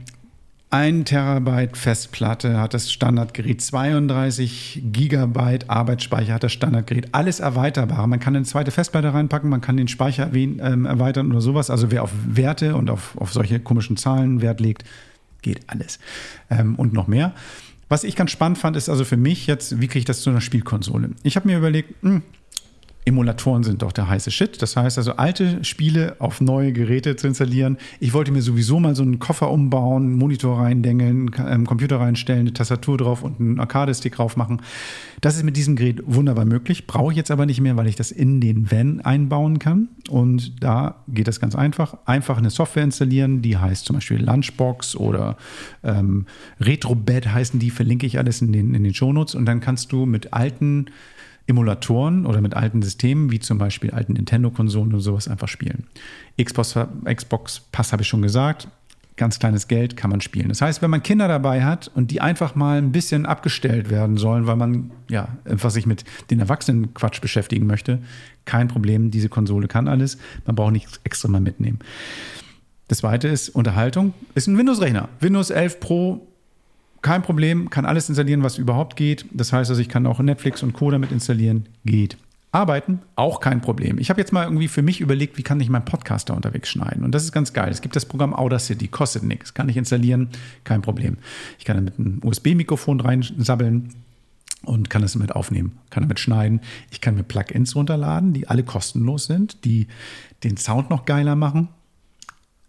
[0.71, 8.07] ein Terabyte Festplatte hat das Standardgerät, 32 Gigabyte Arbeitsspeicher hat das Standardgerät, alles erweiterbar.
[8.07, 11.71] Man kann eine zweite Festplatte reinpacken, man kann den Speicher ähm, erweitern oder sowas.
[11.71, 14.85] Also wer auf Werte und auf, auf solche komischen Zahlen Wert legt,
[15.43, 15.99] geht alles.
[16.51, 17.35] Ähm, und noch mehr.
[17.89, 20.31] Was ich ganz spannend fand, ist also für mich jetzt, wie kriege ich das zu
[20.31, 21.11] einer Spielkonsole?
[21.25, 22.23] Ich habe mir überlegt, mh, hm,
[23.09, 24.61] Emulatoren sind doch der heiße Shit.
[24.61, 27.79] Das heißt also, alte Spiele auf neue Geräte zu installieren.
[28.01, 32.53] Ich wollte mir sowieso mal so einen Koffer umbauen, Monitor reindengeln, ähm, Computer reinstellen, eine
[32.53, 34.61] Tastatur drauf und einen Arcade-Stick drauf machen.
[35.23, 36.87] Das ist mit diesem Gerät wunderbar möglich.
[36.87, 39.89] Brauche ich jetzt aber nicht mehr, weil ich das in den Van einbauen kann.
[40.11, 41.97] Und da geht das ganz einfach.
[42.05, 45.39] Einfach eine Software installieren, die heißt zum Beispiel Lunchbox oder
[45.83, 46.27] ähm,
[46.61, 49.35] RetroBed heißen die, verlinke ich alles in den, in den Shownotes.
[49.35, 50.87] Und dann kannst du mit alten
[51.49, 55.85] Emulatoren oder mit alten Systemen, wie zum Beispiel alten Nintendo-Konsolen und sowas, einfach spielen.
[56.41, 58.69] Xbox, Xbox Pass habe ich schon gesagt.
[59.17, 60.49] Ganz kleines Geld kann man spielen.
[60.49, 64.17] Das heißt, wenn man Kinder dabei hat und die einfach mal ein bisschen abgestellt werden
[64.17, 67.99] sollen, weil man ja einfach sich mit den Erwachsenen-Quatsch beschäftigen möchte,
[68.45, 69.11] kein Problem.
[69.11, 70.19] Diese Konsole kann alles.
[70.47, 71.81] Man braucht nichts extra mal mitnehmen.
[72.87, 74.15] Das zweite ist Unterhaltung.
[74.35, 75.09] Ist ein Windows-Rechner.
[75.19, 76.29] Windows 11 Pro
[77.03, 79.27] kein Problem, kann alles installieren, was überhaupt geht.
[79.33, 80.91] Das heißt also, ich kann auch Netflix und Co.
[80.91, 82.17] damit installieren, geht.
[82.51, 83.99] Arbeiten, auch kein Problem.
[83.99, 87.05] Ich habe jetzt mal irgendwie für mich überlegt, wie kann ich meinen Podcaster unterwegs schneiden.
[87.05, 87.71] Und das ist ganz geil.
[87.71, 90.31] Es gibt das Programm Audacity, kostet nichts, kann ich installieren,
[90.65, 91.19] kein Problem.
[91.59, 93.95] Ich kann damit ein USB-Mikrofon reinsabbeln
[94.63, 96.61] und kann das damit aufnehmen, kann damit schneiden.
[96.91, 99.87] Ich kann mir Plugins runterladen, die alle kostenlos sind, die
[100.43, 101.69] den Sound noch geiler machen.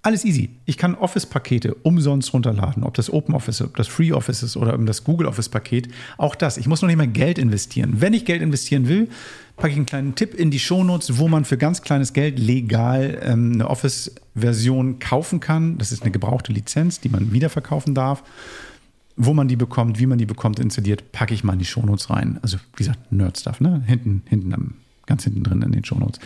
[0.01, 0.49] Alles easy.
[0.65, 4.77] Ich kann Office-Pakete umsonst runterladen, ob das Open Office, ob das Free Office ist oder
[4.77, 5.89] das Google Office-Paket.
[6.17, 6.55] Auch das.
[6.55, 7.95] Ich muss noch nicht mal Geld investieren.
[7.97, 9.09] Wenn ich Geld investieren will,
[9.57, 13.19] packe ich einen kleinen Tipp in die Shownotes, wo man für ganz kleines Geld legal
[13.21, 15.77] ähm, eine Office-Version kaufen kann.
[15.77, 18.23] Das ist eine gebrauchte Lizenz, die man wiederverkaufen darf.
[19.17, 22.09] Wo man die bekommt, wie man die bekommt, installiert, packe ich mal in die Shownotes
[22.09, 22.39] rein.
[22.41, 23.83] Also, wie gesagt, Nerd-Stuff, ne?
[23.85, 24.75] Hinten, hinten
[25.05, 26.21] ganz hinten drin in den Shownotes.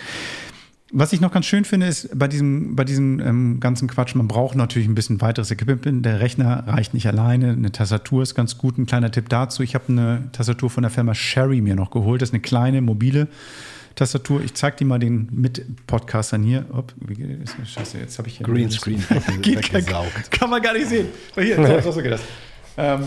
[0.95, 4.27] Was ich noch ganz schön finde, ist bei diesem, bei diesem ähm, ganzen Quatsch, man
[4.27, 6.05] braucht natürlich ein bisschen weiteres Equipment.
[6.05, 7.49] Der Rechner reicht nicht alleine.
[7.49, 8.77] Eine Tastatur ist ganz gut.
[8.77, 9.63] Ein kleiner Tipp dazu.
[9.63, 12.21] Ich habe eine Tastatur von der Firma Sherry mir noch geholt.
[12.21, 13.27] Das ist eine kleine, mobile
[13.95, 14.43] Tastatur.
[14.43, 16.63] Ich zeige die mal den Mit-Podcastern hier.
[17.07, 17.71] Geht das?
[17.71, 18.45] Scheiße, jetzt habe ich hier.
[18.45, 19.03] Greenscreen
[19.43, 20.29] weggesaugt.
[20.29, 21.07] Kann man gar nicht sehen.
[21.33, 22.21] Hier, so, so geht das.
[22.77, 23.01] Ähm,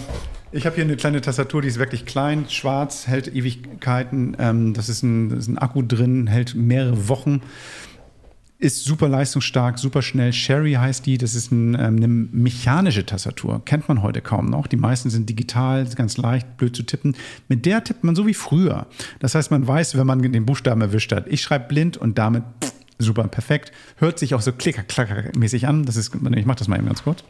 [0.56, 4.36] ich habe hier eine kleine Tastatur, die ist wirklich klein, schwarz, hält Ewigkeiten.
[4.38, 7.42] Ähm, das, ist ein, das ist ein Akku drin, hält mehrere Wochen.
[8.58, 10.32] Ist super leistungsstark, super schnell.
[10.32, 11.18] Sherry heißt die.
[11.18, 13.62] Das ist ein, ähm, eine mechanische Tastatur.
[13.66, 14.66] Kennt man heute kaum noch.
[14.66, 17.16] Die meisten sind digital, ganz leicht, blöd zu tippen.
[17.48, 18.86] Mit der tippt man so wie früher.
[19.18, 21.26] Das heißt, man weiß, wenn man den Buchstaben erwischt hat.
[21.28, 23.72] Ich schreibe blind und damit pff, super perfekt.
[23.96, 25.84] Hört sich auch so klicker-klacker-mäßig an.
[25.84, 27.24] Das ist, ich mache das mal eben ganz kurz.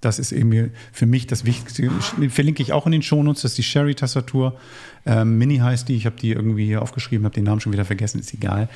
[0.00, 1.90] Das ist eben für mich das Wichtigste.
[2.30, 3.42] Verlinke ich auch in den Shownotes.
[3.42, 4.56] Das ist die Sherry-Tastatur.
[5.04, 5.96] Ähm, Mini heißt die.
[5.96, 8.18] Ich habe die irgendwie hier aufgeschrieben, habe den Namen schon wieder vergessen.
[8.18, 8.68] Ist egal.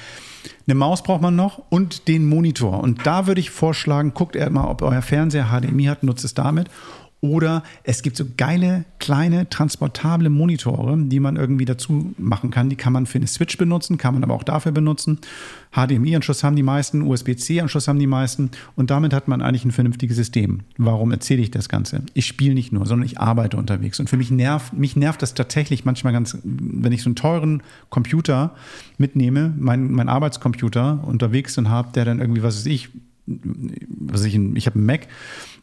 [0.66, 2.82] Eine Maus braucht man noch und den Monitor.
[2.82, 6.68] Und da würde ich vorschlagen, guckt mal, ob euer Fernseher HDMI hat, nutzt es damit.
[7.24, 12.68] Oder es gibt so geile, kleine, transportable Monitore, die man irgendwie dazu machen kann.
[12.68, 15.20] Die kann man für eine Switch benutzen, kann man aber auch dafür benutzen.
[15.72, 18.50] HDMI-Anschluss haben die meisten, USB-C-Anschluss haben die meisten.
[18.76, 20.64] Und damit hat man eigentlich ein vernünftiges System.
[20.76, 22.02] Warum erzähle ich das Ganze?
[22.12, 23.98] Ich spiele nicht nur, sondern ich arbeite unterwegs.
[23.98, 27.62] Und für mich nervt, mich nervt das tatsächlich manchmal ganz, wenn ich so einen teuren
[27.88, 28.54] Computer
[28.98, 32.90] mitnehme, mein, mein Arbeitscomputer unterwegs und habe, der dann irgendwie, was weiß ich,
[33.26, 35.08] was ich, ich habe einen Mac,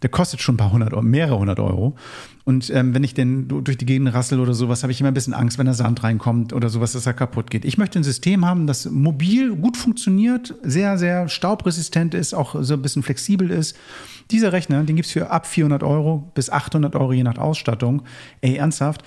[0.02, 1.96] der kostet schon ein paar hundert mehrere hundert Euro.
[2.44, 5.14] Und ähm, wenn ich denn durch die Gegend rassel oder sowas, habe ich immer ein
[5.14, 7.66] bisschen Angst, wenn da Sand reinkommt oder sowas, dass er kaputt geht.
[7.66, 12.74] Ich möchte ein System haben, das mobil gut funktioniert, sehr, sehr staubresistent ist, auch so
[12.74, 13.78] ein bisschen flexibel ist.
[14.32, 18.02] Dieser Rechner, den gibt es für ab 400 Euro bis 800 Euro je nach Ausstattung.
[18.42, 19.04] Ey, ernsthaft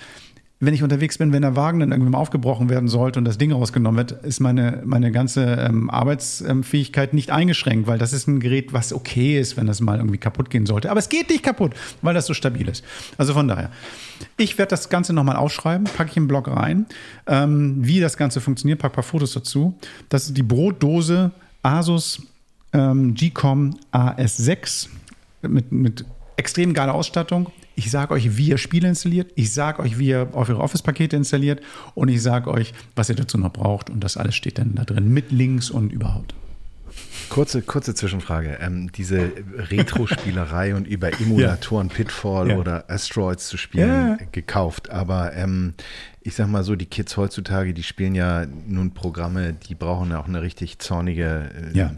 [0.61, 3.37] wenn ich unterwegs bin, wenn der Wagen dann irgendwann mal aufgebrochen werden sollte und das
[3.37, 8.39] Ding rausgenommen wird, ist meine, meine ganze ähm, Arbeitsfähigkeit nicht eingeschränkt, weil das ist ein
[8.39, 10.89] Gerät, was okay ist, wenn das mal irgendwie kaputt gehen sollte.
[10.91, 12.85] Aber es geht nicht kaputt, weil das so stabil ist.
[13.17, 13.69] Also von daher.
[14.37, 16.85] Ich werde das Ganze nochmal ausschreiben, packe ich im Blog rein,
[17.27, 19.77] ähm, wie das Ganze funktioniert, packe ein paar Fotos dazu.
[20.07, 21.31] Das ist die Brotdose
[21.63, 22.21] Asus
[22.71, 24.87] ähm, GCOM AS6
[25.41, 26.05] mit, mit
[26.37, 29.31] extrem geiler Ausstattung Ich sage euch, wie ihr Spiele installiert.
[29.35, 31.61] Ich sage euch, wie ihr eure Office-Pakete installiert.
[31.93, 33.89] Und ich sage euch, was ihr dazu noch braucht.
[33.89, 36.33] Und das alles steht dann da drin mit Links und überhaupt.
[37.29, 38.59] Kurze, kurze Zwischenfrage.
[38.61, 41.93] Ähm, diese Retro-Spielerei und über Emulatoren ja.
[41.93, 42.57] Pitfall ja.
[42.57, 44.25] oder Asteroids zu spielen ja.
[44.31, 44.89] gekauft.
[44.89, 45.73] Aber ähm,
[46.21, 50.19] ich sag mal so, die Kids heutzutage, die spielen ja nun Programme, die brauchen ja
[50.19, 51.89] auch eine richtig zornige, äh,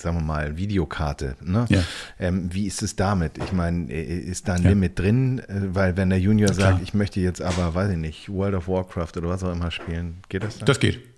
[0.00, 1.36] sagen wir mal, Videokarte.
[1.42, 1.66] Ne?
[2.20, 3.38] Ähm, wie ist es damit?
[3.38, 5.40] Ich meine, äh, ist da ein Limit drin?
[5.40, 8.68] Äh, weil wenn der Junior sagt, ich möchte jetzt aber, weiß ich nicht, World of
[8.68, 10.66] Warcraft oder was auch immer spielen, geht das dann?
[10.66, 11.13] Das geht.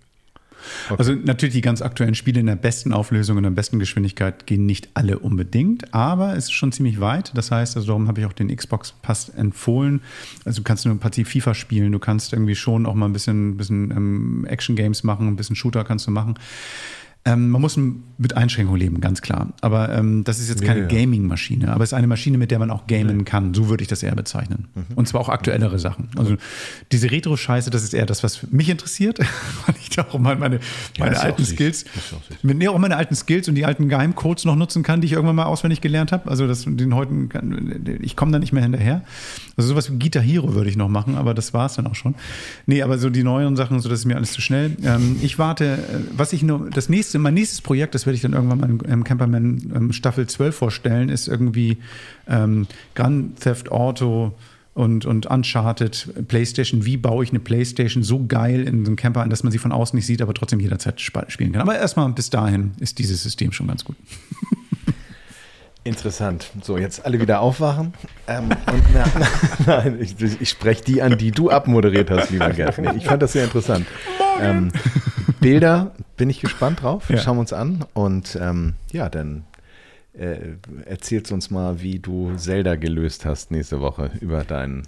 [0.89, 0.97] Okay.
[0.99, 4.67] Also natürlich die ganz aktuellen Spiele in der besten Auflösung und der besten Geschwindigkeit gehen
[4.67, 7.33] nicht alle unbedingt, aber es ist schon ziemlich weit.
[7.35, 10.01] Das heißt, also darum habe ich auch den Xbox Pass empfohlen.
[10.45, 13.13] Also du kannst nur ein Partie FIFA spielen, du kannst irgendwie schon auch mal ein
[13.13, 16.35] bisschen, bisschen ähm, Action Games machen, ein bisschen Shooter kannst du machen.
[17.27, 17.77] Ähm, man muss
[18.19, 19.53] mit Einschränkungen leben, ganz klar.
[19.61, 21.01] Aber ähm, das ist jetzt keine ja, ja.
[21.01, 23.25] Gaming-Maschine, aber es ist eine Maschine, mit der man auch gamen ja.
[23.25, 23.53] kann.
[23.53, 24.69] So würde ich das eher bezeichnen.
[24.75, 24.85] Mhm.
[24.95, 26.09] Und zwar auch aktuellere Sachen.
[26.17, 26.37] Also
[26.93, 29.19] diese Retro-Scheiße, das ist eher das, was mich interessiert,
[29.67, 30.61] weil ich da auch mal meine,
[31.01, 31.85] meine alten Skills,
[32.43, 35.13] mit, nee, auch meine alten Skills und die alten Geheimcodes noch nutzen kann, die ich
[35.13, 36.31] irgendwann mal auswendig gelernt habe.
[36.31, 39.03] Also das, den heutigen, ich komme da nicht mehr hinterher.
[39.57, 41.95] Also sowas wie Guitar Hero würde ich noch machen, aber das war es dann auch
[41.95, 42.15] schon.
[42.67, 44.77] Nee, aber so die neuen Sachen, so das ist mir alles zu schnell.
[44.85, 45.79] Ähm, ich warte, äh,
[46.17, 49.05] was ich nur, das nächste, mein nächstes Projekt, das werde ich dann irgendwann mal im
[49.05, 51.79] Camperman ähm, Staffel 12 vorstellen, ist irgendwie
[52.29, 54.33] ähm, Grand Theft Auto
[54.75, 59.23] und, und Uncharted, PlayStation, wie baue ich eine PlayStation so geil in so einem Camper
[59.23, 61.63] ein, dass man sie von außen nicht sieht, aber trotzdem jederzeit spielen kann.
[61.63, 63.97] Aber erstmal bis dahin ist dieses System schon ganz gut.
[65.87, 66.51] Interessant.
[66.63, 67.95] So, jetzt alle wieder aufwachen.
[68.27, 69.05] Ähm, und na,
[69.67, 72.77] nein, ich, ich spreche die an, die du abmoderiert hast, lieber Gerd.
[72.79, 73.87] Nee, ich fand das sehr interessant.
[74.41, 74.73] Ähm,
[75.41, 77.09] Bilder bin ich gespannt drauf.
[77.11, 77.19] Ja.
[77.19, 77.85] Schauen wir uns an.
[77.95, 79.45] Und ähm, ja, dann
[80.15, 80.37] äh,
[80.85, 84.83] erzählst uns mal, wie du Zelda gelöst hast nächste Woche über deinen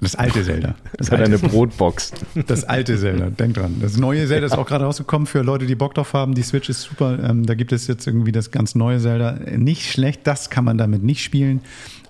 [0.00, 0.74] das alte Zelda.
[0.98, 2.12] Das, hat eine Brotbox.
[2.46, 3.76] Das alte Zelda, denk dran.
[3.80, 6.34] Das neue Zelda ist auch gerade rausgekommen für Leute, die Bock drauf haben.
[6.34, 7.18] Die Switch ist super.
[7.22, 9.32] Ähm, da gibt es jetzt irgendwie das ganz neue Zelda.
[9.56, 11.62] Nicht schlecht, das kann man damit nicht spielen.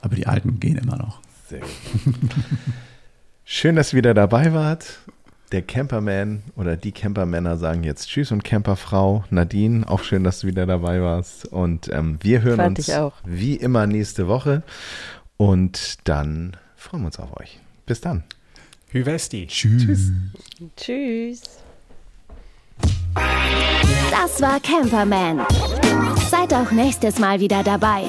[0.03, 1.21] Aber die alten gehen immer noch.
[1.49, 2.15] Sehr gut.
[3.45, 5.01] Schön, dass ihr wieder dabei wart.
[5.53, 10.47] Der Camperman oder die Campermänner sagen jetzt Tschüss und Camperfrau Nadine, auch schön, dass du
[10.47, 11.47] wieder dabei warst.
[11.47, 12.93] Und ähm, wir hören Fand uns
[13.25, 14.63] wie immer nächste Woche.
[15.37, 17.59] Und dann freuen wir uns auf euch.
[17.85, 18.23] Bis dann.
[18.91, 19.49] Hüvesti.
[19.49, 20.13] Tschüss.
[20.77, 21.43] Tschüss.
[24.11, 25.41] Das war Camperman.
[26.31, 28.05] Seid auch nächstes Mal wieder dabei.